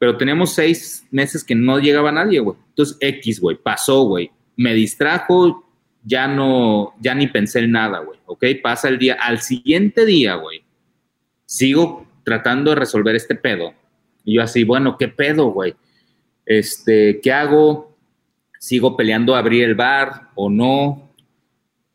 Pero 0.00 0.16
teníamos 0.16 0.52
seis 0.52 1.06
meses 1.12 1.44
que 1.44 1.54
no 1.54 1.78
llegaba 1.78 2.10
nadie, 2.10 2.40
güey. 2.40 2.56
Entonces, 2.70 2.96
X, 2.98 3.38
güey, 3.38 3.56
pasó, 3.56 4.02
güey. 4.02 4.32
Me 4.56 4.74
distrajo, 4.74 5.64
ya 6.02 6.26
no, 6.26 6.92
ya 6.98 7.14
ni 7.14 7.28
pensé 7.28 7.60
en 7.60 7.70
nada, 7.70 8.00
güey, 8.00 8.18
¿ok? 8.26 8.46
Pasa 8.64 8.88
el 8.88 8.98
día, 8.98 9.14
al 9.14 9.42
siguiente 9.42 10.04
día, 10.04 10.34
güey, 10.34 10.64
sigo 11.44 12.04
tratando 12.24 12.70
de 12.70 12.80
resolver 12.80 13.14
este 13.14 13.36
pedo. 13.36 13.72
Y 14.24 14.34
yo 14.34 14.42
así, 14.42 14.64
bueno, 14.64 14.98
¿qué 14.98 15.06
pedo, 15.06 15.52
güey? 15.52 15.76
Este, 16.46 17.20
¿qué 17.22 17.32
hago? 17.32 17.96
¿Sigo 18.58 18.96
peleando 18.96 19.36
a 19.36 19.38
abrir 19.38 19.62
el 19.62 19.76
bar 19.76 20.30
o 20.34 20.50
no? 20.50 21.05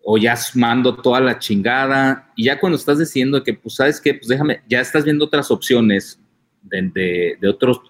¿O 0.03 0.17
ya 0.17 0.35
mando 0.55 0.95
toda 0.95 1.19
la 1.19 1.37
chingada? 1.37 2.31
Y 2.35 2.45
ya 2.45 2.59
cuando 2.59 2.77
estás 2.77 2.97
diciendo 2.97 3.43
que, 3.43 3.53
pues, 3.53 3.75
¿sabes 3.75 4.01
qué? 4.01 4.15
Pues 4.15 4.27
déjame, 4.27 4.61
ya 4.67 4.81
estás 4.81 5.03
viendo 5.03 5.25
otras 5.25 5.51
opciones 5.51 6.19
de, 6.63 7.37
de 7.39 7.49
otros 7.49 7.81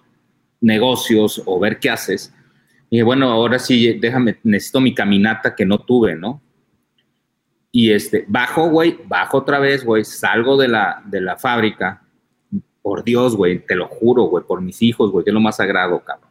negocios 0.62 1.42
o 1.44 1.58
ver 1.58 1.78
qué 1.78 1.90
haces 1.90 2.32
Y 2.88 3.02
bueno, 3.02 3.30
ahora 3.30 3.58
sí, 3.58 3.94
déjame, 3.94 4.38
necesito 4.44 4.80
mi 4.80 4.94
caminata 4.94 5.54
que 5.54 5.66
no 5.66 5.78
tuve, 5.78 6.14
¿no? 6.14 6.40
Y 7.70 7.90
este, 7.90 8.24
bajo, 8.28 8.68
güey, 8.68 8.98
bajo 9.06 9.38
otra 9.38 9.58
vez, 9.58 9.84
güey, 9.84 10.04
salgo 10.04 10.58
de 10.58 10.68
la, 10.68 11.02
de 11.06 11.22
la 11.22 11.38
fábrica. 11.38 12.02
Por 12.82 13.02
Dios, 13.02 13.34
güey, 13.34 13.64
te 13.64 13.74
lo 13.74 13.88
juro, 13.88 14.24
güey, 14.24 14.44
por 14.44 14.60
mis 14.60 14.82
hijos, 14.82 15.10
güey, 15.10 15.24
que 15.24 15.30
es 15.30 15.34
lo 15.34 15.40
más 15.40 15.56
sagrado, 15.56 16.00
cabrón. 16.04 16.28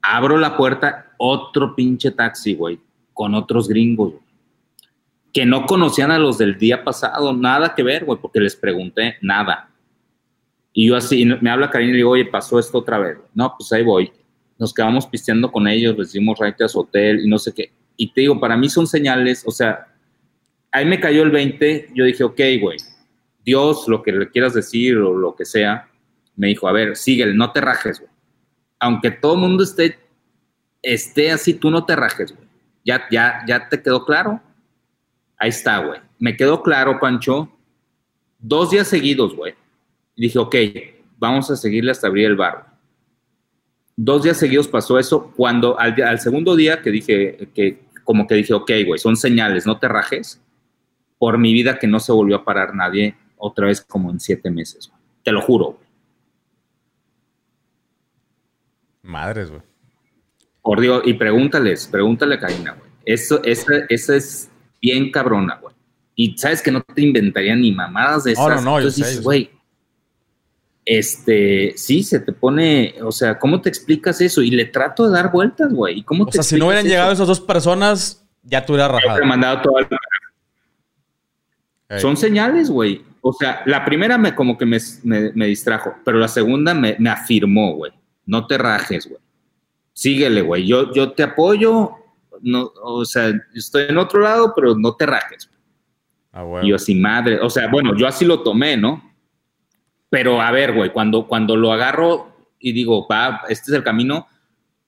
Abro 0.00 0.38
la 0.38 0.56
puerta, 0.56 1.12
otro 1.18 1.76
pinche 1.76 2.10
taxi, 2.12 2.54
güey, 2.54 2.80
con 3.12 3.34
otros 3.34 3.68
gringos, 3.68 4.12
güey, 4.12 4.24
que 5.32 5.46
no 5.46 5.66
conocían 5.66 6.10
a 6.10 6.18
los 6.18 6.38
del 6.38 6.58
día 6.58 6.82
pasado, 6.84 7.32
nada 7.32 7.74
que 7.74 7.82
ver, 7.82 8.04
güey, 8.04 8.18
porque 8.20 8.40
les 8.40 8.56
pregunté 8.56 9.16
nada. 9.22 9.70
Y 10.72 10.88
yo 10.88 10.96
así, 10.96 11.24
me 11.24 11.50
habla 11.50 11.70
Karina 11.70 11.90
y 11.90 11.92
le 11.92 11.96
digo, 11.98 12.10
oye, 12.10 12.24
pasó 12.24 12.58
esto 12.58 12.78
otra 12.78 12.98
vez. 12.98 13.18
No, 13.34 13.54
pues 13.56 13.72
ahí 13.72 13.82
voy. 13.82 14.12
Nos 14.58 14.74
quedamos 14.74 15.06
pisteando 15.06 15.50
con 15.50 15.66
ellos, 15.66 15.96
les 15.96 16.12
dimos 16.12 16.38
a 16.40 16.68
su 16.68 16.80
hotel 16.80 17.20
y 17.24 17.28
no 17.28 17.38
sé 17.38 17.52
qué. 17.54 17.72
Y 17.96 18.12
te 18.12 18.22
digo, 18.22 18.38
para 18.38 18.56
mí 18.56 18.68
son 18.68 18.86
señales, 18.86 19.42
o 19.46 19.50
sea, 19.50 19.88
ahí 20.72 20.84
me 20.84 21.00
cayó 21.00 21.22
el 21.22 21.30
20, 21.30 21.90
yo 21.94 22.04
dije, 22.04 22.24
ok, 22.24 22.40
güey, 22.60 22.78
Dios, 23.44 23.88
lo 23.88 24.02
que 24.02 24.12
le 24.12 24.28
quieras 24.28 24.54
decir 24.54 24.96
o 24.98 25.16
lo 25.16 25.34
que 25.34 25.44
sea, 25.44 25.88
me 26.36 26.48
dijo, 26.48 26.68
a 26.68 26.72
ver, 26.72 26.96
síguele, 26.96 27.34
no 27.34 27.52
te 27.52 27.60
rajes, 27.60 28.00
güey. 28.00 28.10
Aunque 28.78 29.10
todo 29.10 29.34
el 29.34 29.40
mundo 29.40 29.62
esté, 29.62 29.98
esté 30.82 31.30
así, 31.30 31.54
tú 31.54 31.70
no 31.70 31.84
te 31.84 31.96
rajes, 31.96 32.34
güey. 32.34 32.48
Ya, 32.84 33.04
ya, 33.10 33.44
ya 33.46 33.68
te 33.68 33.82
quedó 33.82 34.04
claro. 34.06 34.40
Ahí 35.40 35.48
está, 35.48 35.78
güey. 35.78 35.98
Me 36.18 36.36
quedó 36.36 36.62
claro, 36.62 37.00
Pancho. 37.00 37.50
Dos 38.38 38.70
días 38.70 38.86
seguidos, 38.86 39.34
güey. 39.34 39.54
Dije, 40.14 40.38
ok, 40.38 40.54
vamos 41.18 41.50
a 41.50 41.56
seguirle 41.56 41.90
hasta 41.90 42.06
abrir 42.06 42.26
el 42.26 42.36
bar. 42.36 42.76
Dos 43.96 44.22
días 44.22 44.36
seguidos 44.36 44.68
pasó 44.68 44.98
eso. 44.98 45.32
Cuando 45.34 45.80
al, 45.80 46.00
al 46.02 46.20
segundo 46.20 46.54
día 46.54 46.82
que 46.82 46.90
dije, 46.90 47.48
que 47.54 47.80
como 48.04 48.26
que 48.26 48.34
dije, 48.34 48.52
ok, 48.52 48.70
güey, 48.86 48.98
son 48.98 49.16
señales, 49.16 49.66
no 49.66 49.78
te 49.78 49.88
rajes 49.88 50.42
por 51.18 51.38
mi 51.38 51.54
vida 51.54 51.78
que 51.78 51.86
no 51.86 52.00
se 52.00 52.12
volvió 52.12 52.36
a 52.36 52.44
parar 52.44 52.74
nadie 52.74 53.16
otra 53.38 53.66
vez 53.66 53.80
como 53.80 54.10
en 54.10 54.20
siete 54.20 54.50
meses. 54.50 54.92
Te 55.22 55.32
lo 55.32 55.40
juro. 55.40 55.72
Güey. 55.72 55.88
Madres, 59.02 59.50
güey. 59.50 59.62
Por 60.60 60.80
Dios, 60.82 61.02
y 61.06 61.14
pregúntales, 61.14 61.86
pregúntale 61.86 62.34
a 62.34 62.40
Karina, 62.40 62.72
güey. 62.72 62.90
Eso, 63.06 63.42
esa, 63.44 63.72
esa 63.88 64.16
es 64.16 64.49
bien 64.80 65.10
cabrona, 65.10 65.58
güey. 65.60 65.74
Y 66.14 66.36
sabes 66.36 66.60
que 66.62 66.70
no 66.70 66.82
te 66.82 67.02
inventaría 67.02 67.56
ni 67.56 67.72
mamadas 67.72 68.24
de 68.24 68.32
esas. 68.32 68.46
No, 68.46 68.54
no, 68.56 68.62
no, 68.62 68.76
Entonces 68.78 69.22
güey, 69.22 69.50
este, 70.84 71.72
sí, 71.76 72.02
se 72.02 72.20
te 72.20 72.32
pone, 72.32 72.94
o 73.02 73.12
sea, 73.12 73.38
¿cómo 73.38 73.60
te 73.60 73.68
explicas 73.68 74.20
eso? 74.20 74.42
Y 74.42 74.50
le 74.50 74.66
trato 74.66 75.06
de 75.06 75.12
dar 75.12 75.30
vueltas, 75.30 75.72
güey. 75.72 76.02
¿Cómo 76.02 76.24
o 76.24 76.32
sea, 76.32 76.42
si 76.42 76.56
no 76.56 76.66
hubieran 76.66 76.86
llegado 76.86 77.12
esas 77.12 77.28
dos 77.28 77.40
personas, 77.40 78.26
ya 78.42 78.64
tú 78.64 78.72
hubieras 78.72 78.92
rajado. 78.92 79.24
mandado 79.24 79.62
toda 79.62 79.82
la 79.82 79.88
son 81.98 82.16
señales, 82.16 82.70
güey. 82.70 83.04
O 83.20 83.32
sea, 83.32 83.62
la 83.66 83.84
primera 83.84 84.16
me 84.16 84.34
como 84.34 84.56
que 84.56 84.64
me, 84.64 84.78
me, 85.02 85.46
distrajo, 85.46 85.94
pero 86.04 86.18
la 86.18 86.28
segunda 86.28 86.72
me, 86.72 86.96
me 86.98 87.10
afirmó, 87.10 87.74
güey. 87.74 87.92
No 88.26 88.46
te 88.46 88.56
rajes, 88.56 89.08
güey. 89.08 89.20
Síguele, 89.92 90.42
güey. 90.42 90.66
Yo, 90.66 90.92
yo 90.94 91.12
te 91.12 91.24
apoyo. 91.24 91.92
No, 92.42 92.72
o 92.82 93.04
sea, 93.04 93.32
estoy 93.54 93.84
en 93.88 93.98
otro 93.98 94.20
lado, 94.20 94.52
pero 94.54 94.74
no 94.74 94.94
te 94.94 95.06
rajes. 95.06 95.50
Ah, 96.32 96.44
Y 96.62 96.68
yo 96.68 96.76
así, 96.76 96.94
madre. 96.94 97.40
O 97.40 97.50
sea, 97.50 97.68
bueno, 97.68 97.96
yo 97.96 98.06
así 98.06 98.24
lo 98.24 98.42
tomé, 98.42 98.76
¿no? 98.76 99.02
Pero 100.08 100.40
a 100.40 100.50
ver, 100.50 100.74
güey, 100.74 100.92
cuando, 100.92 101.26
cuando 101.26 101.56
lo 101.56 101.72
agarro 101.72 102.30
y 102.58 102.72
digo, 102.72 103.06
va, 103.08 103.42
este 103.48 103.70
es 103.70 103.76
el 103.76 103.84
camino, 103.84 104.26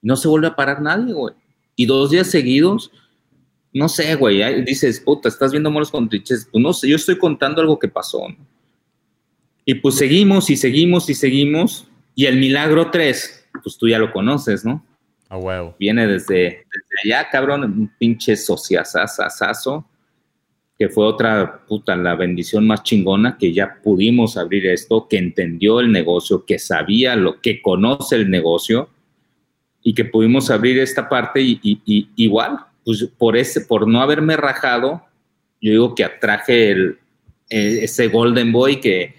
no 0.01 0.15
se 0.15 0.27
vuelve 0.27 0.47
a 0.47 0.55
parar 0.55 0.81
nadie, 0.81 1.13
güey. 1.13 1.33
Y 1.75 1.85
dos 1.85 2.11
días 2.11 2.29
seguidos, 2.29 2.91
no 3.73 3.89
sé, 3.89 4.15
güey, 4.15 4.63
dices, 4.63 4.99
puta, 4.99 5.29
estás 5.29 5.51
viendo 5.51 5.71
moros 5.71 5.89
con 5.89 6.07
triches, 6.07 6.47
pues 6.51 6.61
no 6.61 6.71
sé, 6.73 6.87
yo 6.87 6.95
estoy 6.95 7.17
contando 7.17 7.61
algo 7.61 7.79
que 7.79 7.87
pasó, 7.87 8.29
¿no? 8.29 8.37
Y 9.65 9.75
pues 9.75 9.95
seguimos 9.95 10.49
y 10.49 10.57
seguimos 10.57 11.09
y 11.09 11.15
seguimos, 11.15 11.87
y 12.15 12.25
el 12.25 12.37
milagro 12.37 12.91
3, 12.91 13.49
pues 13.63 13.77
tú 13.77 13.87
ya 13.87 13.97
lo 13.97 14.11
conoces, 14.11 14.63
¿no? 14.65 14.85
Viene 15.79 16.07
desde, 16.07 16.65
allá, 17.03 17.29
cabrón, 17.29 17.63
un 17.63 17.91
pinche 17.97 18.35
sociasasasazo, 18.35 19.87
que 20.77 20.89
fue 20.89 21.05
otra, 21.05 21.65
puta, 21.67 21.95
la 21.95 22.15
bendición 22.15 22.67
más 22.67 22.83
chingona, 22.83 23.37
que 23.37 23.53
ya 23.53 23.79
pudimos 23.83 24.37
abrir 24.37 24.67
esto, 24.67 25.07
que 25.07 25.17
entendió 25.17 25.79
el 25.79 25.91
negocio, 25.91 26.45
que 26.45 26.59
sabía 26.59 27.15
lo 27.15 27.41
que 27.41 27.61
conoce 27.61 28.15
el 28.15 28.29
negocio, 28.29 28.89
y 29.83 29.93
que 29.93 30.05
pudimos 30.05 30.49
abrir 30.49 30.79
esta 30.79 31.09
parte 31.09 31.41
y, 31.41 32.09
igual, 32.15 32.57
pues 32.85 33.03
por, 33.17 33.35
ese, 33.35 33.61
por 33.61 33.87
no 33.87 34.01
haberme 34.01 34.37
rajado, 34.37 35.03
yo 35.61 35.71
digo 35.71 35.95
que 35.95 36.05
atraje 36.05 36.71
el, 36.71 36.97
e, 37.49 37.83
ese 37.83 38.07
Golden 38.07 38.51
Boy 38.51 38.79
que, 38.79 39.13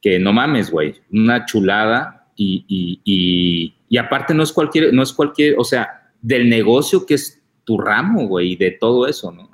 que 0.00 0.18
no 0.18 0.32
mames, 0.32 0.70
güey, 0.70 0.94
una 1.12 1.44
chulada 1.44 2.26
y, 2.36 3.74
y, 3.88 3.96
aparte 3.96 4.34
no 4.34 4.42
es 4.42 4.52
cualquier, 4.52 4.92
no 4.92 5.02
es 5.02 5.12
cualquier, 5.12 5.54
o 5.58 5.64
sea, 5.64 6.10
del 6.20 6.48
negocio 6.48 7.06
que 7.06 7.14
es 7.14 7.42
tu 7.64 7.78
ramo, 7.78 8.26
güey, 8.26 8.52
y 8.52 8.56
de 8.56 8.72
todo 8.72 9.06
eso, 9.06 9.30
¿no? 9.32 9.50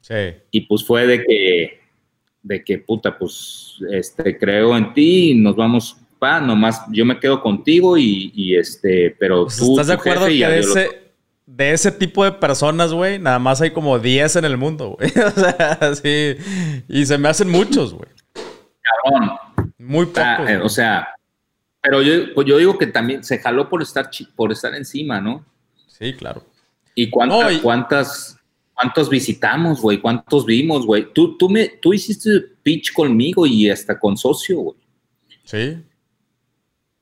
Sí. 0.00 0.14
Y 0.50 0.62
pues 0.62 0.84
fue 0.84 1.06
de 1.06 1.22
que, 1.24 1.80
de 2.42 2.64
que, 2.64 2.78
puta, 2.78 3.18
pues, 3.18 3.76
este, 3.90 4.38
creo 4.38 4.76
en 4.76 4.94
ti 4.94 5.30
y 5.30 5.34
nos 5.34 5.54
vamos, 5.56 5.96
pa, 6.18 6.40
nomás, 6.40 6.82
yo 6.90 7.04
me 7.04 7.18
quedo 7.18 7.42
contigo 7.42 7.98
y, 7.98 8.32
y 8.34 8.56
este, 8.56 9.14
pero 9.18 9.44
pues, 9.44 9.58
tú, 9.58 9.72
¿Estás 9.72 9.88
de 9.88 9.94
acuerdo 9.94 10.26
que 10.26 10.58
ese, 10.58 11.08
de 11.48 11.72
ese 11.72 11.90
tipo 11.90 12.24
de 12.24 12.32
personas, 12.32 12.92
güey, 12.92 13.18
nada 13.18 13.38
más 13.38 13.60
hay 13.62 13.70
como 13.70 13.98
10 13.98 14.36
en 14.36 14.44
el 14.44 14.58
mundo, 14.58 14.96
güey. 14.98 15.10
o 15.26 15.30
sea, 15.30 15.94
sí. 15.94 16.36
Y 16.88 17.06
se 17.06 17.16
me 17.16 17.28
hacen 17.28 17.48
muchos, 17.48 17.94
güey. 17.94 18.08
Cabrón. 18.82 19.30
Muy 19.78 20.06
pocos. 20.06 20.48
Eh, 20.48 20.58
o 20.62 20.68
sea, 20.68 21.08
pero 21.88 22.02
yo, 22.02 22.34
pues 22.34 22.46
yo 22.46 22.58
digo 22.58 22.76
que 22.76 22.86
también 22.86 23.24
se 23.24 23.38
jaló 23.38 23.70
por 23.70 23.80
estar, 23.80 24.10
por 24.36 24.52
estar 24.52 24.74
encima, 24.74 25.22
¿no? 25.22 25.42
Sí, 25.86 26.12
claro. 26.12 26.44
¿Y 26.94 27.08
cuántas, 27.08 27.62
cuántas, 27.62 28.38
cuántos 28.74 29.08
visitamos, 29.08 29.80
güey? 29.80 29.98
¿Cuántos 29.98 30.44
vimos, 30.44 30.84
güey? 30.84 31.10
Tú, 31.14 31.38
tú, 31.38 31.48
me, 31.48 31.66
tú 31.66 31.94
hiciste 31.94 32.42
pitch 32.62 32.92
conmigo 32.92 33.46
y 33.46 33.70
hasta 33.70 33.98
con 33.98 34.18
socio, 34.18 34.58
güey. 34.58 34.76
Sí. 35.44 35.78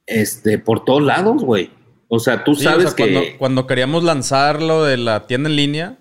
Este, 0.06 0.56
por 0.56 0.84
todos 0.84 1.02
lados, 1.02 1.42
güey. 1.42 1.68
O 2.06 2.20
sea, 2.20 2.44
tú 2.44 2.54
sabes 2.54 2.94
que. 2.94 3.34
Cuando, 3.38 3.66
queríamos 3.66 4.04
lanzarlo 4.04 4.84
de 4.84 4.98
la 4.98 5.26
tienda 5.26 5.50
en 5.50 5.56
línea, 5.56 5.98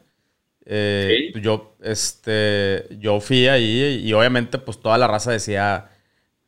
eh, 0.63 1.33
yo, 1.41 1.75
este, 1.81 2.86
yo 2.99 3.19
fui 3.19 3.47
ahí 3.47 4.03
y, 4.05 4.13
obviamente, 4.13 4.59
pues 4.59 4.79
toda 4.79 4.99
la 4.99 5.07
raza 5.07 5.31
decía: 5.31 5.89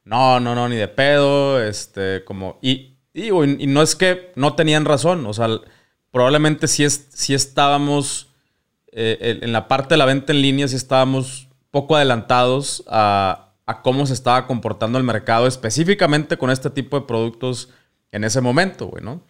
No, 0.07 0.39
no, 0.39 0.55
no, 0.55 0.69
ni 0.69 0.75
de 0.75 0.87
pedo. 0.87 1.61
Este, 1.61 2.23
como. 2.23 2.57
Y, 2.61 2.97
y, 3.13 3.29
no 3.67 3.81
es 3.81 3.95
que 3.95 4.31
no 4.35 4.55
tenían 4.55 4.85
razón. 4.85 5.25
O 5.25 5.33
sea, 5.33 5.47
probablemente 6.11 6.67
sí, 6.67 6.83
es, 6.83 7.07
sí 7.13 7.33
estábamos. 7.33 8.29
Eh, 8.91 9.39
en 9.41 9.51
la 9.51 9.67
parte 9.67 9.93
de 9.93 9.97
la 9.97 10.05
venta 10.05 10.33
en 10.33 10.41
línea, 10.41 10.67
sí 10.67 10.75
estábamos 10.75 11.47
poco 11.71 11.95
adelantados 11.95 12.83
a, 12.87 13.53
cómo 13.83 14.07
se 14.07 14.13
estaba 14.13 14.47
comportando 14.47 14.97
el 14.97 15.03
mercado, 15.03 15.45
específicamente 15.45 16.37
con 16.37 16.49
este 16.49 16.69
tipo 16.69 16.99
de 16.99 17.05
productos 17.05 17.69
en 18.11 18.23
ese 18.23 18.41
momento, 18.41 18.87
güey, 18.87 19.03
¿no? 19.03 19.21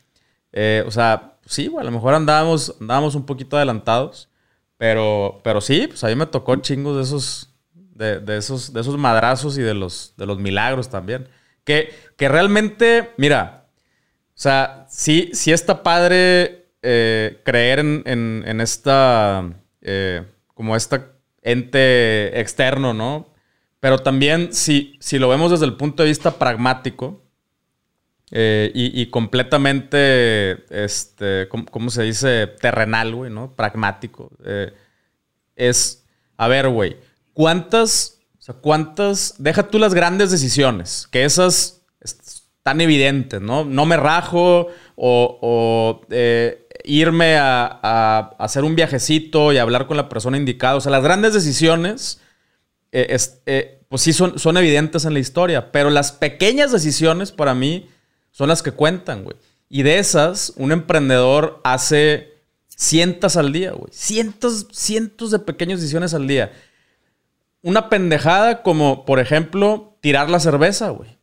Eh, 0.53 0.83
o 0.87 0.91
sea, 0.91 1.37
sí, 1.45 1.69
a 1.77 1.83
lo 1.83 1.91
mejor 1.91 2.13
andábamos, 2.13 2.75
andábamos 2.79 3.15
un 3.15 3.25
poquito 3.25 3.57
adelantados, 3.57 4.29
pero, 4.77 5.41
pero 5.43 5.59
sí, 5.59 5.87
pues 5.87 6.03
a 6.03 6.07
mí 6.07 6.15
me 6.15 6.27
tocó 6.27 6.55
chingos 6.57 6.95
de 6.95 7.03
esos, 7.03 7.46
de, 7.97 8.37
esos, 8.37 8.73
de 8.73 8.81
esos 8.81 8.97
madrazos 8.97 9.57
y 9.57 9.61
de 9.61 9.73
los, 9.73 10.13
de 10.17 10.25
los 10.25 10.39
milagros 10.39 10.89
también. 10.89 11.27
Que, 11.63 11.93
que 12.15 12.29
realmente, 12.29 13.11
mira, 13.17 13.65
o 14.29 14.39
sea, 14.39 14.85
sí, 14.87 15.31
sí 15.33 15.51
está 15.51 15.81
padre 15.83 16.67
eh, 16.83 17.41
creer 17.43 17.79
en, 17.79 18.61
esta, 18.61 19.43
eh, 19.81 20.23
como 20.53 20.75
esta 20.75 21.11
ente 21.41 22.39
externo, 22.39 22.93
¿no? 22.93 23.27
Pero 23.79 23.97
también 23.99 24.53
si, 24.53 24.95
si 24.99 25.17
lo 25.17 25.27
vemos 25.29 25.51
desde 25.51 25.65
el 25.65 25.75
punto 25.75 26.03
de 26.03 26.09
vista 26.09 26.37
pragmático, 26.37 27.23
eh, 28.29 28.71
y, 28.73 29.05
completamente, 29.07 30.65
este, 30.69 31.47
¿cómo, 31.47 31.89
se 31.89 32.03
dice? 32.03 32.45
Terrenal, 32.45 33.15
güey, 33.15 33.31
¿no? 33.31 33.55
Pragmático. 33.55 34.31
Es, 35.55 36.05
a 36.35 36.47
ver, 36.47 36.67
güey, 36.67 36.97
¿cuántas, 37.37 38.17
o 38.39 38.41
sea, 38.41 38.55
cuántas, 38.55 39.35
deja 39.37 39.67
tú 39.67 39.77
las 39.77 39.93
grandes 39.93 40.31
decisiones, 40.31 41.07
que 41.11 41.23
esas 41.23 41.83
están 42.01 42.81
evidentes, 42.81 43.39
¿no? 43.41 43.63
No 43.63 43.85
me 43.85 43.95
rajo 43.95 44.69
o, 44.95 46.01
eh, 46.09 46.67
irme 46.83 47.37
a, 47.37 48.33
hacer 48.39 48.63
un 48.63 48.75
viajecito 48.75 49.53
y 49.53 49.59
hablar 49.59 49.85
con 49.85 49.97
la 49.97 50.09
persona 50.09 50.35
indicada. 50.35 50.77
O 50.77 50.81
sea, 50.81 50.91
las 50.91 51.03
grandes 51.03 51.35
decisiones, 51.35 52.21
pues 52.89 54.01
sí 54.01 54.13
son, 54.13 54.39
son 54.39 54.57
evidentes 54.57 55.05
en 55.05 55.13
la 55.13 55.19
historia, 55.19 55.71
pero 55.71 55.91
las 55.91 56.11
pequeñas 56.11 56.71
decisiones 56.71 57.31
para 57.31 57.53
mí 57.53 57.87
son 58.31 58.49
las 58.49 58.63
que 58.63 58.71
cuentan, 58.71 59.25
güey. 59.25 59.37
Y 59.69 59.83
de 59.83 59.99
esas, 59.99 60.53
un 60.55 60.71
emprendedor 60.71 61.61
hace 61.63 62.37
Cientos 62.79 63.37
al 63.37 63.51
día, 63.51 63.71
güey. 63.71 63.91
Cientos, 63.91 64.67
cientos 64.71 65.31
de 65.31 65.39
pequeñas 65.39 65.79
decisiones 65.79 66.13
al 66.13 66.27
día. 66.27 66.51
Una 67.61 67.89
pendejada 67.89 68.61
como, 68.61 69.05
por 69.05 69.19
ejemplo, 69.19 69.97
tirar 70.01 70.29
la 70.29 70.39
cerveza, 70.39 70.89
güey. 70.89 71.17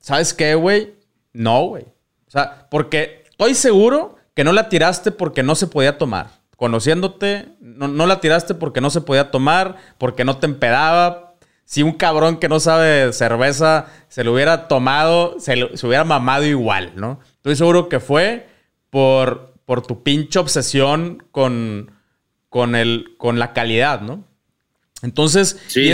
¿Sabes 0.00 0.34
qué, 0.34 0.54
güey? 0.54 0.94
No, 1.32 1.64
güey. 1.66 1.84
O 2.26 2.30
sea, 2.30 2.68
porque 2.70 3.24
estoy 3.30 3.54
seguro 3.54 4.16
que 4.34 4.44
no 4.44 4.52
la 4.52 4.68
tiraste 4.68 5.10
porque 5.10 5.42
no 5.42 5.54
se 5.54 5.66
podía 5.66 5.98
tomar. 5.98 6.28
Conociéndote, 6.56 7.48
no, 7.60 8.06
la 8.06 8.20
tiraste 8.20 8.54
porque 8.54 8.80
no 8.80 8.90
se 8.90 9.00
podía 9.00 9.30
tomar, 9.30 9.76
porque 9.96 10.24
no 10.24 10.38
te 10.38 10.46
empedaba. 10.46 11.34
Si 11.64 11.82
un 11.82 11.92
cabrón 11.92 12.38
que 12.38 12.48
no 12.48 12.60
sabe 12.60 13.12
cerveza 13.12 13.86
se 14.08 14.24
lo 14.24 14.32
hubiera 14.32 14.68
tomado, 14.68 15.38
se, 15.38 15.76
se 15.76 15.86
hubiera 15.86 16.04
mamado 16.04 16.44
igual, 16.44 16.92
¿no? 16.96 17.20
Estoy 17.36 17.56
seguro 17.56 17.88
que 17.88 18.00
fue 18.00 18.48
por, 18.90 19.54
por 19.64 19.86
tu 19.86 20.02
pinche 20.02 20.38
obsesión 20.38 21.22
con, 21.30 21.92
con, 22.48 22.74
el, 22.74 23.14
con 23.18 23.38
la 23.38 23.52
calidad, 23.52 24.00
¿no? 24.00 24.24
Entonces, 25.02 25.58
y, 25.76 25.90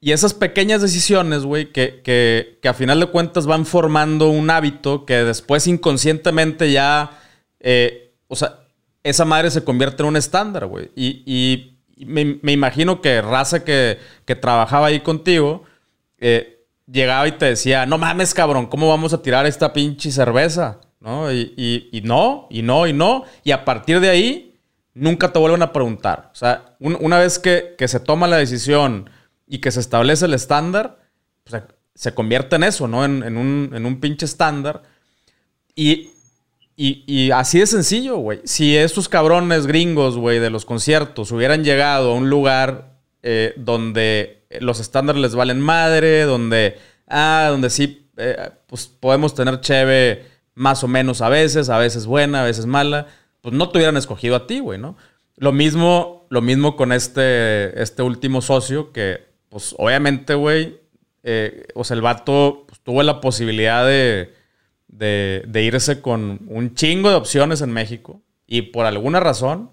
y, 0.00 0.12
esas 0.12 0.34
pequeñas 0.34 0.82
decisiones, 0.82 1.44
güey, 1.44 1.72
que, 1.72 2.00
que, 2.02 2.58
que, 2.60 2.68
a 2.68 2.74
final 2.74 3.00
de 3.00 3.06
cuentas 3.06 3.46
van 3.46 3.66
formando 3.66 4.28
un 4.28 4.50
hábito 4.50 5.04
que 5.04 5.14
después 5.24 5.66
inconscientemente 5.66 6.72
ya, 6.72 7.20
eh, 7.60 8.14
o 8.28 8.36
sea, 8.36 8.60
esa 9.02 9.24
madre 9.24 9.50
se 9.50 9.64
convierte 9.64 10.02
en 10.02 10.08
un 10.08 10.16
estándar, 10.16 10.66
güey. 10.66 10.90
Y, 10.96 11.22
y 11.96 12.04
me, 12.04 12.38
me, 12.42 12.52
imagino 12.52 13.00
que 13.00 13.22
raza 13.22 13.64
que, 13.64 13.98
que 14.24 14.34
trabajaba 14.34 14.88
ahí 14.88 15.00
contigo, 15.00 15.62
eh, 16.18 16.64
llegaba 16.90 17.28
y 17.28 17.32
te 17.32 17.46
decía, 17.46 17.86
no 17.86 17.98
mames, 17.98 18.34
cabrón, 18.34 18.66
¿cómo 18.66 18.88
vamos 18.88 19.12
a 19.12 19.22
tirar 19.22 19.46
esta 19.46 19.72
pinche 19.72 20.10
cerveza? 20.10 20.80
¿No? 20.98 21.32
Y, 21.32 21.88
y 21.92 22.00
no, 22.00 22.48
y 22.50 22.62
no, 22.62 22.86
y 22.88 22.92
no. 22.92 23.24
Y 23.44 23.52
a 23.52 23.64
partir 23.64 24.00
de 24.00 24.08
ahí 24.08 24.45
nunca 24.96 25.30
te 25.32 25.38
vuelven 25.38 25.62
a 25.62 25.72
preguntar. 25.72 26.30
O 26.32 26.34
sea, 26.34 26.74
una 26.80 27.18
vez 27.18 27.38
que, 27.38 27.76
se 27.86 28.00
toma 28.00 28.26
la 28.26 28.38
decisión 28.38 29.10
y 29.46 29.58
que 29.58 29.70
se 29.70 29.80
establece 29.80 30.24
el 30.24 30.34
estándar, 30.34 30.98
se 31.94 32.14
convierte 32.14 32.56
en 32.56 32.64
eso, 32.64 32.88
¿no? 32.88 33.04
En, 33.04 33.36
un, 33.36 34.00
pinche 34.00 34.24
estándar. 34.24 34.82
Y, 35.74 36.10
y, 36.76 37.30
así 37.30 37.60
de 37.60 37.66
sencillo, 37.66 38.16
güey. 38.16 38.40
Si 38.44 38.76
estos 38.76 39.08
cabrones 39.08 39.66
gringos, 39.66 40.16
güey, 40.16 40.38
de 40.38 40.50
los 40.50 40.64
conciertos 40.64 41.30
hubieran 41.30 41.62
llegado 41.62 42.12
a 42.12 42.14
un 42.14 42.30
lugar 42.30 42.96
eh, 43.22 43.52
donde 43.56 44.46
los 44.60 44.80
estándares 44.80 45.20
les 45.20 45.34
valen 45.34 45.60
madre, 45.60 46.22
donde, 46.22 46.78
ah, 47.06 47.48
donde 47.50 47.68
sí, 47.68 48.08
eh, 48.16 48.50
pues 48.66 48.86
podemos 48.86 49.34
tener 49.34 49.60
cheve 49.60 50.26
más 50.54 50.82
o 50.82 50.88
menos 50.88 51.20
a 51.20 51.28
veces, 51.28 51.68
a 51.68 51.76
veces 51.76 52.06
buena, 52.06 52.40
a 52.40 52.44
veces 52.44 52.64
mala 52.64 53.08
pues 53.46 53.54
no 53.54 53.68
te 53.68 53.78
hubieran 53.78 53.96
escogido 53.96 54.34
a 54.34 54.48
ti, 54.48 54.58
güey, 54.58 54.76
¿no? 54.76 54.96
Lo 55.36 55.52
mismo, 55.52 56.26
lo 56.30 56.42
mismo 56.42 56.74
con 56.74 56.90
este, 56.90 57.80
este 57.80 58.02
último 58.02 58.42
socio 58.42 58.90
que, 58.90 59.20
pues 59.50 59.72
obviamente, 59.78 60.34
güey, 60.34 60.80
eh, 61.22 61.68
o 61.76 61.84
sea, 61.84 61.94
el 61.94 62.00
vato 62.00 62.64
pues, 62.66 62.80
tuvo 62.80 63.04
la 63.04 63.20
posibilidad 63.20 63.86
de, 63.86 64.34
de, 64.88 65.62
irse 65.62 66.00
con 66.00 66.40
un 66.48 66.74
chingo 66.74 67.08
de 67.08 67.14
opciones 67.14 67.60
en 67.60 67.70
México 67.70 68.20
y 68.48 68.62
por 68.62 68.84
alguna 68.84 69.20
razón 69.20 69.70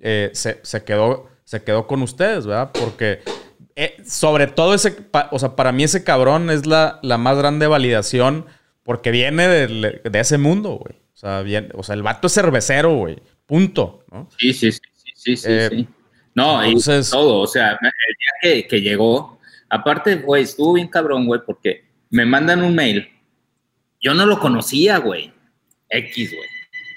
eh, 0.00 0.32
se, 0.32 0.84
quedó, 0.84 1.28
se 1.44 1.62
quedó 1.62 1.86
con 1.86 2.02
ustedes, 2.02 2.44
¿verdad? 2.44 2.72
Porque 2.72 3.20
eh, 3.76 3.98
sobre 4.04 4.48
todo 4.48 4.74
ese, 4.74 4.96
o 5.30 5.38
sea, 5.38 5.54
para 5.54 5.70
mí 5.70 5.84
ese 5.84 6.02
cabrón 6.02 6.50
es 6.50 6.66
la, 6.66 6.98
la 7.02 7.18
más 7.18 7.38
grande 7.38 7.68
validación 7.68 8.46
porque 8.82 9.12
viene 9.12 9.46
de, 9.46 10.00
de 10.02 10.18
ese 10.18 10.38
mundo, 10.38 10.70
güey 10.70 11.01
sea, 11.22 11.42
bien, 11.42 11.70
o 11.74 11.82
sea, 11.82 11.94
el 11.94 12.02
vato 12.02 12.26
es 12.26 12.34
cervecero, 12.34 12.94
güey. 12.96 13.18
Punto. 13.46 14.04
¿no? 14.10 14.28
Sí, 14.38 14.52
sí, 14.52 14.72
sí, 14.72 14.80
sí, 15.14 15.36
sí, 15.36 15.48
eh, 15.48 15.68
sí. 15.70 15.88
No, 16.34 16.62
entonces, 16.62 17.10
todo, 17.10 17.40
o 17.40 17.46
sea, 17.46 17.72
el 17.72 18.50
día 18.50 18.66
que, 18.66 18.80
llegó, 18.80 19.38
aparte, 19.68 20.16
güey, 20.16 20.44
estuvo 20.44 20.72
bien 20.74 20.88
cabrón, 20.88 21.26
güey, 21.26 21.40
porque 21.44 21.84
me 22.10 22.24
mandan 22.24 22.62
un 22.62 22.74
mail. 22.74 23.08
Yo 24.00 24.14
no 24.14 24.26
lo 24.26 24.38
conocía, 24.38 24.98
güey. 24.98 25.32
X, 25.88 26.30
güey. 26.34 26.48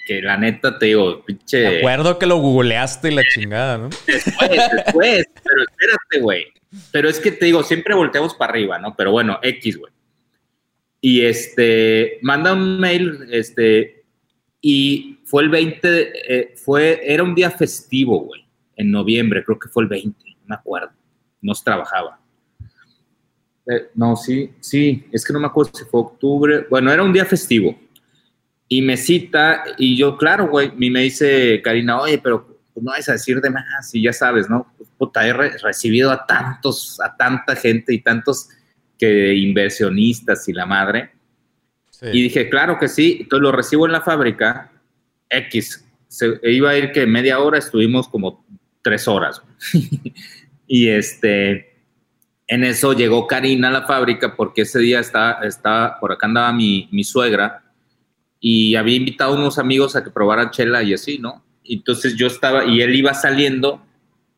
Que 0.07 0.21
la 0.21 0.37
neta 0.37 0.79
te 0.79 0.87
digo, 0.87 1.23
pinche. 1.25 1.57
De 1.57 1.79
acuerdo 1.79 2.17
que 2.17 2.25
lo 2.25 2.37
googleaste 2.37 3.11
y 3.11 3.15
la 3.15 3.23
chingada, 3.33 3.77
¿no? 3.77 3.89
Después, 4.07 4.49
después, 4.49 5.25
pero 5.43 5.63
espérate, 5.63 6.19
güey. 6.21 6.45
Pero 6.91 7.09
es 7.09 7.19
que 7.19 7.31
te 7.31 7.45
digo, 7.45 7.63
siempre 7.63 7.93
volteamos 7.93 8.33
para 8.35 8.51
arriba, 8.51 8.79
¿no? 8.79 8.95
Pero 8.95 9.11
bueno, 9.11 9.39
X, 9.41 9.77
güey. 9.77 9.91
Y 11.01 11.25
este, 11.25 12.19
manda 12.21 12.53
un 12.53 12.79
mail, 12.79 13.27
este, 13.31 14.04
y 14.67 15.19
fue 15.25 15.43
el 15.43 15.49
20, 15.49 15.79
eh, 16.27 16.55
fue, 16.55 16.99
era 17.03 17.21
un 17.21 17.35
día 17.35 17.51
festivo, 17.51 18.21
güey, 18.21 18.47
en 18.75 18.89
noviembre, 18.89 19.43
creo 19.43 19.59
que 19.59 19.69
fue 19.69 19.83
el 19.83 19.89
20, 19.89 20.17
no 20.39 20.45
me 20.47 20.55
acuerdo, 20.55 20.89
no 21.39 21.53
se 21.53 21.63
trabajaba. 21.63 22.19
Eh, 23.67 23.91
no, 23.93 24.15
sí, 24.15 24.53
sí, 24.59 25.05
es 25.11 25.23
que 25.23 25.33
no 25.33 25.39
me 25.39 25.45
acuerdo 25.45 25.71
si 25.71 25.85
fue 25.85 25.99
octubre, 25.99 26.65
bueno, 26.67 26.91
era 26.91 27.03
un 27.03 27.13
día 27.13 27.25
festivo. 27.25 27.77
Y 28.67 28.81
me 28.81 28.97
cita, 28.97 29.65
y 29.77 29.95
yo, 29.95 30.17
claro, 30.17 30.47
güey, 30.47 30.73
y 30.79 30.89
me 30.89 31.01
dice 31.01 31.61
Karina, 31.63 32.01
oye, 32.01 32.17
pero 32.17 32.47
pues, 32.73 32.83
no 32.83 32.89
vas 32.89 33.07
a 33.07 33.11
decir 33.11 33.39
de 33.41 33.51
más, 33.51 33.93
y 33.93 34.01
ya 34.01 34.13
sabes, 34.13 34.49
¿no? 34.49 34.73
Pues, 34.79 34.89
puta, 34.97 35.27
he 35.27 35.33
recibido 35.33 36.09
a 36.09 36.25
tantos, 36.25 36.99
a 37.01 37.15
tanta 37.15 37.55
gente 37.55 37.93
y 37.93 38.01
tantos 38.01 38.49
que 38.97 39.35
inversionistas 39.35 40.49
y 40.49 40.53
la 40.53 40.65
madre 40.65 41.14
y 42.01 42.23
dije, 42.23 42.49
claro 42.49 42.77
que 42.79 42.87
sí. 42.87 43.17
Entonces 43.21 43.43
lo 43.43 43.51
recibo 43.51 43.85
en 43.85 43.91
la 43.91 44.01
fábrica, 44.01 44.71
X. 45.29 45.85
Se, 46.07 46.39
iba 46.43 46.69
a 46.69 46.77
ir 46.77 46.91
que 46.91 47.05
media 47.05 47.39
hora, 47.39 47.57
estuvimos 47.57 48.07
como 48.07 48.45
tres 48.81 49.07
horas. 49.07 49.41
y 50.67 50.87
este, 50.89 51.75
en 52.47 52.63
eso 52.63 52.93
llegó 52.93 53.27
Karina 53.27 53.69
a 53.69 53.71
la 53.71 53.87
fábrica 53.87 54.35
porque 54.35 54.61
ese 54.61 54.79
día 54.79 54.99
estaba, 54.99 55.39
estaba 55.45 55.99
por 55.99 56.11
acá 56.11 56.27
andaba 56.27 56.53
mi, 56.53 56.87
mi 56.91 57.03
suegra 57.03 57.63
y 58.39 58.75
había 58.75 58.95
invitado 58.95 59.33
a 59.33 59.37
unos 59.37 59.57
amigos 59.57 59.95
a 59.95 60.03
que 60.03 60.11
probaran 60.11 60.51
chela 60.51 60.83
y 60.83 60.93
así, 60.93 61.17
¿no? 61.17 61.43
Entonces 61.63 62.15
yo 62.15 62.27
estaba, 62.27 62.65
y 62.65 62.81
él 62.81 62.95
iba 62.95 63.13
saliendo, 63.15 63.83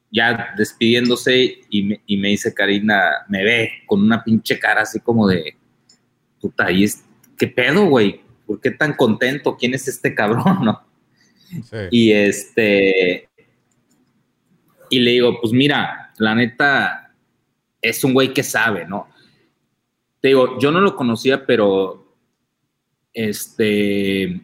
ya 0.09 0.53
despidiéndose, 0.57 1.59
y 1.69 1.83
me, 1.83 2.01
y 2.05 2.15
me 2.15 2.29
dice 2.29 2.53
Karina, 2.53 3.25
me 3.27 3.43
ve 3.43 3.71
con 3.85 4.01
una 4.01 4.23
pinche 4.23 4.57
cara 4.59 4.83
así 4.83 5.01
como 5.01 5.27
de, 5.27 5.57
puta, 6.39 6.67
ahí 6.67 6.85
es, 6.85 7.03
¿qué 7.37 7.47
pedo, 7.47 7.85
güey? 7.85 8.21
¿Por 8.45 8.59
qué 8.59 8.71
tan 8.71 8.93
contento? 8.93 9.57
¿Quién 9.57 9.73
es 9.73 9.87
este 9.87 10.13
cabrón, 10.15 10.59
no? 10.63 10.81
Y 11.91 12.11
este, 12.11 13.29
y 14.89 14.99
le 14.99 15.11
digo, 15.11 15.39
pues 15.39 15.53
mira, 15.53 16.13
la 16.17 16.35
neta, 16.35 17.13
es 17.81 18.03
un 18.03 18.13
güey 18.13 18.33
que 18.33 18.43
sabe, 18.43 18.85
¿no? 18.85 19.07
Te 20.19 20.29
digo, 20.29 20.59
yo 20.59 20.71
no 20.71 20.81
lo 20.81 20.95
conocía, 20.95 21.45
pero 21.45 22.15
este, 23.13 24.41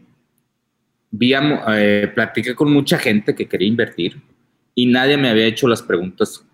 vi 1.12 1.34
eh, 1.34 2.12
platiqué 2.14 2.56
con 2.56 2.72
mucha 2.72 2.98
gente 2.98 3.36
que 3.36 3.48
quería 3.48 3.68
invertir 3.68 4.22
y 4.76 4.86
nadie 4.86 5.18
me 5.18 5.30
había 5.30 5.46
hecho 5.46 5.68
las 5.68 5.82
preguntas 5.82 6.46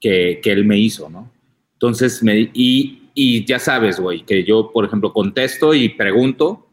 que, 0.00 0.40
que 0.42 0.50
él 0.50 0.64
me 0.64 0.78
hizo, 0.78 1.08
¿no? 1.10 1.30
Entonces, 1.74 2.22
me, 2.22 2.50
y, 2.54 3.01
y 3.14 3.44
ya 3.44 3.58
sabes, 3.58 4.00
güey, 4.00 4.24
que 4.24 4.44
yo, 4.44 4.70
por 4.72 4.84
ejemplo, 4.84 5.12
contesto 5.12 5.74
y 5.74 5.90
pregunto 5.90 6.68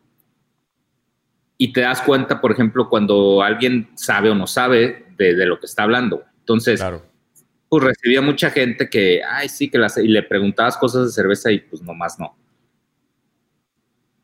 y 1.57 1.73
te 1.73 1.81
das 1.81 2.01
cuenta, 2.01 2.39
por 2.39 2.51
ejemplo, 2.51 2.87
cuando 2.89 3.43
alguien 3.43 3.89
sabe 3.95 4.29
o 4.29 4.35
no 4.35 4.47
sabe 4.47 5.07
de, 5.17 5.45
lo 5.45 5.59
que 5.59 5.65
está 5.65 5.83
hablando. 5.83 6.23
Entonces, 6.39 6.81
pues 7.67 7.83
recibía 7.83 8.21
mucha 8.21 8.49
gente 8.49 8.89
que, 8.89 9.21
ay, 9.23 9.49
sí, 9.49 9.69
que 9.69 9.77
las, 9.77 9.97
y 9.97 10.07
le 10.07 10.23
preguntabas 10.23 10.77
cosas 10.77 11.07
de 11.07 11.11
cerveza 11.11 11.51
y 11.51 11.59
pues 11.59 11.81
nomás 11.81 12.17
no. 12.17 12.35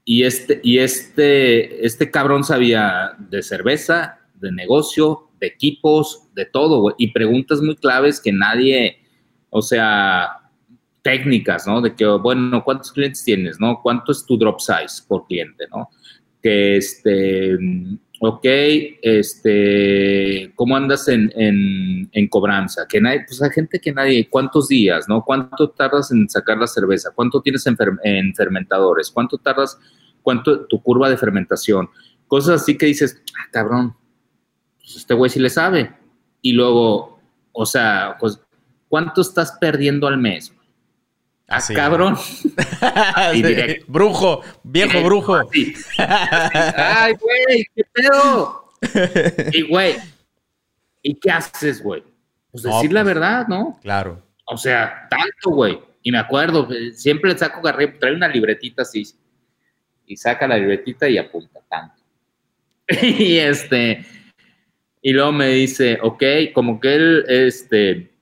Y 0.06 0.24
este, 0.24 0.62
y 0.64 0.78
este, 0.78 1.86
este 1.86 2.10
cabrón 2.10 2.44
sabía 2.44 3.16
de 3.18 3.44
cerveza, 3.44 4.20
de 4.36 4.52
negocio, 4.52 5.30
de 5.40 5.48
equipos, 5.48 6.30
de 6.36 6.46
todo, 6.46 6.80
güey. 6.80 6.96
Y 6.98 7.12
preguntas 7.12 7.60
muy 7.60 7.76
claves 7.76 8.22
que 8.22 8.32
nadie, 8.32 9.04
o 9.50 9.62
sea, 9.62 10.45
técnicas, 11.06 11.68
¿no? 11.68 11.82
De 11.82 11.94
que, 11.94 12.04
bueno, 12.04 12.64
¿cuántos 12.64 12.92
clientes 12.92 13.24
tienes, 13.24 13.60
no? 13.60 13.80
¿Cuánto 13.84 14.12
es 14.12 14.26
tu 14.26 14.40
drop 14.40 14.60
size 14.60 15.04
por 15.08 15.28
cliente, 15.28 15.66
no? 15.70 15.88
Que, 16.42 16.78
este, 16.78 17.56
ok, 18.20 18.44
este, 19.04 20.52
¿cómo 20.56 20.76
andas 20.76 21.08
en, 21.08 21.32
en, 21.36 22.28
cobranza? 22.28 22.88
Que 22.90 23.00
nadie, 23.00 23.24
pues 23.28 23.40
hay 23.44 23.52
gente 23.52 23.80
que 23.80 23.94
nadie, 23.94 24.28
¿cuántos 24.28 24.68
días, 24.68 25.08
no? 25.08 25.24
¿Cuánto 25.24 25.70
tardas 25.70 26.12
en 26.12 26.28
sacar 26.28 26.58
la 26.58 26.66
cerveza? 26.66 27.12
¿Cuánto 27.14 27.40
tienes 27.40 27.68
en, 27.68 27.78
en 28.04 28.34
fermentadores? 28.34 29.12
¿Cuánto 29.12 29.38
tardas, 29.38 29.78
cuánto 30.24 30.66
tu 30.66 30.82
curva 30.82 31.08
de 31.08 31.18
fermentación? 31.18 31.88
Cosas 32.26 32.64
así 32.64 32.80
que 32.80 32.88
dices, 32.88 33.22
ah, 33.38 33.48
cabrón, 33.52 33.96
pues 34.78 34.96
este 34.96 35.14
güey 35.14 35.30
sí 35.30 35.40
le 35.40 35.52
sabe. 35.52 35.94
Y 36.42 36.54
luego, 36.54 37.20
o 37.52 37.66
sea, 37.68 38.18
pues, 38.20 38.42
¿cuánto 38.90 39.22
estás 39.22 39.56
perdiendo 39.62 40.08
al 40.08 40.18
mes? 40.18 40.52
Ah, 41.48 41.62
cabrón. 41.74 42.18
Brujo, 43.88 44.42
viejo 44.64 45.04
brujo. 45.04 45.42
Ay, 45.98 47.14
güey, 47.14 47.66
qué 47.76 47.84
pedo. 47.94 48.72
y, 49.52 49.62
güey, 49.62 49.96
¿y 51.04 51.16
qué 51.16 51.32
haces, 51.32 51.84
güey? 51.84 52.04
Pues 52.52 52.64
decir 52.64 52.92
la 52.92 53.04
pues, 53.04 53.14
verdad, 53.14 53.48
¿no? 53.48 53.78
Claro. 53.82 54.24
O 54.46 54.58
sea, 54.58 55.08
tanto, 55.10 55.52
güey. 55.52 55.80
Y 56.02 56.12
me 56.12 56.18
acuerdo, 56.18 56.68
siempre 56.94 57.32
le 57.32 57.38
saco 57.38 57.62
garré, 57.62 57.88
trae 57.88 58.14
una 58.14 58.28
libretita 58.28 58.82
así. 58.82 59.06
Y 60.06 60.18
saca 60.18 60.48
la 60.48 60.58
libretita 60.58 61.08
y 61.10 61.18
apunta 61.18 61.60
tanto. 61.70 62.02
y 63.02 63.38
este, 63.38 64.06
y 65.02 65.14
luego 65.14 65.32
me 65.32 65.50
dice, 65.50 66.00
ok, 66.02 66.24
como 66.54 66.80
que 66.80 66.96
él, 66.96 67.26
este, 67.28 68.15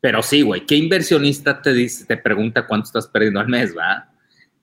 pero 0.00 0.22
sí, 0.22 0.42
güey, 0.42 0.64
¿qué 0.66 0.76
inversionista 0.76 1.60
te 1.60 1.72
dice, 1.72 2.06
te 2.06 2.16
pregunta 2.16 2.66
cuánto 2.66 2.86
estás 2.86 3.06
perdiendo 3.06 3.40
al 3.40 3.48
mes, 3.48 3.76
va? 3.76 4.08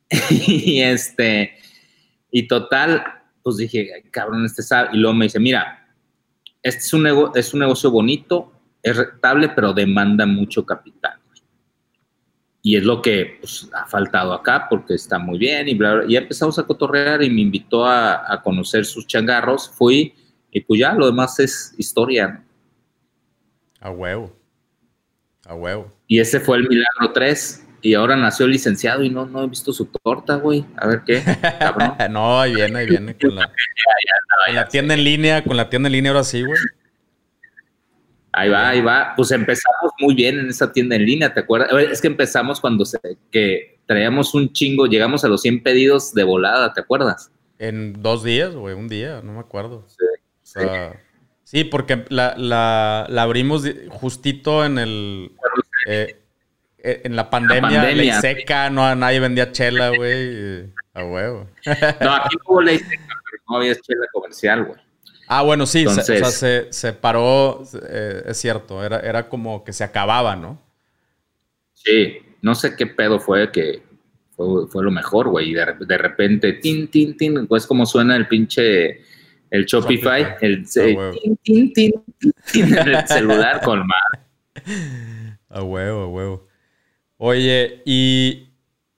y 0.30 0.82
este, 0.82 1.58
y 2.32 2.48
total, 2.48 3.04
pues 3.44 3.58
dije, 3.58 4.04
cabrón, 4.12 4.46
este 4.46 4.64
sabe. 4.64 4.90
Y 4.94 4.98
luego 4.98 5.16
me 5.16 5.26
dice, 5.26 5.40
mira, 5.40 5.88
este 6.62 6.82
es 6.82 7.54
un, 7.54 7.60
negocio 7.60 7.92
bonito, 7.92 8.52
es 8.84 8.98
rentable, 8.98 9.50
pero 9.50 9.74
demanda 9.74 10.26
mucho 10.26 10.66
capital. 10.66 11.20
Y 12.62 12.76
es 12.76 12.84
lo 12.84 13.02
que 13.02 13.38
pues, 13.40 13.70
ha 13.74 13.86
faltado 13.86 14.34
acá 14.34 14.68
porque 14.70 14.96
está 14.96 15.18
muy 15.18 15.38
bien 15.38 15.70
y 15.70 15.76
bla, 15.76 15.94
bla. 15.94 16.06
Y 16.08 16.18
empezamos 16.18 16.60
a 16.60 16.64
cotorrear 16.64 17.24
y 17.24 17.30
me 17.30 17.40
invitó 17.40 17.86
a, 17.86 18.42
conocer 18.44 18.84
sus 18.86 19.08
changarros. 19.08 19.70
Fui 19.70 20.14
y 20.52 20.60
pues 20.62 20.82
ya, 20.82 20.94
lo 20.94 21.06
demás 21.06 21.40
es 21.40 21.74
historia. 21.78 22.44
A 23.80 23.90
huevo. 23.92 24.37
A 25.48 25.56
huevo. 25.56 25.92
Y 26.08 26.20
ese 26.20 26.40
fue 26.40 26.58
el 26.58 26.68
Milagro 26.68 27.14
3. 27.14 27.64
Y 27.82 27.94
ahora 27.94 28.16
nació 28.16 28.46
el 28.48 28.52
licenciado 28.52 29.04
y 29.04 29.10
no, 29.10 29.26
no 29.26 29.44
he 29.44 29.48
visto 29.48 29.72
su 29.72 29.86
torta, 29.86 30.36
güey. 30.36 30.66
A 30.76 30.88
ver 30.88 31.04
qué, 31.06 31.24
cabrón. 31.60 31.96
no, 32.12 32.42
ahí 32.42 32.56
viene, 32.56 32.80
ahí 32.80 32.88
viene. 32.88 33.16
Con 33.16 33.36
la, 33.36 33.52
la 34.52 34.68
tienda 34.68 34.94
en 34.94 35.04
línea, 35.04 35.44
con 35.44 35.56
la 35.56 35.70
tienda 35.70 35.88
en 35.88 35.94
línea 35.94 36.12
ahora 36.12 36.24
sí, 36.24 36.44
güey. 36.44 36.60
Ahí 38.34 38.50
va, 38.50 38.70
ahí 38.70 38.82
va. 38.82 39.14
Pues 39.16 39.32
empezamos 39.32 39.92
muy 40.00 40.16
bien 40.16 40.40
en 40.40 40.50
esa 40.50 40.72
tienda 40.72 40.96
en 40.96 41.06
línea, 41.06 41.34
¿te 41.34 41.40
acuerdas? 41.40 41.70
Es 41.92 42.02
que 42.02 42.08
empezamos 42.08 42.60
cuando 42.60 42.84
se, 42.84 43.00
que 43.32 43.80
traíamos 43.86 44.34
un 44.34 44.52
chingo, 44.52 44.86
llegamos 44.86 45.24
a 45.24 45.28
los 45.28 45.42
100 45.42 45.64
pedidos 45.64 46.14
de 46.14 46.24
volada, 46.24 46.74
¿te 46.74 46.82
acuerdas? 46.82 47.32
En 47.58 48.02
dos 48.02 48.24
días, 48.24 48.54
güey, 48.54 48.76
un 48.76 48.88
día, 48.88 49.22
no 49.24 49.34
me 49.34 49.40
acuerdo. 49.40 49.88
Sí, 49.88 50.06
sí. 50.44 50.60
Porque 51.72 52.06
la, 52.10 52.36
la, 52.38 53.06
la, 53.10 53.24
abrimos 53.24 53.64
justito 53.90 54.66
en 54.66 54.78
el... 54.78 55.32
Eh, 55.88 56.20
eh, 56.80 57.02
en 57.06 57.16
la 57.16 57.30
pandemia, 57.30 57.84
ley 57.92 58.12
seca, 58.22 58.70
no, 58.70 58.96
nadie 58.96 59.20
vendía 59.20 59.52
chela, 59.52 59.90
güey. 59.90 60.72
A 60.94 61.04
huevo. 61.04 61.48
no, 62.02 62.16
aquí 62.16 62.38
hubo 62.46 62.62
ley 62.62 62.78
seca, 62.78 63.20
pero 63.30 63.44
no 63.50 63.58
había 63.58 63.76
chela 63.76 64.06
comercial, 64.14 64.66
güey. 64.66 64.80
Ah, 65.28 65.42
bueno, 65.42 65.66
sí, 65.66 65.84
se, 65.84 65.88
o 65.90 66.04
sea, 66.04 66.26
se, 66.26 66.72
se 66.72 66.94
paró, 66.94 67.64
eh, 67.90 68.24
es 68.28 68.38
cierto, 68.38 68.84
era, 68.84 69.00
era 69.00 69.28
como 69.28 69.64
que 69.64 69.74
se 69.74 69.84
acababa, 69.84 70.36
¿no? 70.36 70.62
Sí, 71.74 72.18
no 72.42 72.56
sé 72.56 72.76
qué 72.76 72.88
pedo 72.88 73.20
fue 73.20 73.52
que 73.52 73.84
fue, 74.38 74.84
lo 74.84 74.92
mejor, 74.92 75.30
güey, 75.30 75.50
y 75.50 75.54
de, 75.54 75.66
de, 75.80 75.98
repente, 75.98 76.54
tin, 76.54 76.88
tin, 76.90 77.18
tin, 77.18 77.48
pues 77.48 77.66
como 77.66 77.86
suena 77.86 78.16
el 78.16 78.28
pinche, 78.28 79.02
el 79.52 79.66
Shopify, 79.66 80.36
el 80.42 80.68
celular 83.08 83.62
con. 83.62 83.84
A 85.50 85.64
huevo, 85.64 86.02
a 86.02 86.08
huevo. 86.08 86.48
Oye, 87.18 87.82
y, 87.86 88.50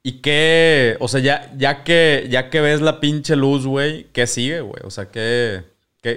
y 0.03 0.21
qué, 0.21 0.97
o 0.99 1.07
sea, 1.07 1.21
ya, 1.21 1.51
ya, 1.57 1.83
que, 1.83 2.27
ya 2.29 2.49
que 2.49 2.59
ves 2.61 2.81
la 2.81 2.99
pinche 2.99 3.35
luz, 3.35 3.65
güey, 3.65 4.07
¿qué 4.11 4.27
sigue, 4.27 4.61
güey? 4.61 4.81
O 4.83 4.89
sea, 4.89 5.09
¿qué, 5.09 5.63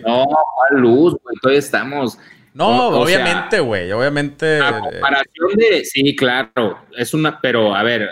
no, 0.07 0.25
¿cuál 0.27 0.81
luz, 0.81 1.17
güey? 1.23 1.37
Todavía 1.41 1.59
estamos. 1.59 2.19
No, 2.55 2.89
obviamente, 2.89 3.61
güey, 3.61 3.91
obviamente. 3.93 4.59
La 4.59 4.79
comparación 4.79 5.57
de. 5.57 5.85
Sí, 5.85 6.15
claro, 6.15 6.79
es 6.97 7.15
una. 7.15 7.41
Pero, 7.41 7.75
a 7.75 7.83
ver, 7.83 8.09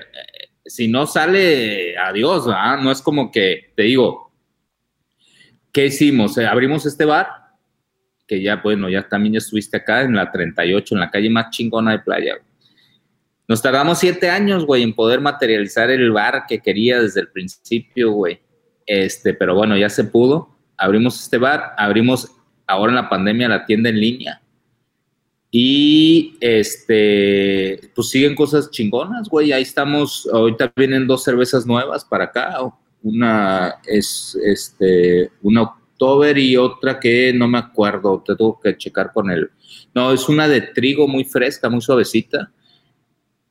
si 0.64 0.88
no 0.88 1.06
sale, 1.06 1.96
adiós, 1.96 2.46
¿verdad? 2.46 2.78
No 2.78 2.90
es 2.90 3.02
como 3.02 3.30
que, 3.30 3.72
te 3.76 3.82
digo, 3.82 4.29
¿qué 5.72 5.86
hicimos? 5.86 6.36
Eh, 6.38 6.46
abrimos 6.46 6.86
este 6.86 7.04
bar, 7.04 7.28
que 8.26 8.42
ya, 8.42 8.56
bueno, 8.56 8.88
ya 8.88 9.08
también 9.08 9.36
estuviste 9.36 9.76
acá 9.76 10.02
en 10.02 10.14
la 10.14 10.30
38, 10.30 10.94
en 10.94 11.00
la 11.00 11.10
calle 11.10 11.30
más 11.30 11.50
chingona 11.50 11.92
de 11.92 11.98
playa. 12.00 12.34
Nos 13.48 13.60
tardamos 13.60 13.98
siete 13.98 14.30
años, 14.30 14.64
güey, 14.64 14.82
en 14.82 14.94
poder 14.94 15.20
materializar 15.20 15.90
el 15.90 16.12
bar 16.12 16.44
que 16.48 16.60
quería 16.60 17.02
desde 17.02 17.20
el 17.20 17.28
principio, 17.28 18.12
güey. 18.12 18.40
Este, 18.86 19.34
pero 19.34 19.54
bueno, 19.54 19.76
ya 19.76 19.88
se 19.88 20.04
pudo 20.04 20.60
abrimos 20.80 21.22
este 21.22 21.38
bar, 21.38 21.74
abrimos 21.76 22.32
ahora 22.66 22.90
en 22.90 22.96
la 22.96 23.08
pandemia 23.08 23.48
la 23.48 23.66
tienda 23.66 23.90
en 23.90 24.00
línea. 24.00 24.42
Y 25.52 26.36
este, 26.40 27.90
pues 27.94 28.08
siguen 28.08 28.34
cosas 28.34 28.70
chingonas, 28.70 29.28
güey. 29.28 29.52
Ahí 29.52 29.62
estamos, 29.62 30.28
ahorita 30.32 30.72
vienen 30.76 31.06
dos 31.06 31.24
cervezas 31.24 31.66
nuevas 31.66 32.04
para 32.04 32.24
acá. 32.24 32.56
Una 33.02 33.76
es 33.86 34.38
este, 34.42 35.30
una 35.42 35.62
October 35.62 36.38
y 36.38 36.56
otra 36.56 36.98
que 36.98 37.32
no 37.34 37.46
me 37.46 37.58
acuerdo, 37.58 38.22
te 38.26 38.34
tengo 38.34 38.58
que 38.58 38.76
checar 38.76 39.12
con 39.12 39.30
el. 39.30 39.50
No, 39.94 40.12
es 40.12 40.28
una 40.28 40.48
de 40.48 40.62
trigo 40.62 41.06
muy 41.06 41.24
fresca, 41.24 41.68
muy 41.68 41.82
suavecita. 41.82 42.50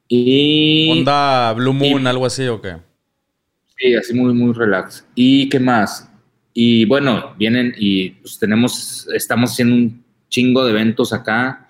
Y. 0.08 0.89
Onda 0.91 1.54
Blue 1.54 1.74
Moon, 1.74 2.08
algo 2.08 2.26
así 2.26 2.47
o 2.47 2.60
qué? 2.60 2.78
Sí, 3.78 3.93
así 3.95 4.14
muy, 4.16 4.34
muy 4.34 4.54
relax. 4.54 5.06
¿Y 5.14 5.47
qué 5.47 5.60
más? 5.60 6.12
Y 6.54 6.86
bueno, 6.86 7.36
vienen 7.38 7.74
y 7.78 8.10
pues 8.10 8.39
tenemos, 8.39 9.08
estamos 9.14 9.52
haciendo 9.52 9.76
un 9.76 10.04
chingo 10.28 10.66
de 10.66 10.72
eventos 10.72 11.14
acá. 11.14 11.70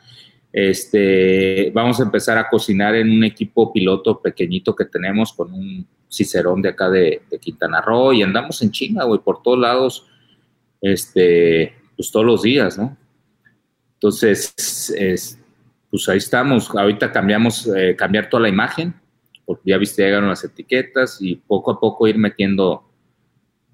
Este, 0.52 1.72
vamos 1.72 2.00
a 2.00 2.04
empezar 2.04 2.38
a 2.38 2.50
cocinar 2.50 2.96
en 2.96 3.12
un 3.12 3.24
equipo 3.26 3.72
piloto 3.72 4.22
pequeñito 4.22 4.76
que 4.76 4.86
tenemos 4.86 5.34
con 5.34 5.54
un 5.54 5.86
cicerón 6.10 6.62
de 6.62 6.70
acá 6.70 6.90
de, 6.90 7.22
Quintana 7.40 7.82
Roo 7.82 8.14
y 8.14 8.24
andamos 8.24 8.62
en 8.62 8.72
chinga, 8.72 9.06
güey, 9.06 9.20
por 9.20 9.42
todos 9.44 9.60
lados, 9.60 10.08
este, 10.82 11.76
pues 11.96 12.12
todos 12.12 12.26
los 12.26 12.42
días, 12.42 12.78
¿no? 12.78 12.98
Entonces, 13.94 14.54
pues 15.90 16.10
ahí 16.10 16.18
estamos. 16.18 16.70
Ahorita 16.76 17.12
cambiamos, 17.12 17.68
eh, 17.68 17.96
cambiar 17.96 18.30
toda 18.30 18.44
la 18.44 18.50
imagen, 18.50 18.94
porque 19.46 19.72
ya 19.72 19.78
viste, 19.78 20.04
llegaron 20.04 20.30
las 20.30 20.44
etiquetas 20.44 21.18
y 21.22 21.36
poco 21.36 21.72
a 21.72 21.80
poco 21.80 22.08
ir 22.08 22.18
metiendo 22.18 22.90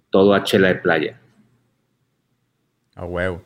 todo 0.10 0.34
a 0.34 0.44
chela 0.44 0.70
de 0.70 0.76
playa. 0.76 1.22
A 2.96 3.06
huevo. 3.06 3.44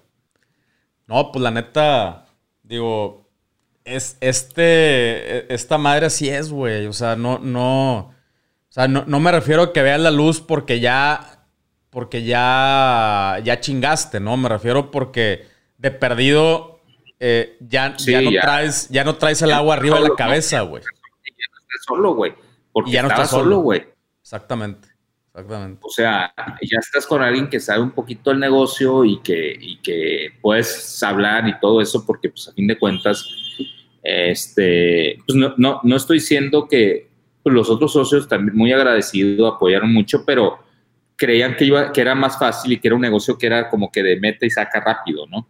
No, 1.08 1.32
pues 1.32 1.42
la 1.42 1.52
neta, 1.52 2.28
digo, 2.64 3.28
es 3.84 4.18
este, 4.22 5.52
esta 5.54 5.78
madre 5.78 6.06
así 6.06 6.30
es, 6.30 6.52
güey. 6.52 6.86
O 6.86 6.94
sea, 6.94 7.16
no, 7.16 7.40
no, 7.40 8.14
o 8.70 8.72
sea, 8.72 8.88
no, 8.88 9.20
me 9.20 9.32
refiero 9.32 9.64
a 9.64 9.74
que 9.74 9.82
veas 9.82 10.00
la 10.00 10.12
luz 10.12 10.42
porque 10.42 10.80
ya, 10.80 11.44
porque 11.90 12.24
ya, 12.24 13.40
ya 13.44 13.60
chingaste, 13.60 14.20
¿no? 14.20 14.38
Me 14.38 14.48
refiero 14.48 14.92
porque 14.92 15.48
de 15.80 15.90
perdido 15.90 16.80
eh, 17.20 17.58
ya, 17.60 17.98
ya, 17.98 18.22
no 18.22 18.30
Traes, 18.30 18.88
ya 18.90 19.04
no 19.04 19.16
traes 19.16 19.42
el 19.42 19.52
agua 19.54 19.74
arriba 19.74 20.00
de 20.00 20.10
la 20.10 20.16
cabeza, 20.16 20.62
güey. 20.62 20.84
Ya 20.84 21.46
no 21.52 21.60
estás 21.62 21.86
solo, 21.88 22.14
güey. 22.14 22.34
Porque 22.72 22.92
ya 22.92 23.02
no 23.02 23.10
estás 23.10 23.32
solo, 23.32 23.60
güey. 23.60 23.88
Exactamente. 24.22 24.88
Exactamente. 25.30 25.80
O 25.84 25.90
sea, 25.90 26.32
ya 26.62 26.78
estás 26.80 27.08
con 27.08 27.24
alguien 27.24 27.50
que 27.50 27.60
sabe 27.60 27.82
un 27.82 27.92
poquito 27.92 28.30
el 28.30 28.40
negocio 28.40 29.04
y 29.04 29.20
que, 29.22 29.58
y 29.60 29.78
que 29.78 30.30
puedes 30.42 31.02
hablar 31.02 31.48
y 31.48 31.60
todo 31.60 31.82
eso, 31.82 32.06
porque 32.06 32.30
pues 32.30 32.48
a 32.50 32.54
fin 32.54 32.68
de 32.68 32.78
cuentas, 32.78 33.28
este, 34.04 35.18
pues 35.26 35.36
no, 35.36 35.54
no, 35.58 35.80
no 35.84 35.96
estoy 35.96 36.20
diciendo 36.20 36.68
que 36.68 37.09
los 37.46 37.70
otros 37.70 37.94
socios 37.94 38.28
también 38.28 38.58
muy 38.58 38.72
agradecidos, 38.72 39.56
apoyaron 39.56 39.94
mucho, 39.94 40.24
pero 40.26 40.60
creían 41.16 41.56
que, 41.56 41.66
iba, 41.66 41.92
que 41.92 42.02
era 42.02 42.16
más 42.16 42.38
fácil 42.38 42.74
y 42.74 42.80
que 42.80 42.88
era 42.88 42.96
un 42.96 43.02
negocio 43.02 43.38
que 43.38 43.48
era 43.48 43.70
como 43.70 43.92
que 43.92 44.04
de 44.04 44.20
meta 44.20 44.46
y 44.46 44.50
saca 44.50 44.80
rápido, 44.80 45.26
¿no? 45.28 45.48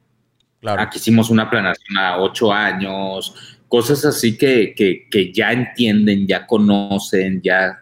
Claro. 0.59 0.81
Aquí 0.81 0.97
hicimos 0.97 1.29
una 1.29 1.49
planación 1.49 1.97
a 1.97 2.17
ocho 2.17 2.51
años, 2.51 3.33
cosas 3.67 4.03
así 4.05 4.37
que, 4.37 4.73
que, 4.75 5.07
que 5.09 5.31
ya 5.31 5.51
entienden, 5.51 6.27
ya 6.27 6.45
conocen, 6.45 7.41
ya, 7.41 7.79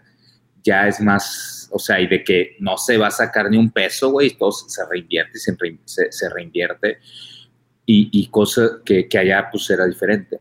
ya 0.63 0.87
es 0.87 1.01
más 1.01 1.57
o 1.71 1.79
sea, 1.79 1.99
y 1.99 2.07
de 2.07 2.23
que 2.23 2.55
no 2.59 2.77
se 2.77 2.97
va 2.97 3.07
a 3.07 3.11
sacar 3.11 3.49
ni 3.49 3.57
un 3.57 3.71
peso, 3.71 4.11
güey, 4.11 4.31
todo 4.31 4.51
se 4.51 4.85
reinvierte, 4.85 5.37
se, 5.37 5.55
se, 6.11 6.29
reinvierte, 6.29 6.99
y, 7.85 8.09
y 8.11 8.27
cosa 8.27 8.79
que, 8.85 9.07
que, 9.07 9.17
allá 9.17 9.47
pues 9.51 9.69
era 9.69 9.85
diferente. 9.85 10.39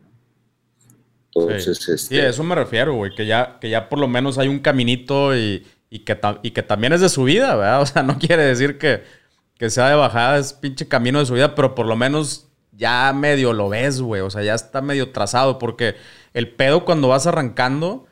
Entonces, 1.41 1.77
sí. 1.79 1.91
Este... 1.91 2.21
a 2.21 2.29
eso 2.29 2.43
me 2.43 2.55
refiero, 2.55 2.93
güey, 2.95 3.13
que 3.15 3.25
ya, 3.25 3.57
que 3.59 3.69
ya 3.69 3.89
por 3.89 3.99
lo 3.99 4.07
menos 4.07 4.37
hay 4.37 4.47
un 4.47 4.59
caminito 4.59 5.35
y, 5.35 5.65
y, 5.89 5.99
que, 5.99 6.17
y 6.43 6.51
que 6.51 6.63
también 6.63 6.93
es 6.93 7.01
de 7.01 7.09
su 7.09 7.23
vida, 7.23 7.55
¿verdad? 7.55 7.81
O 7.83 7.85
sea, 7.85 8.03
no 8.03 8.17
quiere 8.19 8.43
decir 8.43 8.77
que, 8.77 9.03
que 9.57 9.69
sea 9.69 9.89
de 9.89 9.95
bajada, 9.95 10.37
es 10.37 10.53
pinche 10.53 10.87
camino 10.87 11.19
de 11.19 11.25
su 11.25 11.33
vida, 11.33 11.55
pero 11.55 11.75
por 11.75 11.85
lo 11.85 11.95
menos 11.95 12.47
ya 12.71 13.11
medio 13.13 13.53
lo 13.53 13.69
ves, 13.69 14.01
güey, 14.01 14.21
o 14.21 14.29
sea, 14.29 14.43
ya 14.43 14.53
está 14.53 14.81
medio 14.81 15.11
trazado, 15.11 15.57
porque 15.57 15.95
el 16.33 16.49
pedo 16.49 16.85
cuando 16.85 17.07
vas 17.07 17.25
arrancando 17.25 18.05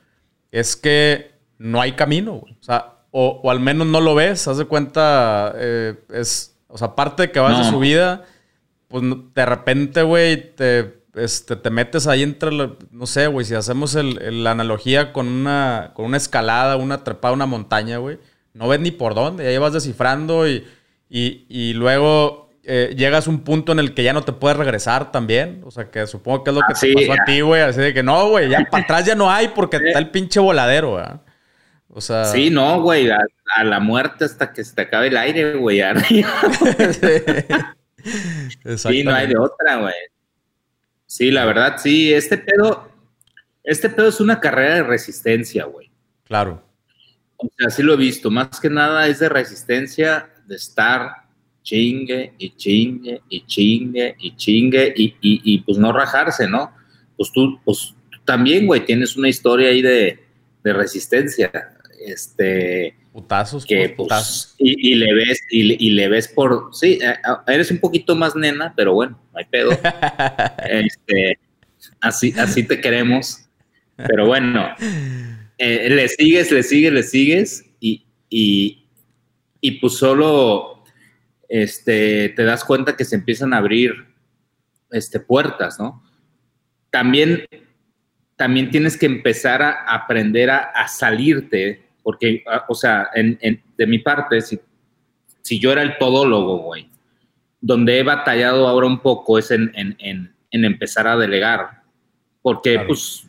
es 0.51 0.75
que 0.75 1.35
no 1.57 1.81
hay 1.81 1.93
camino, 1.93 2.33
güey. 2.39 2.53
O 2.59 2.63
sea, 2.63 2.95
o, 3.11 3.49
al 3.49 3.59
menos 3.59 3.87
no 3.87 4.01
lo 4.01 4.15
ves, 4.15 4.47
haz 4.47 4.57
de 4.57 4.65
cuenta, 4.65 5.53
eh, 5.55 5.95
es, 6.09 6.57
O 6.67 6.77
sea, 6.77 6.87
aparte 6.89 7.23
de 7.23 7.31
que 7.31 7.39
vas 7.39 7.57
de 7.57 7.71
subida, 7.71 8.25
pues 8.87 9.03
de 9.33 9.45
repente, 9.45 10.03
güey, 10.03 10.53
te, 10.55 11.04
este, 11.15 11.55
te 11.55 11.69
metes 11.69 12.07
ahí 12.07 12.23
entre, 12.23 12.51
no 12.91 13.05
sé, 13.05 13.27
güey, 13.27 13.45
si 13.45 13.55
hacemos 13.55 13.95
la 13.95 14.51
analogía 14.51 15.13
con 15.13 15.27
una, 15.27 15.91
con 15.93 16.05
una 16.05 16.17
escalada, 16.17 16.75
una 16.75 17.03
trepada, 17.03 17.33
una 17.33 17.45
montaña, 17.45 17.97
güey, 17.97 18.19
no 18.53 18.67
ves 18.67 18.79
ni 18.79 18.91
por 18.91 19.15
dónde, 19.15 19.47
ahí 19.47 19.57
vas 19.57 19.73
descifrando 19.73 20.47
y, 20.47 20.65
y, 21.09 21.73
luego 21.73 22.49
eh, 22.63 22.93
llegas 22.97 23.27
a 23.27 23.29
un 23.29 23.43
punto 23.43 23.71
en 23.71 23.79
el 23.79 23.93
que 23.93 24.03
ya 24.03 24.13
no 24.13 24.23
te 24.23 24.33
puedes 24.33 24.57
regresar 24.57 25.11
también. 25.11 25.61
O 25.65 25.71
sea, 25.71 25.91
que 25.91 26.07
supongo 26.07 26.43
que 26.43 26.49
es 26.49 26.55
lo 26.55 26.61
que 26.61 26.73
te 26.73 26.93
pasó 26.93 27.13
a 27.13 27.25
ti, 27.25 27.41
güey. 27.41 27.61
Así 27.61 27.79
de 27.79 27.93
que 27.93 28.03
no, 28.03 28.29
güey, 28.29 28.49
ya 28.49 28.65
para 28.69 28.83
atrás 28.83 29.05
ya 29.05 29.15
no 29.15 29.29
hay 29.29 29.49
porque 29.49 29.77
está 29.77 29.99
el 29.99 30.09
pinche 30.09 30.39
voladero, 30.39 30.91
güey. 30.91 31.05
O 31.89 32.01
sea. 32.01 32.25
Sí, 32.25 32.49
no, 32.49 32.81
güey, 32.81 33.09
a, 33.09 33.19
la 33.63 33.79
muerte 33.79 34.25
hasta 34.25 34.51
que 34.51 34.63
se 34.63 34.75
te 34.75 34.81
acabe 34.81 35.07
el 35.07 35.17
aire, 35.17 35.53
güey. 35.53 35.79
sí. 38.75 39.03
no 39.03 39.13
hay 39.13 39.27
de 39.27 39.37
otra, 39.37 39.77
güey. 39.77 39.93
Sí, 41.05 41.31
la 41.31 41.45
verdad, 41.45 41.77
sí. 41.77 42.13
Este 42.13 42.37
pedo, 42.37 42.89
este 43.63 43.89
pedo 43.89 44.09
es 44.09 44.19
una 44.19 44.39
carrera 44.39 44.75
de 44.75 44.83
resistencia, 44.83 45.65
güey. 45.65 45.91
Claro. 46.23 46.63
O 47.37 47.47
sea, 47.57 47.69
sí 47.69 47.83
lo 47.83 47.93
he 47.93 47.97
visto. 47.97 48.31
Más 48.31 48.59
que 48.59 48.69
nada 48.69 49.07
es 49.07 49.19
de 49.19 49.29
resistencia 49.29 50.29
de 50.45 50.55
estar 50.55 51.11
chingue 51.63 52.33
y 52.37 52.55
chingue 52.55 53.21
y 53.27 53.45
chingue 53.45 54.15
y 54.19 54.35
chingue 54.35 54.93
y, 54.95 55.15
y, 55.21 55.59
pues 55.61 55.77
no 55.77 55.91
rajarse, 55.91 56.47
¿no? 56.47 56.71
Pues 57.17 57.31
tú, 57.31 57.59
pues 57.65 57.93
también, 58.23 58.67
güey, 58.67 58.85
tienes 58.85 59.17
una 59.17 59.29
historia 59.29 59.69
ahí 59.69 59.81
de, 59.81 60.19
de 60.63 60.73
resistencia. 60.73 61.51
Este. 62.05 62.95
Putazos, 63.15 63.65
que, 63.65 63.77
pues, 63.77 63.91
putazos. 63.93 64.55
Y, 64.57 64.91
y, 64.91 64.95
le 64.95 65.13
ves, 65.13 65.41
y, 65.49 65.89
le 65.91 66.09
ves 66.09 66.27
por. 66.27 66.69
Sí, 66.73 66.99
eh, 67.01 67.15
eres 67.47 67.71
un 67.71 67.79
poquito 67.79 68.15
más 68.15 68.35
nena, 68.35 68.73
pero 68.75 68.93
bueno, 68.93 69.19
no 69.31 69.39
hay 69.39 69.45
pedo. 69.45 69.71
este, 70.69 71.39
así, 72.01 72.33
así 72.37 72.63
te 72.63 72.81
queremos. 72.81 73.47
Pero 73.95 74.27
bueno, 74.27 74.67
eh, 75.57 75.89
le 75.89 76.09
sigues, 76.09 76.51
le 76.51 76.63
sigues, 76.63 76.91
le 76.91 77.03
sigues 77.03 77.65
y, 77.79 78.05
y 79.61 79.71
pues 79.79 79.97
solo 79.97 80.75
este, 81.49 82.29
te 82.29 82.43
das 82.43 82.63
cuenta 82.63 82.95
que 82.95 83.05
se 83.05 83.15
empiezan 83.15 83.53
a 83.53 83.57
abrir 83.57 83.93
este, 84.91 85.19
puertas, 85.19 85.79
¿no? 85.79 86.03
También, 86.89 87.45
también 88.35 88.69
tienes 88.69 88.97
que 88.97 89.05
empezar 89.05 89.61
a 89.61 89.71
aprender 89.93 90.49
a, 90.49 90.87
salirte, 90.87 91.83
porque, 92.05 92.43
ah, 92.45 92.63
o 92.69 92.75
sea, 92.75 93.09
de 93.15 93.87
mi 93.87 93.97
parte, 93.97 94.39
si, 94.39 94.59
si 95.41 95.59
yo 95.59 95.71
era 95.71 95.81
el 95.81 95.97
todólogo, 95.97 96.59
güey, 96.59 96.87
donde 97.59 97.97
he 97.97 98.03
batallado 98.03 98.67
ahora 98.67 98.85
un 98.85 98.99
poco 98.99 99.39
es 99.39 99.49
en, 99.49 99.73
empezar 100.51 101.07
a 101.07 101.17
delegar, 101.17 101.81
porque 102.43 102.79
pues 102.85 103.27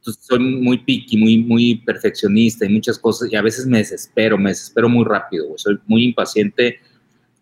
soy 0.00 0.38
muy 0.38 0.78
picky, 0.78 1.16
muy, 1.16 1.38
muy 1.38 1.74
perfeccionista 1.84 2.64
y 2.64 2.68
muchas 2.68 2.96
cosas, 2.96 3.28
y 3.32 3.34
a 3.34 3.42
veces 3.42 3.66
me 3.66 3.78
desespero, 3.78 4.38
me 4.38 4.50
desespero 4.50 4.88
muy 4.88 5.04
rápido, 5.04 5.46
soy 5.56 5.80
muy 5.86 6.04
impaciente, 6.04 6.78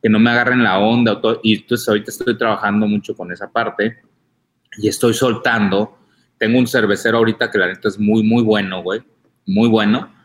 que 0.02 0.08
no 0.08 0.18
me 0.18 0.30
agarren 0.30 0.62
la 0.62 0.78
onda, 0.78 1.20
y 1.42 1.56
entonces 1.56 1.86
ahorita 1.86 2.10
estoy 2.10 2.38
trabajando 2.38 2.86
mucho 2.86 3.14
con 3.14 3.30
esa 3.30 3.52
parte, 3.52 3.98
y 4.78 4.88
estoy 4.88 5.12
soltando, 5.12 5.98
tengo 6.38 6.58
un 6.58 6.66
cervecero 6.66 7.18
ahorita 7.18 7.50
que 7.50 7.58
la 7.58 7.66
neta 7.66 7.88
es 7.88 7.98
muy, 7.98 8.22
muy 8.22 8.42
bueno, 8.42 8.82
güey, 8.82 9.02
muy 9.44 9.68
bueno, 9.68 10.18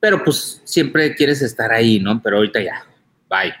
pero 0.00 0.24
pues 0.24 0.62
siempre 0.64 1.14
quieres 1.14 1.42
estar 1.42 1.70
ahí, 1.70 2.00
¿no? 2.00 2.20
Pero 2.22 2.38
ahorita 2.38 2.60
ya, 2.62 2.84
bye. 3.28 3.52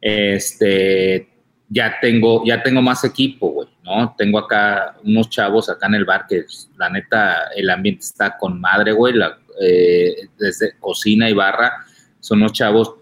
Este, 0.00 1.28
ya 1.68 1.98
tengo, 2.00 2.44
ya 2.46 2.62
tengo 2.62 2.80
más 2.80 3.04
equipo, 3.04 3.50
güey, 3.50 3.68
¿no? 3.82 4.14
Tengo 4.16 4.38
acá 4.38 4.96
unos 5.02 5.28
chavos 5.28 5.68
acá 5.68 5.88
en 5.88 5.96
el 5.96 6.04
bar 6.04 6.26
que 6.28 6.44
la 6.76 6.88
neta, 6.88 7.48
el 7.56 7.68
ambiente 7.68 8.04
está 8.04 8.38
con 8.38 8.60
madre, 8.60 8.92
güey, 8.92 9.14
eh, 9.60 10.28
desde 10.38 10.78
cocina 10.78 11.28
y 11.28 11.34
barra, 11.34 11.72
son 12.20 12.38
unos 12.38 12.52
chavos 12.52 12.94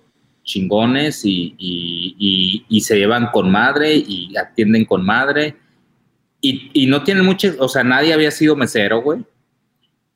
chingones 0.42 1.24
y, 1.24 1.54
y, 1.58 2.80
se 2.80 2.96
llevan 2.96 3.30
con 3.32 3.50
madre 3.50 3.94
y 3.94 4.34
atienden 4.36 4.84
con 4.84 5.04
madre. 5.04 5.56
Y, 6.40 6.70
y 6.72 6.86
no 6.86 7.02
tienen 7.02 7.24
mucho, 7.24 7.52
o 7.58 7.68
sea, 7.68 7.82
nadie 7.82 8.14
había 8.14 8.30
sido 8.30 8.54
mesero, 8.54 9.02
güey. 9.02 9.24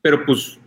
Pero 0.01 0.25
pues, 0.25 0.57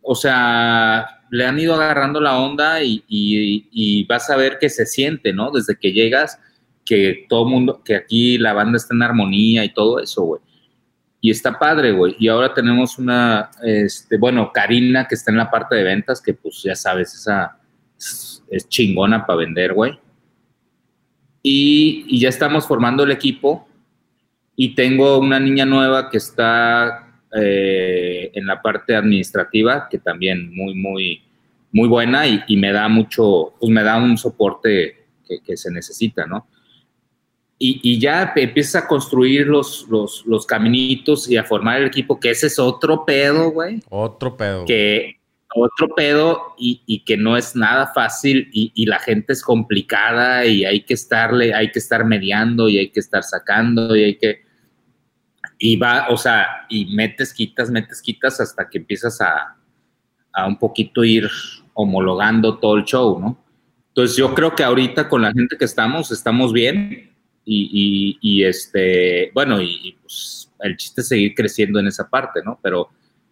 o 0.00 0.14
sea, 0.14 1.19
le 1.30 1.46
han 1.46 1.58
ido 1.58 1.74
agarrando 1.74 2.20
la 2.20 2.38
onda 2.38 2.80
y, 2.82 4.04
vas 4.08 4.28
a 4.30 4.36
ver 4.36 4.58
que 4.58 4.68
se 4.68 4.84
siente, 4.84 5.32
¿no? 5.32 5.50
Desde 5.50 5.76
que 5.76 5.92
llegas 5.92 6.38
que 6.84 7.26
todo 7.28 7.48
mundo, 7.48 7.82
que 7.84 7.94
aquí 7.94 8.36
la 8.36 8.52
banda 8.52 8.76
está 8.76 8.94
en 8.94 9.02
armonía 9.02 9.64
y 9.64 9.72
todo 9.72 10.00
eso, 10.00 10.22
güey. 10.22 10.42
Y 11.20 11.30
está 11.30 11.58
padre, 11.58 11.92
güey. 11.92 12.16
Y 12.18 12.28
ahora 12.28 12.52
tenemos 12.52 12.98
una, 12.98 13.50
este, 13.62 14.16
bueno, 14.16 14.50
Karina, 14.52 15.06
que 15.06 15.14
está 15.14 15.30
en 15.30 15.36
la 15.36 15.50
parte 15.50 15.76
de 15.76 15.84
ventas, 15.84 16.20
que 16.20 16.34
pues 16.34 16.62
ya 16.64 16.74
sabes, 16.74 17.14
esa 17.14 17.58
es, 17.96 18.68
chingona 18.68 19.24
para 19.24 19.38
vender, 19.38 19.72
güey. 19.74 19.98
Y, 21.42 22.18
ya 22.18 22.28
estamos 22.28 22.66
formando 22.66 23.04
el 23.04 23.12
equipo. 23.12 23.68
Y 24.56 24.74
tengo 24.74 25.18
una 25.18 25.38
niña 25.38 25.64
nueva 25.64 26.10
que 26.10 26.16
está 26.16 27.09
eh, 27.34 28.30
en 28.34 28.46
la 28.46 28.60
parte 28.60 28.94
administrativa, 28.94 29.88
que 29.90 29.98
también 29.98 30.54
muy, 30.54 30.74
muy, 30.74 31.22
muy 31.72 31.88
buena 31.88 32.26
y, 32.26 32.42
y 32.48 32.56
me 32.56 32.72
da 32.72 32.88
mucho, 32.88 33.54
pues 33.58 33.70
me 33.70 33.82
da 33.82 33.98
un 33.98 34.16
soporte 34.18 34.96
que, 35.26 35.40
que 35.44 35.56
se 35.56 35.70
necesita, 35.70 36.26
¿no? 36.26 36.46
y, 37.62 37.98
ya 37.98 38.32
empiezas 38.34 38.84
a 38.84 38.88
construir 38.88 39.46
los, 39.46 39.86
los, 39.88 40.46
caminitos 40.46 41.30
y 41.30 41.36
a 41.36 41.44
formar 41.44 41.82
el 41.82 41.88
equipo, 41.88 42.18
que 42.18 42.30
ese 42.30 42.46
es 42.46 42.58
otro 42.58 43.04
pedo, 43.04 43.50
güey. 43.50 43.80
Otro 43.90 44.34
pedo. 44.34 44.64
Que 44.64 45.20
otro 45.54 45.94
pedo 45.94 46.54
y, 46.56 47.04
que 47.04 47.18
no 47.18 47.36
es 47.36 47.54
nada 47.54 47.88
fácil 47.94 48.48
y, 48.52 48.86
la 48.86 48.98
gente 48.98 49.34
es 49.34 49.42
complicada 49.42 50.46
y 50.46 50.64
hay 50.64 50.84
que 50.84 50.94
estarle, 50.94 51.52
hay 51.52 51.70
que 51.70 51.80
estar 51.80 52.06
mediando 52.06 52.66
y 52.70 52.78
hay 52.78 52.88
que 52.88 53.00
estar 53.00 53.22
sacando 53.22 53.94
y 53.94 54.04
hay 54.04 54.16
que... 54.16 54.49
Y 55.60 55.76
va, 55.76 56.08
o 56.08 56.16
sea, 56.16 56.66
y 56.68 56.86
metes, 56.86 57.32
quitas, 57.34 57.70
metes, 57.70 58.00
quitas 58.00 58.40
hasta 58.40 58.68
que 58.68 58.78
empiezas 58.78 59.20
a, 59.20 59.56
a 60.32 60.46
un 60.46 60.58
poquito 60.58 61.04
ir 61.04 61.28
homologando 61.74 62.58
todo 62.58 62.76
el 62.76 62.84
show, 62.84 63.20
¿no? 63.20 63.38
Entonces 63.88 64.16
yo 64.16 64.34
creo 64.34 64.54
que 64.54 64.64
ahorita 64.64 65.08
con 65.08 65.22
la 65.22 65.32
gente 65.32 65.56
que 65.56 65.64
estamos, 65.64 66.10
estamos 66.10 66.52
bien 66.52 67.10
y, 67.44 68.44
este, 68.44 69.30
bueno, 69.34 69.60
y, 69.60 69.96
pues 70.00 70.50
el 70.60 70.76
chiste 70.76 71.00
es 71.00 71.08
seguir 71.08 71.34
creciendo 71.34 71.80
en 71.80 71.88
esa 71.88 72.08
parte, 72.08 72.40
¿no? 72.44 72.58
Pero 72.62 72.90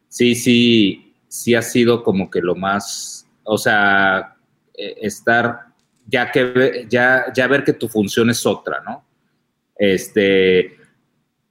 sí, 0.08 0.34
sí, 0.34 1.14
sí 1.28 1.54
ha 1.54 1.62
sido 1.62 2.02
como 2.02 2.28
que 2.30 2.40
lo 2.40 2.56
más, 2.56 3.28
o 3.44 3.56
sea, 3.56 4.34
e, 4.74 4.96
estar, 5.02 5.66
ya 6.06 6.32
que, 6.32 6.86
ya, 6.88 7.32
ya 7.34 7.46
ver 7.46 7.62
que 7.62 7.74
tu 7.74 7.88
función 7.88 8.30
es 8.30 8.44
otra, 8.44 8.82
¿no? 8.84 9.04
Este, 9.76 10.77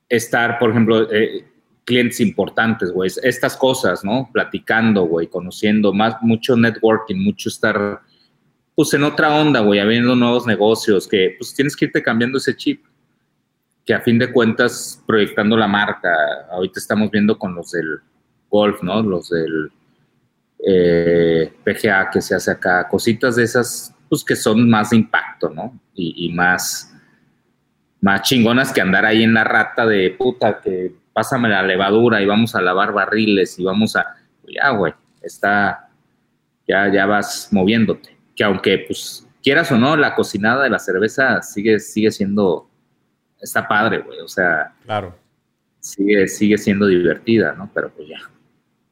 estar, 0.10 0.60
por 0.60 0.72
ejemplo, 0.72 1.12
eh, 1.12 1.46
clientes 1.86 2.20
importantes, 2.20 2.92
güey, 2.92 3.10
estas 3.24 3.56
cosas, 3.56 4.04
¿no? 4.04 4.30
Platicando, 4.32 5.04
güey, 5.04 5.28
conociendo 5.28 5.94
más, 5.94 6.16
mucho 6.22 6.56
networking, 6.56 7.16
mucho 7.16 7.50
estar 7.50 8.02
pues 8.78 8.94
en 8.94 9.04
otra 9.04 9.36
onda, 9.36 9.62
güey, 9.62 9.80
habiendo 9.80 10.16
nuevos 10.16 10.46
negocios, 10.46 11.08
que 11.08 11.36
pues 11.40 11.52
tienes 11.56 11.76
que 11.76 11.86
irte 11.86 12.04
cambiando 12.04 12.38
ese 12.38 12.56
chip, 12.56 12.86
que 13.84 13.94
a 13.96 14.02
fin 14.02 14.20
de 14.20 14.32
cuentas 14.32 15.02
proyectando 15.08 15.58
la 15.58 15.68
marca, 15.68 16.10
ahorita 16.52 16.80
estamos 16.80 17.10
viendo 17.10 17.40
con 17.40 17.56
los 17.56 17.72
del 17.72 18.02
golf, 18.52 18.84
¿no? 18.84 19.02
Los 19.02 19.30
del 19.30 19.72
eh, 20.60 21.52
PGA 21.64 22.12
que 22.12 22.22
se 22.22 22.36
hace 22.36 22.52
acá, 22.52 22.88
cositas 22.88 23.38
de 23.38 23.46
esas, 23.46 23.96
pues 24.10 24.24
que 24.24 24.36
son 24.36 24.70
más 24.70 24.92
de 24.92 24.98
impacto, 24.98 25.50
¿no? 25.50 25.80
Y, 25.96 26.32
más, 26.34 26.94
más 28.02 28.22
chingonas 28.24 28.74
que 28.74 28.82
andar 28.82 29.06
ahí 29.06 29.24
en 29.24 29.34
la 29.34 29.44
rata 29.44 29.86
de 29.86 30.12
puta, 30.12 30.60
que 30.62 30.94
pásame 31.14 31.50
la 31.50 31.64
levadura 31.64 32.22
y 32.22 32.26
vamos 32.26 32.56
a 32.56 32.62
lavar 32.62 32.94
barriles 32.94 33.58
y 33.60 33.64
vamos 33.64 33.96
a, 33.96 34.16
ya, 34.48 34.70
güey, 34.70 34.94
está, 35.22 35.90
ya, 36.68 36.92
ya 36.92 37.06
vas 37.06 37.50
moviéndote 37.52 38.18
que 38.38 38.44
aunque, 38.44 38.86
pues, 38.88 39.28
quieras 39.44 39.72
o 39.72 39.78
no, 39.78 39.98
la 39.98 40.16
cocinada 40.16 40.64
de 40.64 40.70
la 40.70 40.80
cerveza 40.80 41.42
sigue, 41.42 41.80
sigue 41.80 42.12
siendo, 42.12 42.70
está 43.42 43.68
padre, 43.68 43.98
güey, 44.00 44.20
o 44.20 44.28
sea, 44.28 44.74
claro. 44.86 45.18
sigue, 45.80 46.28
sigue 46.28 46.58
siendo 46.58 46.86
divertida, 46.86 47.54
¿no? 47.54 47.70
Pero 47.74 47.90
pues 47.90 48.08
ya, 48.08 48.20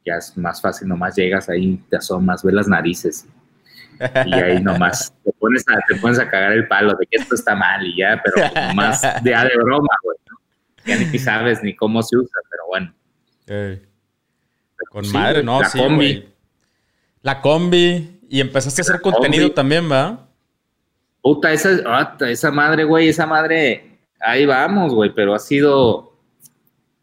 ya 0.04 0.16
es 0.16 0.36
más 0.36 0.60
fácil, 0.60 0.88
nomás 0.88 1.14
llegas 1.14 1.48
ahí, 1.48 1.80
te 1.88 1.96
asomas, 1.96 2.42
ves 2.42 2.54
las 2.54 2.68
narices 2.68 3.24
y 3.24 3.28
ahí 4.00 4.62
nomás 4.62 5.14
te 5.24 5.32
pones 5.32 5.64
a, 5.68 5.78
te 5.88 5.96
pones 5.96 6.18
a 6.18 6.28
cagar 6.28 6.52
el 6.52 6.68
palo 6.68 6.94
de 6.98 7.06
que 7.06 7.18
esto 7.18 7.34
está 7.34 7.54
mal 7.54 7.86
y 7.86 7.96
ya, 7.98 8.22
pero 8.22 8.48
nomás 8.68 9.02
de, 9.02 9.30
de 9.30 9.56
broma, 9.62 9.94
güey, 10.02 10.18
¿no? 10.30 10.38
Ya 10.84 10.96
ni 10.96 11.18
sabes 11.18 11.62
ni 11.62 11.74
cómo 11.74 12.02
se 12.02 12.16
usa, 12.16 12.40
pero 12.50 12.62
bueno. 12.68 12.94
Con 14.90 15.10
madre, 15.12 15.42
¿no? 15.42 15.60
La 15.60 15.70
combi. 15.70 16.28
La 17.22 17.40
combi, 17.40 18.20
y 18.28 18.40
empezaste 18.40 18.80
a 18.80 18.84
hacer 18.84 19.00
contenido 19.00 19.52
también, 19.52 19.90
¿va? 19.90 20.28
Puta, 21.22 21.52
esa, 21.52 21.70
ah, 21.86 22.16
esa 22.20 22.50
madre, 22.50 22.84
güey, 22.84 23.08
esa 23.08 23.26
madre, 23.26 23.98
ahí 24.20 24.46
vamos, 24.46 24.94
güey, 24.94 25.12
pero 25.12 25.34
ha 25.34 25.38
sido, 25.38 26.16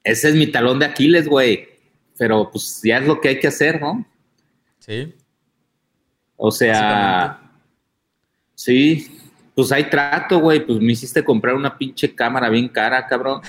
ese 0.03 0.29
es 0.29 0.35
mi 0.35 0.47
talón 0.47 0.79
de 0.79 0.85
Aquiles, 0.85 1.27
güey, 1.27 1.67
pero 2.17 2.49
pues 2.49 2.81
ya 2.83 2.99
es 2.99 3.07
lo 3.07 3.19
que 3.19 3.29
hay 3.29 3.39
que 3.39 3.47
hacer, 3.47 3.81
¿no? 3.81 4.05
Sí. 4.79 5.13
O 6.35 6.51
sea, 6.51 7.39
sí, 8.55 9.19
pues 9.55 9.71
hay 9.71 9.85
trato, 9.85 10.39
güey. 10.39 10.65
Pues 10.65 10.79
me 10.79 10.93
hiciste 10.93 11.23
comprar 11.23 11.55
una 11.55 11.77
pinche 11.77 12.13
cámara 12.13 12.49
bien 12.49 12.67
cara, 12.67 13.05
cabrón. 13.07 13.41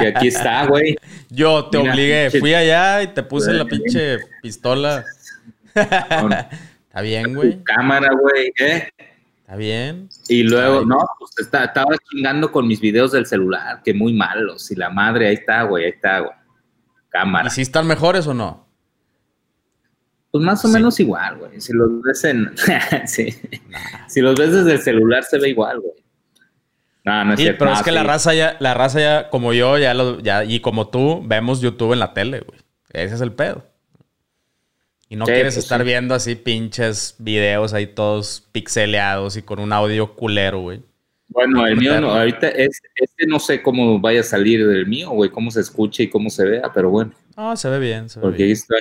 Y 0.00 0.06
aquí 0.06 0.28
está, 0.28 0.66
güey. 0.68 0.96
Yo 1.28 1.66
te 1.66 1.78
obligué. 1.78 2.30
Fui 2.38 2.54
allá 2.54 3.02
y 3.02 3.08
te 3.08 3.22
puse 3.22 3.52
la 3.52 3.64
pinche 3.64 4.18
pistola. 4.42 5.04
Está 5.74 7.02
bien, 7.02 7.34
güey. 7.34 7.62
Cámara, 7.62 8.10
güey, 8.12 8.52
¿eh? 8.58 8.88
Está 9.42 9.56
bien. 9.56 10.08
Y 10.28 10.42
luego, 10.42 10.84
no, 10.84 10.98
pues 11.18 11.32
estaba 11.38 11.96
chingando 12.10 12.50
con 12.50 12.66
mis 12.66 12.80
videos 12.80 13.12
del 13.12 13.26
celular, 13.26 13.80
que 13.84 13.94
muy 13.94 14.12
malos. 14.12 14.70
Y 14.70 14.76
la 14.76 14.90
madre, 14.90 15.28
ahí 15.28 15.34
está, 15.34 15.62
güey, 15.62 15.84
ahí 15.84 15.90
está, 15.90 16.20
güey. 16.20 16.32
Cámara. 17.08 17.48
¿Y 17.48 17.50
si 17.50 17.62
están 17.62 17.86
mejores 17.86 18.26
o 18.26 18.34
no? 18.34 18.69
Pues 20.30 20.44
más 20.44 20.64
o 20.64 20.68
menos 20.68 21.00
igual, 21.00 21.38
güey. 21.38 21.60
Si 21.60 21.72
los 21.72 22.02
ves 22.02 22.24
en. 22.24 22.52
sí. 23.06 23.34
Si 24.08 24.20
los 24.20 24.36
ves 24.36 24.52
desde 24.52 24.72
el 24.72 24.80
celular 24.80 25.24
se 25.24 25.38
ve 25.38 25.50
igual, 25.50 25.80
güey. 25.80 25.94
No, 27.04 27.24
no 27.24 27.34
es 27.34 27.40
cierto. 27.40 27.58
Pero 27.60 27.72
es 27.72 27.82
que 27.82 27.90
la 27.90 28.04
raza 28.04 28.34
ya, 28.34 28.56
la 28.60 28.74
raza 28.74 29.00
ya, 29.00 29.30
como 29.30 29.52
yo, 29.52 29.78
ya, 29.78 29.94
lo, 29.94 30.20
ya, 30.20 30.44
y 30.44 30.60
como 30.60 30.88
tú, 30.88 31.22
vemos 31.26 31.60
YouTube 31.60 31.92
en 31.92 31.98
la 31.98 32.14
tele, 32.14 32.40
güey. 32.40 32.58
Ese 32.90 33.14
es 33.14 33.20
el 33.20 33.32
pedo. 33.32 33.64
Y 35.08 35.16
no 35.16 35.24
quieres 35.24 35.54
pues 35.54 35.64
estar 35.64 35.82
viendo 35.82 36.14
así 36.14 36.36
pinches 36.36 37.16
videos 37.18 37.72
ahí 37.72 37.88
todos 37.88 38.46
pixeleados 38.52 39.36
y 39.36 39.42
con 39.42 39.58
un 39.58 39.72
audio 39.72 40.14
culero, 40.14 40.60
güey. 40.60 40.82
Bueno, 41.26 41.66
el 41.66 41.76
mío 41.76 42.00
no, 42.00 42.10
ahorita 42.10 42.48
es, 42.48 42.80
este 42.94 43.26
no 43.26 43.38
sé 43.38 43.62
cómo 43.62 44.00
vaya 44.00 44.20
a 44.20 44.24
salir 44.24 44.66
del 44.66 44.86
mío, 44.86 45.10
güey, 45.10 45.30
cómo 45.30 45.50
se 45.50 45.60
escuche 45.60 46.04
y 46.04 46.10
cómo 46.10 46.30
se 46.30 46.44
vea, 46.44 46.72
pero 46.72 46.90
bueno. 46.90 47.12
No, 47.36 47.56
se 47.56 47.68
ve 47.70 47.78
bien, 47.78 48.08
se 48.08 48.18
ve 48.18 48.22
Porque 48.22 48.44
bien. 48.44 48.52
Está, 48.52 48.76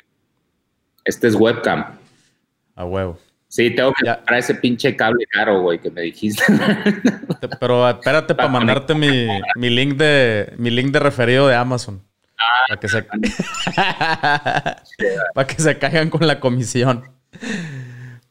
este 1.06 1.28
es 1.28 1.36
webcam. 1.36 1.98
A 2.76 2.86
huevo. 2.86 3.18
Sí, 3.50 3.72
tengo 3.72 3.92
que 3.94 4.06
comprar 4.06 4.40
ese 4.40 4.56
pinche 4.56 4.96
cable 4.96 5.26
caro, 5.26 5.62
güey, 5.62 5.80
que 5.80 5.90
me 5.90 6.02
dijiste. 6.02 6.44
Pero 7.60 7.90
espérate 7.90 8.36
para 8.36 8.48
mandarte 8.48 8.94
mi, 8.94 9.28
mi, 9.56 9.72
link 9.72 9.98
de 9.98 10.54
mi 10.58 10.70
link 10.70 10.92
de 10.92 11.00
referido 11.00 11.48
de 11.48 11.56
Amazon. 11.56 12.04
Ah, 12.38 12.66
para 12.68 12.80
que 12.80 12.88
se 12.88 13.04
para 15.34 15.48
que 15.48 15.62
se 15.62 15.80
caigan 15.80 16.12
con 16.12 16.28
la 16.28 16.40
comisión. 16.40 17.10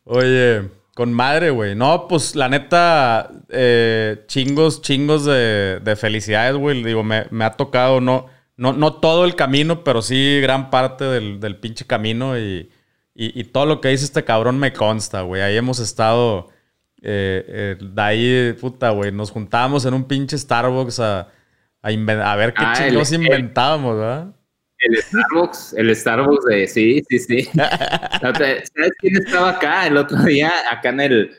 Oye, 0.04 0.68
con 0.94 1.12
madre, 1.12 1.50
güey. 1.50 1.74
No, 1.74 2.06
pues 2.06 2.36
la 2.36 2.48
neta, 2.48 3.28
eh, 3.48 4.22
chingos, 4.28 4.82
chingos 4.82 5.24
de, 5.24 5.80
de 5.82 5.96
felicidades, 5.96 6.54
güey. 6.54 6.84
Digo, 6.84 7.02
me, 7.02 7.26
me 7.30 7.44
ha 7.44 7.50
tocado, 7.50 8.00
no 8.00 8.38
no, 8.59 8.72
no 8.72 8.94
todo 8.94 9.24
el 9.24 9.36
camino, 9.36 9.84
pero 9.84 10.02
sí 10.02 10.40
gran 10.42 10.68
parte 10.68 11.04
del, 11.04 11.40
del 11.40 11.56
pinche 11.56 11.86
camino 11.86 12.36
y, 12.36 12.70
y, 13.14 13.44
todo 13.44 13.66
lo 13.66 13.80
que 13.80 13.88
dice 13.88 14.04
este 14.04 14.24
cabrón 14.24 14.59
me 14.59 14.72
consta, 14.72 15.22
güey. 15.22 15.42
Ahí 15.42 15.56
hemos 15.56 15.78
estado, 15.78 16.48
eh, 17.00 17.44
eh, 17.48 17.76
de 17.80 18.02
ahí, 18.02 18.52
puta, 18.61 18.90
güey, 18.90 19.12
nos 19.12 19.30
juntábamos 19.30 19.84
en 19.86 19.94
un 19.94 20.04
pinche 20.04 20.36
Starbucks 20.36 21.00
a, 21.00 21.20
a, 21.82 21.88
a 21.88 22.36
ver 22.36 22.52
qué 22.52 22.64
ah, 22.64 22.74
chingos 22.76 23.12
inventábamos, 23.12 23.96
¿verdad? 23.96 24.34
El 24.78 24.96
Starbucks, 25.02 25.74
el 25.74 25.96
Starbucks 25.96 26.44
de, 26.44 26.66
sí, 26.66 27.02
sí, 27.09 27.18
sí. 27.18 27.42
¿Sabes 28.20 28.70
quién 28.98 29.16
estaba 29.16 29.50
acá 29.50 29.86
el 29.86 29.96
otro 29.96 30.18
día? 30.24 30.52
Acá 30.70 30.90
en 30.90 31.00
el, 31.00 31.30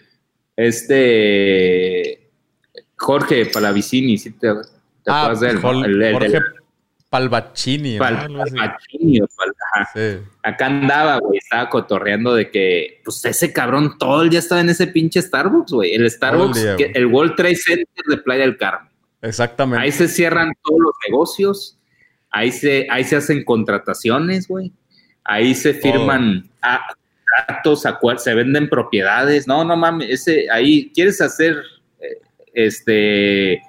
este, 0.56 2.30
Jorge 2.98 3.46
Palavicini, 3.46 4.18
¿sí 4.18 4.32
te, 4.32 4.54
te 5.04 5.12
ah, 5.12 5.24
acuerdas 5.24 5.40
de 5.42 5.50
él? 5.50 5.60
Jorge, 5.60 6.59
Palvachini. 7.10 7.98
Palvachini, 7.98 9.20
Acá 10.44 10.66
andaba, 10.68 11.18
güey, 11.18 11.40
estaba 11.40 11.68
cotorreando 11.70 12.36
de 12.36 12.52
que, 12.52 13.02
pues 13.04 13.26
ese 13.26 13.52
cabrón 13.52 13.98
todo 13.98 14.22
el 14.22 14.30
día 14.30 14.40
estaba 14.40 14.62
en 14.62 14.70
ese 14.70 14.88
pinche 14.88 15.22
Starbucks, 15.22 15.72
güey. 15.72 15.94
El 15.94 16.10
Starbucks, 16.10 16.60
el, 16.78 17.06
World 17.08 17.36
Trade 17.36 17.56
Center 17.56 18.06
de 18.08 18.18
Playa 18.18 18.42
del 18.42 18.58
Carmen. 18.58 18.92
Exactamente. 19.22 19.84
Ahí 19.84 19.92
se 19.92 20.08
cierran 20.08 20.54
todos 20.64 20.80
los 20.80 20.94
negocios, 21.08 21.80
ahí 22.30 22.52
se, 22.52 22.88
ahí 22.90 23.04
se 23.04 23.16
hacen 23.16 23.44
contrataciones, 23.44 24.48
güey. 24.48 24.72
Ahí 25.24 25.56
se 25.56 25.74
firman 25.74 26.48
datos, 27.48 27.86
a 27.86 27.98
cual 27.98 28.20
se 28.20 28.36
venden 28.36 28.70
propiedades. 28.70 29.48
No, 29.48 29.64
no 29.64 29.76
mames, 29.76 30.10
ese, 30.10 30.48
ahí 30.52 30.92
quieres 30.94 31.22
hacer, 31.22 31.58
eh, 32.00 32.22
este, 32.54 33.62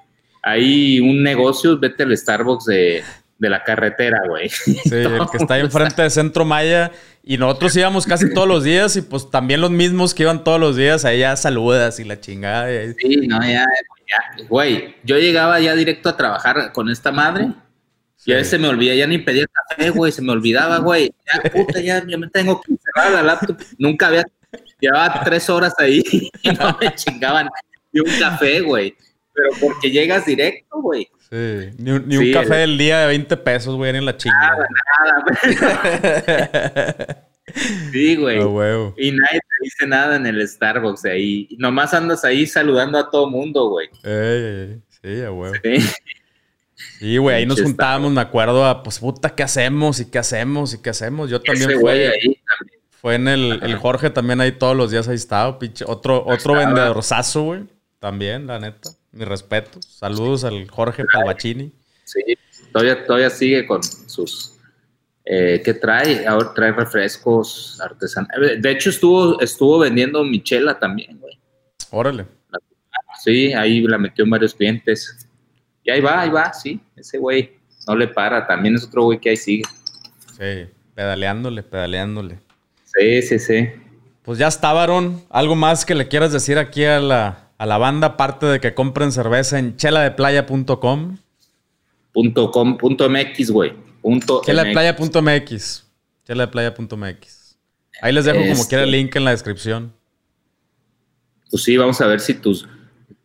ahí 0.43 1.01
un 1.01 1.23
negocio, 1.23 1.79
vete 1.79 2.03
al 2.03 2.17
Starbucks 2.17 2.67
de 2.67 3.03
de 3.41 3.49
la 3.49 3.65
carretera, 3.65 4.21
güey. 4.29 4.49
Sí, 4.51 4.79
el 4.91 5.27
que 5.31 5.39
está 5.39 5.55
ahí 5.55 5.63
enfrente 5.63 6.03
de 6.03 6.11
Centro 6.11 6.45
Maya. 6.45 6.93
Y 7.23 7.39
nosotros 7.39 7.75
íbamos 7.77 8.07
casi 8.07 8.33
todos 8.33 8.47
los 8.47 8.65
días 8.65 8.97
y 8.97 9.03
pues 9.03 9.31
también 9.31 9.61
los 9.61 9.71
mismos 9.71 10.15
que 10.15 10.23
iban 10.23 10.45
todos 10.45 10.61
los 10.61 10.77
días, 10.77 11.05
ahí 11.05 11.21
ya 11.21 11.37
saludas 11.37 11.99
y 11.99 12.05
la 12.05 12.21
chingada. 12.21 12.69
Sí, 12.99 13.17
no, 13.27 13.41
ya, 13.43 13.67
ya, 14.09 14.47
güey, 14.49 14.97
yo 15.05 15.19
llegaba 15.19 15.59
ya 15.61 15.75
directo 15.75 16.09
a 16.09 16.17
trabajar 16.17 16.73
con 16.73 16.89
esta 16.91 17.13
madre. 17.13 17.49
Y 18.27 18.33
a 18.33 18.37
veces 18.37 18.51
se 18.51 18.59
me 18.59 18.69
olvidaba, 18.69 18.97
ya 18.97 19.07
ni 19.07 19.19
pedía 19.19 19.47
café, 19.47 19.89
güey, 19.89 20.13
se 20.13 20.21
me 20.21 20.33
olvidaba, 20.33 20.79
güey. 20.79 21.11
Ya, 21.33 21.51
puta, 21.51 21.81
ya, 21.81 22.03
me 22.05 22.29
tengo 22.29 22.61
que 22.61 22.75
cerrar 22.77 23.13
la 23.13 23.23
laptop. 23.23 23.57
Nunca 23.79 24.09
había, 24.09 24.25
llevaba 24.79 25.23
tres 25.25 25.49
horas 25.49 25.75
ahí 25.79 26.03
y 26.43 26.51
no 26.51 26.77
me 26.79 26.95
chingaban 26.95 27.49
ni 27.93 28.01
un 28.01 28.19
café, 28.19 28.61
güey. 28.61 28.95
Pero 29.41 29.57
porque 29.61 29.91
llegas 29.91 30.27
directo, 30.27 30.81
güey. 30.81 31.09
Sí, 31.31 31.71
ni 31.79 31.93
un, 31.93 32.33
café 32.33 32.57
del 32.57 32.77
día 32.77 33.01
de 33.01 33.07
20 33.09 33.37
pesos, 33.39 33.77
güey, 33.77 33.95
en 33.97 34.05
la 34.05 34.17
chingada. 34.17 34.67
Nada, 34.99 35.25
nada. 36.27 37.27
sí, 37.93 38.17
güey. 38.17 38.39
y 38.97 39.13
nadie 39.13 39.39
te 39.39 39.57
dice 39.63 39.87
nada 39.87 40.17
en 40.17 40.27
el 40.27 40.47
Starbucks 40.47 41.05
ahí. 41.05 41.49
Nomás 41.59 41.95
andas 41.95 42.25
ahí 42.25 42.47
saludando 42.47 42.99
a 42.99 43.09
todo 43.11 43.31
mundo, 43.31 43.69
güey. 43.69 43.89
sí, 44.03 45.23
a 45.23 45.31
huevo. 45.31 45.55
Sí. 46.99 47.17
güey, 47.19 47.37
ahí 47.37 47.47
nos 47.47 47.63
juntábamos, 47.63 48.11
me 48.11 48.21
acuerdo, 48.21 48.67
a 48.67 48.83
pues 48.83 48.99
puta, 48.99 49.35
¿qué 49.35 49.45
hacemos? 49.45 50.01
¿Y 50.01 50.11
qué 50.11 50.19
hacemos? 50.19 50.75
¿Y 50.75 50.79
qué 50.83 50.91
hacemos? 50.91 51.31
Yo 51.31 51.41
también 51.41 51.79
fui. 51.81 51.91
Ahí 51.91 52.41
también. 52.45 52.81
Fue 53.01 53.15
en 53.15 53.29
el, 53.29 53.61
el, 53.63 53.77
Jorge 53.77 54.11
también 54.11 54.43
ahí 54.43 54.53
todos 54.53 54.77
los 54.77 54.91
días 54.91 55.09
ahí 55.09 55.15
estaba, 55.15 55.59
pinche. 55.59 55.87
Otro, 55.89 56.23
otro 56.27 56.55
vendedorzazo, 56.55 57.43
güey. 57.45 57.63
También, 57.99 58.47
la 58.47 58.59
neta. 58.59 58.91
Mi 59.13 59.25
respeto. 59.25 59.81
Saludos 59.83 60.45
al 60.45 60.69
Jorge 60.71 61.05
Palvachini. 61.13 61.73
Sí, 62.05 62.21
todavía, 62.73 63.05
todavía 63.05 63.31
sigue 63.31 63.67
con 63.67 63.83
sus. 63.83 64.57
Eh, 65.25 65.61
¿Qué 65.65 65.75
trae? 65.75 66.27
Ahora 66.27 66.53
trae 66.55 66.73
refrescos 66.73 67.81
artesanales. 67.81 68.63
De 68.63 68.71
hecho, 68.71 68.91
estuvo, 68.91 69.41
estuvo 69.41 69.79
vendiendo 69.79 70.25
michela 70.25 70.79
también, 70.79 71.19
güey. 71.19 71.39
Órale. 71.91 72.27
Sí, 73.23 73.53
ahí 73.53 73.83
la 73.83 73.99
metió 73.99 74.25
en 74.25 74.31
varios 74.31 74.55
clientes. 74.55 75.29
Y 75.83 75.91
ahí 75.91 76.01
va, 76.01 76.23
ahí 76.23 76.31
va, 76.31 76.53
sí. 76.53 76.81
Ese 76.97 77.19
güey 77.19 77.59
no 77.87 77.97
le 77.97 78.09
para. 78.09 78.47
También 78.47 78.77
es 78.77 78.85
otro 78.85 79.05
güey 79.05 79.19
que 79.19 79.31
ahí 79.31 79.37
sigue. 79.37 79.65
Sí, 80.39 80.69
pedaleándole, 80.95 81.63
pedaleándole. 81.63 82.39
Sí, 82.85 83.23
sí, 83.23 83.39
sí. 83.39 83.69
Pues 84.23 84.39
ya 84.39 84.49
está, 84.49 84.73
varón. 84.73 85.23
¿Algo 85.31 85.55
más 85.55 85.85
que 85.85 85.95
le 85.95 86.09
quieras 86.09 86.33
decir 86.33 86.59
aquí 86.59 86.85
a 86.85 86.99
la, 86.99 87.50
a 87.61 87.67
la 87.67 87.77
banda, 87.77 88.07
aparte 88.07 88.47
de 88.47 88.59
que 88.59 88.73
compren 88.73 89.13
cerveza 89.13 89.59
en 89.59 89.77
cheladeplaya.com. 89.77 91.19
Punto 92.11 92.51
com, 92.51 92.79
punto 92.79 93.11
MX, 93.11 93.51
güey. 93.51 93.75
Cheladeplaya.mx. 94.47 95.87
Cheladeplaya.mx. 96.25 97.59
Ahí 98.01 98.15
les 98.15 98.25
dejo 98.25 98.39
como 98.39 98.67
quiera 98.67 98.85
el 98.85 98.89
este. 98.89 99.03
link 99.03 99.15
en 99.15 99.25
la 99.27 99.33
descripción. 99.33 99.93
Pues 101.51 101.63
sí, 101.63 101.77
vamos 101.77 102.01
a 102.01 102.07
ver 102.07 102.21
si 102.21 102.33
tus, 102.33 102.67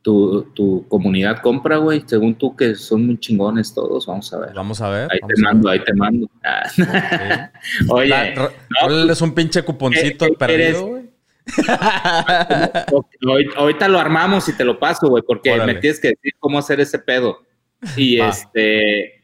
tu, 0.02 0.86
comunidad 0.90 1.40
compra, 1.42 1.78
güey. 1.78 2.04
Según 2.06 2.36
tú, 2.36 2.58
que 2.58 2.76
son 2.76 3.06
muy 3.06 3.18
chingones 3.18 3.74
todos, 3.74 4.06
vamos 4.06 4.34
a 4.34 4.40
ver. 4.40 4.54
Vamos 4.54 4.82
a 4.82 4.90
ver. 4.90 5.08
Ahí 5.14 5.20
te 5.26 5.42
mando, 5.42 5.70
ahí 5.70 5.80
te 5.82 5.94
mando. 5.94 6.30
Oye. 7.88 8.36
no, 8.36 9.14
es 9.14 9.22
un 9.22 9.34
pinche 9.34 9.64
cuponcito 9.64 10.26
perdido, 10.38 10.88
güey? 10.88 11.05
Ahorita 13.58 13.88
lo 13.88 14.00
armamos 14.00 14.50
y 14.50 14.54
te 14.54 14.66
lo 14.66 14.80
paso, 14.80 15.08
güey, 15.08 15.24
porque 15.26 15.56
me 15.58 15.76
tienes 15.76 16.00
que 16.00 16.10
decir 16.10 16.34
cómo 16.40 16.60
hacer 16.60 16.80
ese 16.80 17.00
pedo. 17.00 17.40
Y 17.98 18.20
este, 18.20 19.22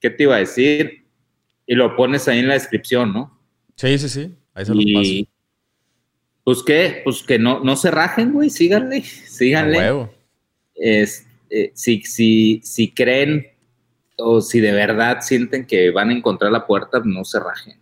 ¿qué 0.00 0.08
te 0.08 0.22
iba 0.22 0.36
a 0.36 0.38
decir? 0.38 1.04
Y 1.66 1.74
lo 1.74 1.94
pones 1.94 2.26
ahí 2.26 2.38
en 2.38 2.48
la 2.48 2.54
descripción, 2.54 3.12
¿no? 3.12 3.38
Sí, 3.74 3.98
sí, 3.98 4.08
sí. 4.08 4.34
Ahí 4.54 4.64
se 4.64 4.74
lo 4.74 4.80
paso. 4.80 5.30
Pues 6.44 6.62
qué, 6.62 7.02
pues 7.04 7.22
que 7.22 7.38
no, 7.38 7.62
no 7.62 7.76
se 7.76 7.90
rajen, 7.90 8.32
güey, 8.32 8.48
síganle, 8.48 9.02
síganle. 9.02 10.08
Es, 10.74 11.26
eh, 11.50 11.72
si, 11.74 12.00
si, 12.02 12.62
si 12.64 12.92
creen 12.92 13.46
o 14.16 14.40
si 14.40 14.60
de 14.60 14.72
verdad 14.72 15.18
sienten 15.20 15.66
que 15.66 15.90
van 15.90 16.08
a 16.08 16.14
encontrar 16.14 16.50
la 16.50 16.66
puerta, 16.66 17.02
no 17.04 17.24
se 17.24 17.40
rajen. 17.40 17.78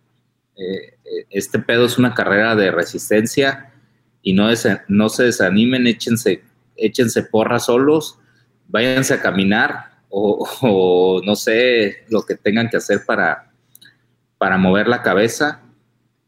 Eh, 0.57 0.97
eh, 1.05 1.25
este 1.29 1.59
pedo 1.59 1.85
es 1.85 1.97
una 1.97 2.13
carrera 2.13 2.55
de 2.55 2.71
resistencia 2.71 3.71
y 4.27 4.33
no, 4.33 4.49
no 4.89 5.07
se 5.07 5.23
desanimen, 5.23 5.87
échense, 5.87 6.43
échense 6.75 7.23
porras 7.23 7.67
solos, 7.67 8.19
váyanse 8.67 9.13
a 9.13 9.21
caminar 9.21 9.91
o, 10.09 11.21
no 11.25 11.33
sé 11.37 12.03
lo 12.09 12.23
que 12.23 12.35
tengan 12.35 12.69
que 12.69 12.75
hacer 12.75 13.05
para, 13.05 13.53
para 14.37 14.57
mover 14.57 14.89
la 14.89 15.01
cabeza 15.01 15.61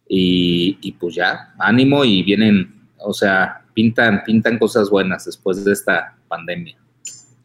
y, 0.07 0.77
y, 0.79 0.93
pues 0.93 1.15
ya, 1.15 1.53
ánimo 1.59 2.05
y 2.05 2.23
vienen, 2.23 2.87
o 2.99 3.13
sea, 3.13 3.65
pintan, 3.73 4.23
pintan 4.23 4.57
cosas 4.59 4.89
buenas 4.89 5.25
después 5.25 5.65
de 5.65 5.73
esta 5.73 6.15
pandemia. 6.29 6.77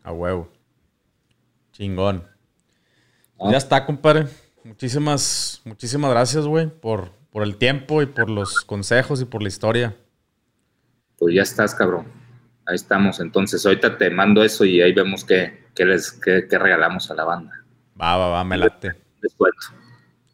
A 0.04 0.12
huevo. 0.12 0.48
Chingón. 1.72 2.22
Pues 3.36 3.50
ya 3.50 3.58
está, 3.58 3.84
compadre. 3.84 4.28
Muchísimas, 4.62 5.62
muchísimas 5.64 6.12
gracias, 6.12 6.46
güey, 6.46 6.68
por, 6.68 7.10
por 7.32 7.42
el 7.42 7.56
tiempo 7.56 8.02
y 8.02 8.06
por 8.06 8.30
los 8.30 8.60
consejos 8.60 9.20
y 9.20 9.24
por 9.24 9.42
la 9.42 9.48
historia. 9.48 9.96
Pues 11.24 11.36
ya 11.36 11.40
estás, 11.40 11.74
cabrón. 11.74 12.04
Ahí 12.66 12.74
estamos. 12.74 13.18
Entonces, 13.18 13.64
ahorita 13.64 13.96
te 13.96 14.10
mando 14.10 14.44
eso 14.44 14.66
y 14.66 14.82
ahí 14.82 14.92
vemos 14.92 15.24
qué, 15.24 15.64
les, 15.74 16.12
qué, 16.12 16.46
regalamos 16.50 17.10
a 17.10 17.14
la 17.14 17.24
banda. 17.24 17.64
Va, 17.98 18.18
va, 18.18 18.28
va, 18.28 18.44
me 18.44 18.58
late. 18.58 18.92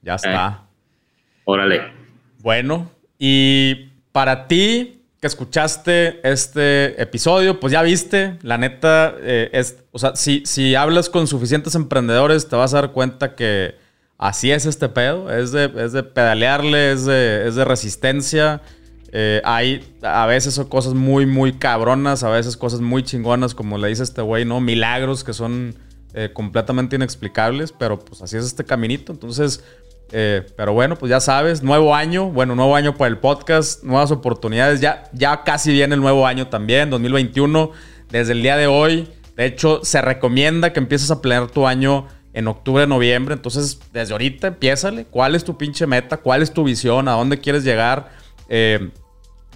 Ya 0.02 0.16
está. 0.16 0.64
Eh, 0.64 1.42
órale. 1.44 1.92
Bueno, 2.40 2.90
y 3.20 3.92
para 4.10 4.48
ti 4.48 5.04
que 5.20 5.28
escuchaste 5.28 6.28
este 6.28 7.00
episodio, 7.00 7.60
pues 7.60 7.72
ya 7.72 7.82
viste, 7.82 8.36
la 8.42 8.58
neta, 8.58 9.14
eh, 9.20 9.48
es, 9.52 9.78
o 9.92 10.00
sea, 10.00 10.16
si, 10.16 10.42
si 10.44 10.74
hablas 10.74 11.08
con 11.08 11.28
suficientes 11.28 11.76
emprendedores, 11.76 12.48
te 12.48 12.56
vas 12.56 12.74
a 12.74 12.80
dar 12.80 12.90
cuenta 12.90 13.36
que 13.36 13.76
así 14.18 14.50
es 14.50 14.66
este 14.66 14.88
pedo, 14.88 15.32
es 15.32 15.52
de, 15.52 15.70
es 15.76 15.92
de 15.92 16.02
pedalearle, 16.02 16.90
es 16.90 17.04
de, 17.04 17.46
es 17.46 17.54
de 17.54 17.64
resistencia. 17.64 18.60
Eh, 19.12 19.42
hay 19.44 19.84
a 20.02 20.26
veces 20.26 20.54
son 20.54 20.68
cosas 20.68 20.94
muy, 20.94 21.26
muy 21.26 21.54
cabronas, 21.54 22.22
a 22.22 22.30
veces 22.30 22.56
cosas 22.56 22.80
muy 22.80 23.02
chingonas, 23.02 23.54
como 23.54 23.76
le 23.76 23.88
dice 23.88 24.02
este 24.02 24.22
güey, 24.22 24.44
¿no? 24.44 24.60
Milagros 24.60 25.24
que 25.24 25.32
son 25.32 25.74
eh, 26.14 26.30
completamente 26.32 26.96
inexplicables, 26.96 27.72
pero 27.72 27.98
pues 27.98 28.22
así 28.22 28.36
es 28.36 28.44
este 28.44 28.64
caminito. 28.64 29.12
Entonces, 29.12 29.64
eh, 30.12 30.46
pero 30.56 30.72
bueno, 30.72 30.96
pues 30.96 31.10
ya 31.10 31.20
sabes, 31.20 31.62
nuevo 31.62 31.94
año, 31.94 32.30
bueno, 32.30 32.54
nuevo 32.54 32.74
año 32.76 32.96
para 32.96 33.08
el 33.08 33.18
podcast, 33.18 33.82
nuevas 33.84 34.10
oportunidades, 34.10 34.80
ya, 34.80 35.04
ya 35.12 35.42
casi 35.44 35.72
viene 35.72 35.94
el 35.94 36.00
nuevo 36.00 36.26
año 36.26 36.48
también, 36.48 36.90
2021, 36.90 37.70
desde 38.10 38.32
el 38.32 38.42
día 38.42 38.56
de 38.56 38.66
hoy. 38.66 39.08
De 39.36 39.46
hecho, 39.46 39.80
se 39.84 40.02
recomienda 40.02 40.72
que 40.72 40.80
empieces 40.80 41.10
a 41.10 41.20
planear 41.20 41.50
tu 41.50 41.66
año 41.66 42.06
en 42.32 42.48
octubre, 42.48 42.86
noviembre. 42.86 43.34
Entonces, 43.34 43.80
desde 43.92 44.12
ahorita 44.12 44.48
empiézale. 44.48 45.04
¿Cuál 45.04 45.34
es 45.34 45.44
tu 45.44 45.56
pinche 45.56 45.86
meta? 45.86 46.18
¿Cuál 46.18 46.42
es 46.42 46.52
tu 46.52 46.64
visión? 46.64 47.08
¿A 47.08 47.12
dónde 47.12 47.38
quieres 47.38 47.64
llegar? 47.64 48.19
Eh, 48.50 48.90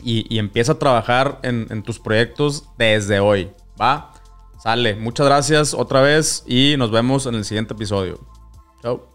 y, 0.02 0.38
empieza 0.38 0.72
a 0.72 0.78
trabajar 0.78 1.40
en, 1.42 1.82
tus 1.82 1.98
proyectos 1.98 2.64
desde 2.78 3.20
hoy. 3.20 3.50
¿Va? 3.80 4.12
Sale. 4.62 4.94
Muchas 4.94 5.26
gracias 5.26 5.74
otra 5.74 6.00
vez 6.00 6.44
y 6.46 6.76
nos 6.78 6.90
vemos 6.90 7.26
en 7.26 7.34
el 7.34 7.44
siguiente 7.44 7.74
episodio. 7.74 8.20
Chao. 8.82 9.06